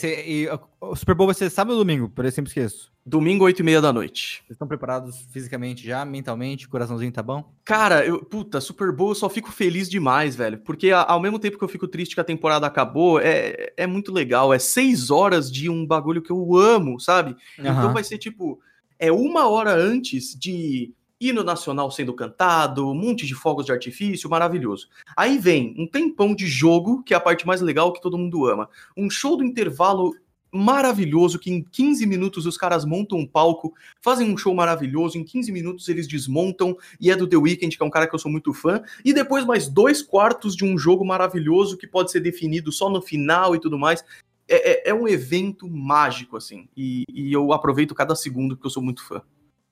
e, 0.44 0.48
o 0.82 0.94
Super 0.94 1.14
Bowl 1.14 1.28
vai 1.28 1.34
ser 1.34 1.48
sábado 1.48 1.72
ou 1.72 1.78
domingo? 1.78 2.10
Por 2.10 2.26
isso 2.26 2.34
sempre 2.34 2.50
esqueço. 2.50 2.92
Domingo, 3.06 3.44
8 3.44 3.60
e 3.60 3.62
meia 3.62 3.82
da 3.82 3.92
noite. 3.92 4.38
Vocês 4.46 4.52
estão 4.52 4.66
preparados 4.66 5.26
fisicamente 5.30 5.86
já, 5.86 6.06
mentalmente? 6.06 6.66
Coraçãozinho 6.66 7.12
tá 7.12 7.22
bom? 7.22 7.52
Cara, 7.62 8.02
eu, 8.02 8.24
puta, 8.24 8.62
Super 8.62 8.90
Bowl 8.92 9.10
eu 9.10 9.14
só 9.14 9.28
fico 9.28 9.52
feliz 9.52 9.90
demais, 9.90 10.34
velho. 10.34 10.58
Porque 10.58 10.90
ao 10.90 11.20
mesmo 11.20 11.38
tempo 11.38 11.58
que 11.58 11.64
eu 11.64 11.68
fico 11.68 11.86
triste 11.86 12.14
que 12.14 12.20
a 12.22 12.24
temporada 12.24 12.66
acabou, 12.66 13.20
é, 13.20 13.74
é 13.76 13.86
muito 13.86 14.10
legal. 14.10 14.54
É 14.54 14.58
seis 14.58 15.10
horas 15.10 15.52
de 15.52 15.68
um 15.68 15.86
bagulho 15.86 16.22
que 16.22 16.30
eu 16.30 16.56
amo, 16.56 16.98
sabe? 16.98 17.36
Uhum. 17.58 17.66
Então 17.70 17.92
vai 17.92 18.02
ser 18.02 18.16
tipo. 18.16 18.58
É 18.98 19.12
uma 19.12 19.48
hora 19.48 19.74
antes 19.74 20.34
de 20.34 20.94
hino 21.20 21.44
nacional 21.44 21.90
sendo 21.90 22.14
cantado, 22.14 22.90
um 22.90 22.94
monte 22.94 23.26
de 23.26 23.34
fogos 23.34 23.66
de 23.66 23.72
artifício, 23.72 24.30
maravilhoso. 24.30 24.88
Aí 25.16 25.38
vem 25.38 25.74
um 25.78 25.86
tempão 25.86 26.34
de 26.34 26.46
jogo, 26.46 27.02
que 27.02 27.14
é 27.14 27.16
a 27.16 27.20
parte 27.20 27.46
mais 27.46 27.60
legal 27.60 27.92
que 27.92 28.00
todo 28.00 28.18
mundo 28.18 28.46
ama. 28.46 28.68
Um 28.96 29.10
show 29.10 29.36
do 29.36 29.44
intervalo 29.44 30.14
maravilhoso, 30.54 31.38
que 31.38 31.50
em 31.50 31.62
15 31.62 32.06
minutos 32.06 32.46
os 32.46 32.56
caras 32.56 32.84
montam 32.84 33.18
um 33.18 33.26
palco, 33.26 33.74
fazem 34.00 34.32
um 34.32 34.36
show 34.36 34.54
maravilhoso, 34.54 35.18
em 35.18 35.24
15 35.24 35.50
minutos 35.50 35.88
eles 35.88 36.06
desmontam, 36.06 36.76
e 37.00 37.10
é 37.10 37.16
do 37.16 37.26
The 37.26 37.36
Weeknd, 37.36 37.76
que 37.76 37.82
é 37.82 37.86
um 37.86 37.90
cara 37.90 38.06
que 38.06 38.14
eu 38.14 38.18
sou 38.18 38.30
muito 38.30 38.54
fã, 38.54 38.82
e 39.04 39.12
depois 39.12 39.44
mais 39.44 39.68
dois 39.68 40.00
quartos 40.00 40.54
de 40.54 40.64
um 40.64 40.78
jogo 40.78 41.04
maravilhoso 41.04 41.76
que 41.76 41.86
pode 41.86 42.10
ser 42.10 42.20
definido 42.20 42.70
só 42.70 42.88
no 42.88 43.02
final 43.02 43.54
e 43.54 43.60
tudo 43.60 43.78
mais. 43.78 44.04
É, 44.46 44.88
é, 44.88 44.90
é 44.90 44.94
um 44.94 45.08
evento 45.08 45.68
mágico, 45.68 46.36
assim, 46.36 46.68
e, 46.76 47.04
e 47.12 47.32
eu 47.32 47.52
aproveito 47.52 47.94
cada 47.94 48.14
segundo 48.14 48.54
porque 48.54 48.66
eu 48.66 48.70
sou 48.70 48.82
muito 48.82 49.04
fã. 49.04 49.22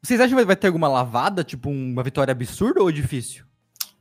Vocês 0.02 0.20
acham 0.20 0.36
que 0.36 0.44
vai 0.44 0.56
ter 0.56 0.66
alguma 0.66 0.88
lavada, 0.88 1.44
tipo 1.44 1.70
uma 1.70 2.02
vitória 2.02 2.32
absurda 2.32 2.82
ou 2.82 2.90
difícil? 2.90 3.44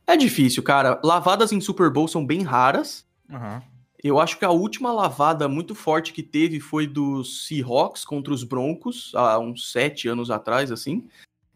É 0.04 0.16
difícil, 0.16 0.62
cara. 0.62 1.00
Lavadas 1.04 1.52
em 1.52 1.60
Super 1.60 1.90
Bowl 1.90 2.08
são 2.08 2.26
bem 2.26 2.42
raras. 2.42 3.06
Uhum. 3.30 3.62
Eu 4.02 4.18
acho 4.18 4.38
que 4.38 4.44
a 4.44 4.50
última 4.50 4.92
lavada 4.92 5.48
muito 5.48 5.74
forte 5.74 6.12
que 6.12 6.22
teve 6.22 6.58
foi 6.58 6.86
dos 6.86 7.46
Seahawks 7.46 8.04
contra 8.04 8.32
os 8.32 8.42
Broncos, 8.42 9.12
há 9.14 9.38
uns 9.38 9.70
sete 9.70 10.08
anos 10.08 10.30
atrás, 10.30 10.72
assim. 10.72 11.06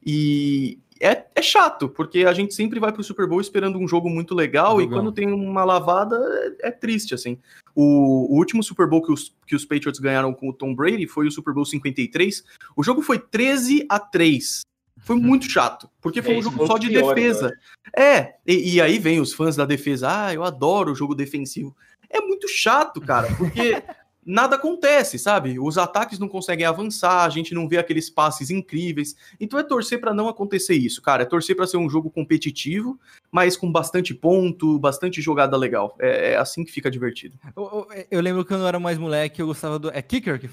E 0.04 0.78
é, 1.00 1.24
é 1.34 1.42
chato, 1.42 1.88
porque 1.88 2.24
a 2.24 2.32
gente 2.32 2.54
sempre 2.54 2.78
vai 2.80 2.92
pro 2.92 3.02
Super 3.02 3.26
Bowl 3.26 3.40
esperando 3.40 3.78
um 3.78 3.88
jogo 3.88 4.08
muito 4.08 4.34
legal, 4.34 4.76
legal. 4.76 4.92
e 4.92 4.94
quando 4.94 5.12
tem 5.12 5.26
uma 5.26 5.64
lavada 5.64 6.16
é, 6.62 6.68
é 6.68 6.70
triste, 6.70 7.14
assim. 7.14 7.38
O, 7.74 8.32
o, 8.32 8.36
último 8.36 8.62
Super 8.62 8.86
Bowl 8.86 9.02
que 9.02 9.12
os, 9.12 9.34
que 9.46 9.54
os 9.56 9.64
Patriots 9.64 10.00
ganharam 10.00 10.32
com 10.32 10.48
o 10.48 10.52
Tom 10.52 10.74
Brady 10.74 11.06
foi 11.06 11.26
o 11.26 11.30
Super 11.30 11.52
Bowl 11.52 11.64
53. 11.64 12.44
O 12.76 12.82
jogo 12.82 13.02
foi 13.02 13.18
13 13.18 13.84
a 13.88 13.98
3. 13.98 14.62
Foi 14.98 15.16
muito 15.20 15.50
chato, 15.50 15.90
porque 16.00 16.22
foi 16.22 16.34
é, 16.34 16.38
um 16.38 16.42
jogo 16.42 16.66
só 16.66 16.78
de 16.78 16.88
pior, 16.88 17.14
defesa. 17.14 17.52
É, 17.94 18.36
e, 18.46 18.74
e, 18.74 18.80
aí 18.80 18.98
vem 18.98 19.20
os 19.20 19.34
fãs 19.34 19.56
da 19.56 19.66
defesa. 19.66 20.08
Ah, 20.08 20.34
eu 20.34 20.44
adoro 20.44 20.92
o 20.92 20.94
jogo 20.94 21.14
defensivo. 21.14 21.76
É 22.10 22.20
muito 22.20 22.48
chato, 22.48 23.00
cara, 23.00 23.28
porque 23.36 23.82
nada 24.26 24.56
acontece, 24.56 25.18
sabe? 25.18 25.58
Os 25.58 25.78
ataques 25.78 26.18
não 26.18 26.28
conseguem 26.28 26.66
avançar, 26.66 27.24
a 27.24 27.28
gente 27.28 27.54
não 27.54 27.68
vê 27.68 27.78
aqueles 27.78 28.10
passes 28.10 28.50
incríveis. 28.50 29.14
Então 29.38 29.58
é 29.58 29.62
torcer 29.62 30.00
para 30.00 30.12
não 30.12 30.28
acontecer 30.28 30.74
isso, 30.74 31.00
cara. 31.00 31.22
É 31.22 31.26
torcer 31.26 31.54
para 31.54 31.66
ser 31.66 31.76
um 31.76 31.88
jogo 31.88 32.10
competitivo, 32.10 32.98
mas 33.30 33.56
com 33.56 33.70
bastante 33.70 34.12
ponto, 34.12 34.78
bastante 34.80 35.22
jogada 35.22 35.56
legal. 35.56 35.96
É, 36.00 36.32
é 36.32 36.36
assim 36.36 36.64
que 36.64 36.72
fica 36.72 36.90
divertido. 36.90 37.38
Eu, 37.56 37.88
eu, 37.90 38.06
eu, 38.10 38.20
lembro 38.20 38.42
que 38.42 38.48
quando 38.48 38.62
eu 38.62 38.68
era 38.68 38.80
mais 38.80 38.98
moleque, 38.98 39.40
eu 39.40 39.46
gostava 39.46 39.78
do. 39.78 39.90
É 39.90 40.02
kicker 40.02 40.40
que, 40.40 40.50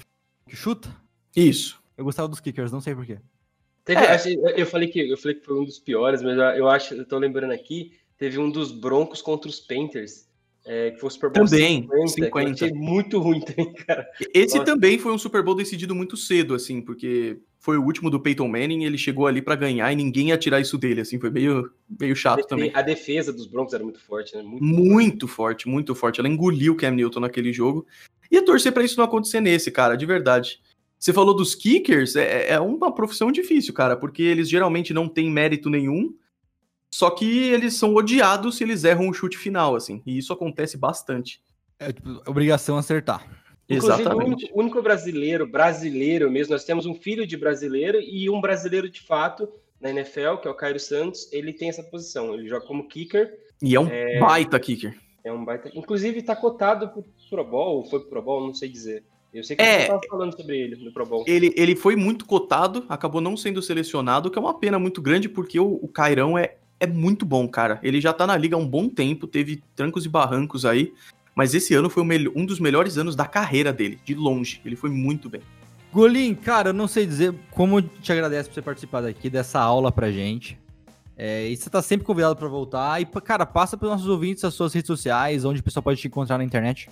que 0.48 0.56
chuta? 0.56 0.88
Isso. 1.34 1.82
Eu 1.96 2.04
gostava 2.04 2.28
dos 2.28 2.40
kickers, 2.40 2.70
não 2.70 2.80
sei 2.80 2.94
porquê. 2.94 3.18
Teve, 3.84 4.00
é. 4.00 4.16
eu, 4.56 4.66
falei 4.66 4.88
que, 4.88 5.10
eu 5.10 5.16
falei 5.16 5.34
que 5.34 5.44
foi 5.44 5.60
um 5.60 5.64
dos 5.64 5.78
piores, 5.78 6.22
mas 6.22 6.38
eu 6.56 6.68
acho, 6.68 6.94
eu 6.94 7.04
tô 7.04 7.18
lembrando 7.18 7.50
aqui, 7.50 7.92
teve 8.16 8.38
um 8.38 8.50
dos 8.50 8.72
Broncos 8.72 9.20
contra 9.20 9.48
os 9.48 9.60
Panthers 9.60 10.26
é, 10.66 10.92
que 10.92 10.98
foi 10.98 11.08
o 11.08 11.10
Super 11.10 11.30
Bowl 11.30 11.44
também, 11.44 11.82
50. 11.82 12.08
50. 12.08 12.50
achei 12.50 12.72
muito 12.72 13.18
ruim 13.18 13.40
também, 13.40 13.72
cara. 13.74 14.08
Esse 14.32 14.56
Nossa. 14.56 14.72
também 14.72 14.98
foi 14.98 15.12
um 15.12 15.18
Super 15.18 15.42
Bowl 15.42 15.54
decidido 15.54 15.94
muito 15.94 16.16
cedo, 16.16 16.54
assim, 16.54 16.80
porque 16.80 17.38
foi 17.60 17.76
o 17.76 17.82
último 17.84 18.08
do 18.08 18.18
Peyton 18.18 18.48
Manning, 18.48 18.84
ele 18.84 18.96
chegou 18.96 19.26
ali 19.26 19.42
para 19.42 19.56
ganhar 19.56 19.92
e 19.92 19.96
ninguém 19.96 20.28
ia 20.28 20.38
tirar 20.38 20.60
isso 20.60 20.78
dele, 20.78 21.02
assim, 21.02 21.20
foi 21.20 21.30
meio, 21.30 21.70
meio 22.00 22.16
chato 22.16 22.46
também. 22.46 22.70
A 22.74 22.80
defesa 22.80 23.32
dos 23.32 23.46
Broncos 23.46 23.74
era 23.74 23.84
muito 23.84 24.00
forte, 24.00 24.34
né? 24.34 24.42
Muito, 24.42 24.64
muito 24.64 25.28
forte, 25.28 25.68
muito 25.68 25.94
forte. 25.94 26.20
Ela 26.20 26.28
engoliu 26.28 26.72
o 26.72 26.76
Cam 26.76 26.92
Newton 26.92 27.20
naquele 27.20 27.52
jogo. 27.52 27.86
E 28.30 28.40
torcer 28.42 28.72
para 28.72 28.84
isso 28.84 28.96
não 28.96 29.04
acontecer 29.04 29.40
nesse, 29.40 29.70
cara, 29.70 29.96
de 29.96 30.06
verdade. 30.06 30.60
Você 30.98 31.12
falou 31.12 31.36
dos 31.36 31.54
kickers, 31.54 32.16
é, 32.16 32.52
é 32.52 32.60
uma 32.60 32.94
profissão 32.94 33.30
difícil, 33.30 33.74
cara, 33.74 33.96
porque 33.96 34.22
eles 34.22 34.48
geralmente 34.48 34.94
não 34.94 35.06
têm 35.06 35.30
mérito 35.30 35.68
nenhum 35.68 36.14
só 36.94 37.10
que 37.10 37.48
eles 37.48 37.74
são 37.74 37.92
odiados 37.92 38.56
se 38.56 38.62
eles 38.62 38.84
erram 38.84 39.08
o 39.08 39.12
chute 39.12 39.36
final, 39.36 39.74
assim. 39.74 40.00
E 40.06 40.16
isso 40.16 40.32
acontece 40.32 40.76
bastante. 40.76 41.42
É 41.76 41.92
tipo, 41.92 42.22
obrigação 42.24 42.78
acertar. 42.78 43.28
Inclusive, 43.68 44.02
Exatamente. 44.02 44.30
O 44.30 44.36
único, 44.36 44.60
único, 44.60 44.80
brasileiro, 44.82 45.44
brasileiro 45.44 46.30
mesmo, 46.30 46.52
nós 46.52 46.62
temos 46.62 46.86
um 46.86 46.94
filho 46.94 47.26
de 47.26 47.36
brasileiro 47.36 47.98
e 48.00 48.30
um 48.30 48.40
brasileiro 48.40 48.88
de 48.88 49.00
fato 49.00 49.48
na 49.80 49.90
NFL, 49.90 50.36
que 50.40 50.46
é 50.46 50.50
o 50.52 50.54
Cairo 50.54 50.78
Santos, 50.78 51.28
ele 51.32 51.52
tem 51.52 51.68
essa 51.68 51.82
posição. 51.82 52.32
Ele 52.32 52.48
joga 52.48 52.64
como 52.64 52.86
kicker. 52.86 53.40
E 53.60 53.74
é 53.74 53.80
um 53.80 53.88
é... 53.88 54.20
baita 54.20 54.60
kicker. 54.60 54.96
É 55.24 55.32
um 55.32 55.44
baita. 55.44 55.72
Inclusive, 55.74 56.20
está 56.20 56.36
cotado 56.36 56.90
pro 56.90 57.04
Pro 57.28 57.44
Bowl, 57.44 57.78
ou 57.78 57.84
foi 57.86 57.98
pro 57.98 58.08
Pro 58.08 58.22
Bowl, 58.22 58.46
não 58.46 58.54
sei 58.54 58.68
dizer. 58.68 59.02
Eu 59.32 59.42
sei 59.42 59.56
que 59.56 59.62
é, 59.62 59.78
você 59.78 59.82
estava 59.82 60.00
falando 60.08 60.36
sobre 60.36 60.56
ele 60.56 60.76
no 60.76 60.92
Pro 60.92 61.04
Bowl. 61.04 61.24
Ele, 61.26 61.52
ele 61.56 61.74
foi 61.74 61.96
muito 61.96 62.24
cotado, 62.24 62.84
acabou 62.88 63.20
não 63.20 63.36
sendo 63.36 63.60
selecionado, 63.60 64.30
que 64.30 64.38
é 64.38 64.40
uma 64.40 64.56
pena 64.56 64.78
muito 64.78 65.02
grande, 65.02 65.28
porque 65.28 65.58
o, 65.58 65.72
o 65.82 65.88
Cairão 65.88 66.38
é 66.38 66.58
é 66.78 66.86
muito 66.86 67.24
bom, 67.24 67.48
cara. 67.48 67.78
Ele 67.82 68.00
já 68.00 68.12
tá 68.12 68.26
na 68.26 68.36
liga 68.36 68.56
há 68.56 68.58
um 68.58 68.66
bom 68.66 68.88
tempo, 68.88 69.26
teve 69.26 69.62
trancos 69.74 70.04
e 70.04 70.08
barrancos 70.08 70.64
aí, 70.64 70.92
mas 71.34 71.54
esse 71.54 71.74
ano 71.74 71.90
foi 71.90 72.02
um 72.34 72.46
dos 72.46 72.60
melhores 72.60 72.96
anos 72.98 73.16
da 73.16 73.26
carreira 73.26 73.72
dele, 73.72 73.98
de 74.04 74.14
longe. 74.14 74.60
Ele 74.64 74.76
foi 74.76 74.90
muito 74.90 75.28
bem. 75.28 75.40
Golim, 75.92 76.34
cara, 76.34 76.70
eu 76.70 76.74
não 76.74 76.88
sei 76.88 77.06
dizer 77.06 77.34
como 77.50 77.80
te 77.80 78.12
agradeço 78.12 78.48
por 78.48 78.54
você 78.54 78.62
participar 78.62 79.00
daqui 79.02 79.30
dessa 79.30 79.60
aula 79.60 79.92
pra 79.92 80.10
gente. 80.10 80.58
É, 81.16 81.48
e 81.48 81.56
você 81.56 81.70
tá 81.70 81.80
sempre 81.80 82.04
convidado 82.04 82.34
para 82.34 82.48
voltar. 82.48 83.00
E, 83.00 83.06
cara, 83.06 83.46
passa 83.46 83.76
para 83.76 83.88
nossos 83.88 84.08
ouvintes 84.08 84.44
as 84.44 84.54
suas 84.54 84.74
redes 84.74 84.88
sociais, 84.88 85.44
onde 85.44 85.60
o 85.60 85.62
pessoal 85.62 85.82
pode 85.82 86.00
te 86.00 86.08
encontrar 86.08 86.38
na 86.38 86.44
internet. 86.44 86.90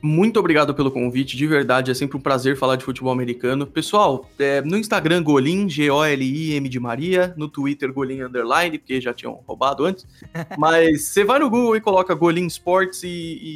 Muito 0.00 0.38
obrigado 0.40 0.74
pelo 0.74 0.90
convite, 0.90 1.36
de 1.36 1.46
verdade, 1.46 1.90
é 1.90 1.94
sempre 1.94 2.16
um 2.16 2.20
prazer 2.20 2.56
falar 2.56 2.76
de 2.76 2.84
futebol 2.84 3.12
americano. 3.12 3.66
Pessoal, 3.66 4.28
é, 4.38 4.60
no 4.60 4.76
Instagram, 4.76 5.22
Golim, 5.22 5.68
G-O-L-I-M 5.68 6.68
de 6.68 6.80
Maria, 6.80 7.34
no 7.36 7.48
Twitter, 7.48 7.92
Golim 7.92 8.22
Underline, 8.22 8.78
porque 8.78 9.00
já 9.00 9.12
tinham 9.12 9.40
roubado 9.46 9.84
antes. 9.84 10.06
Mas 10.58 11.02
você 11.08 11.24
vai 11.24 11.38
no 11.38 11.50
Google 11.50 11.76
e 11.76 11.80
coloca 11.80 12.14
Golim 12.14 12.46
Sports 12.46 13.02
e, 13.02 13.08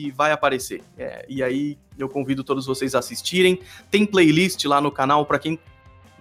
e 0.07 0.11
vai 0.13 0.33
aparecer. 0.33 0.83
É, 0.99 1.25
e 1.29 1.43
aí 1.43 1.79
eu 1.99 2.09
convido 2.09 2.45
todos 2.45 2.67
vocês 2.67 2.95
a 2.95 2.99
assistirem. 2.99 3.59
Tem 3.91 4.05
playlist 4.05 4.65
lá 4.67 4.81
no 4.81 4.91
canal 4.91 5.25
para 5.25 5.39
quem 5.39 5.59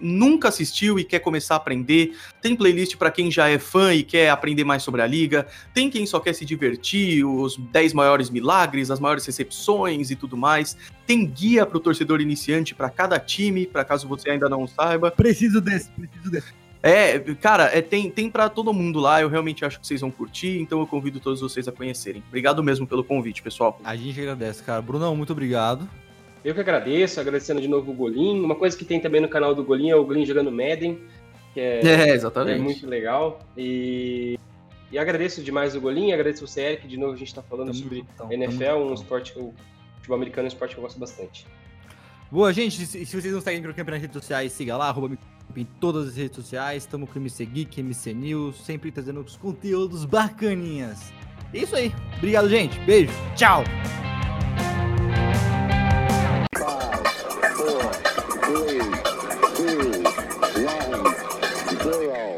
nunca 0.00 0.48
assistiu 0.48 0.98
e 0.98 1.04
quer 1.04 1.20
começar 1.20 1.54
a 1.54 1.56
aprender, 1.56 2.16
tem 2.40 2.54
playlist 2.54 2.96
para 2.96 3.10
quem 3.10 3.30
já 3.30 3.48
é 3.48 3.58
fã 3.58 3.94
e 3.94 4.02
quer 4.02 4.30
aprender 4.30 4.64
mais 4.64 4.82
sobre 4.82 5.02
a 5.02 5.06
liga, 5.06 5.46
tem 5.72 5.90
quem 5.90 6.06
só 6.06 6.20
quer 6.20 6.32
se 6.32 6.44
divertir, 6.44 7.24
os 7.24 7.56
10 7.56 7.92
maiores 7.92 8.30
milagres, 8.30 8.90
as 8.90 9.00
maiores 9.00 9.24
recepções 9.24 10.10
e 10.10 10.16
tudo 10.16 10.36
mais. 10.36 10.76
Tem 11.06 11.24
guia 11.24 11.64
para 11.64 11.76
o 11.76 11.80
torcedor 11.80 12.20
iniciante 12.20 12.74
para 12.74 12.90
cada 12.90 13.18
time, 13.18 13.66
para 13.66 13.84
caso 13.84 14.08
você 14.08 14.30
ainda 14.30 14.48
não 14.48 14.66
saiba. 14.66 15.10
Preciso 15.10 15.60
desse, 15.60 15.90
preciso 15.90 16.30
desse. 16.30 16.66
É, 16.82 17.18
cara, 17.40 17.64
é, 17.76 17.82
tem, 17.82 18.08
tem 18.10 18.30
para 18.30 18.48
todo 18.48 18.72
mundo 18.72 19.00
lá, 19.00 19.20
eu 19.20 19.28
realmente 19.28 19.64
acho 19.64 19.80
que 19.80 19.86
vocês 19.86 20.00
vão 20.00 20.10
curtir, 20.10 20.60
então 20.60 20.78
eu 20.78 20.86
convido 20.86 21.18
todos 21.18 21.40
vocês 21.40 21.66
a 21.66 21.72
conhecerem. 21.72 22.22
Obrigado 22.28 22.62
mesmo 22.62 22.86
pelo 22.86 23.02
convite, 23.02 23.42
pessoal. 23.42 23.80
A 23.82 23.96
gente 23.96 24.20
agradece, 24.20 24.62
cara. 24.62 24.80
Brunão, 24.80 25.16
muito 25.16 25.32
obrigado. 25.32 25.88
Eu 26.46 26.54
que 26.54 26.60
agradeço, 26.60 27.18
agradecendo 27.18 27.60
de 27.60 27.66
novo 27.66 27.90
o 27.90 27.94
Golim. 27.94 28.38
Uma 28.40 28.54
coisa 28.54 28.76
que 28.76 28.84
tem 28.84 29.00
também 29.00 29.20
no 29.20 29.28
canal 29.28 29.52
do 29.52 29.64
Golim 29.64 29.90
é 29.90 29.96
o 29.96 30.04
Golim 30.04 30.24
jogando 30.24 30.52
Madden, 30.52 30.96
que 31.52 31.58
é, 31.58 31.80
é, 31.84 32.08
é 32.10 32.14
exatamente. 32.14 32.60
É 32.60 32.62
muito 32.62 32.86
legal. 32.86 33.40
E, 33.56 34.38
e 34.92 34.96
agradeço 34.96 35.42
demais 35.42 35.74
o 35.74 35.80
Golim, 35.80 36.12
agradeço 36.12 36.46
você, 36.46 36.60
Eric. 36.60 36.86
De 36.86 36.96
novo, 36.96 37.14
a 37.14 37.16
gente 37.16 37.26
está 37.26 37.42
falando 37.42 37.72
tamo 37.72 37.82
sobre 37.82 38.04
NFL, 38.30 38.76
um 38.76 38.94
esporte 38.94 39.32
que 39.32 39.40
eu, 39.40 39.52
futebol 39.96 40.16
americano 40.16 40.46
é 40.46 40.48
um 40.48 40.52
esporte 40.52 40.76
que 40.76 40.78
eu 40.78 40.82
gosto 40.82 41.00
bastante. 41.00 41.48
Boa, 42.30 42.52
gente. 42.52 42.86
Se, 42.86 43.04
se 43.04 43.20
vocês 43.20 43.34
não 43.34 43.40
seguem 43.40 43.58
o 43.58 43.62
Microcamp 43.62 43.88
nas 43.88 44.00
redes 44.00 44.14
sociais, 44.14 44.52
siga 44.52 44.76
lá, 44.76 44.86
arroba 44.86 45.18
em 45.56 45.64
todas 45.80 46.06
as 46.06 46.16
redes 46.16 46.36
sociais. 46.36 46.84
Estamos 46.84 47.10
com 47.10 47.18
MC 47.18 47.44
Geek, 47.44 47.80
MC 47.80 48.14
News, 48.14 48.64
sempre 48.64 48.92
trazendo 48.92 49.18
os 49.18 49.36
conteúdos 49.36 50.04
bacaninhas. 50.04 51.12
É 51.52 51.58
isso 51.58 51.74
aí. 51.74 51.92
Obrigado, 52.18 52.48
gente. 52.48 52.78
Beijo. 52.80 53.12
Tchau. 53.34 53.64
four, 57.66 57.92
three, 58.44 58.78
two, 59.56 60.02
one, 60.62 61.02
zero. 61.82 62.35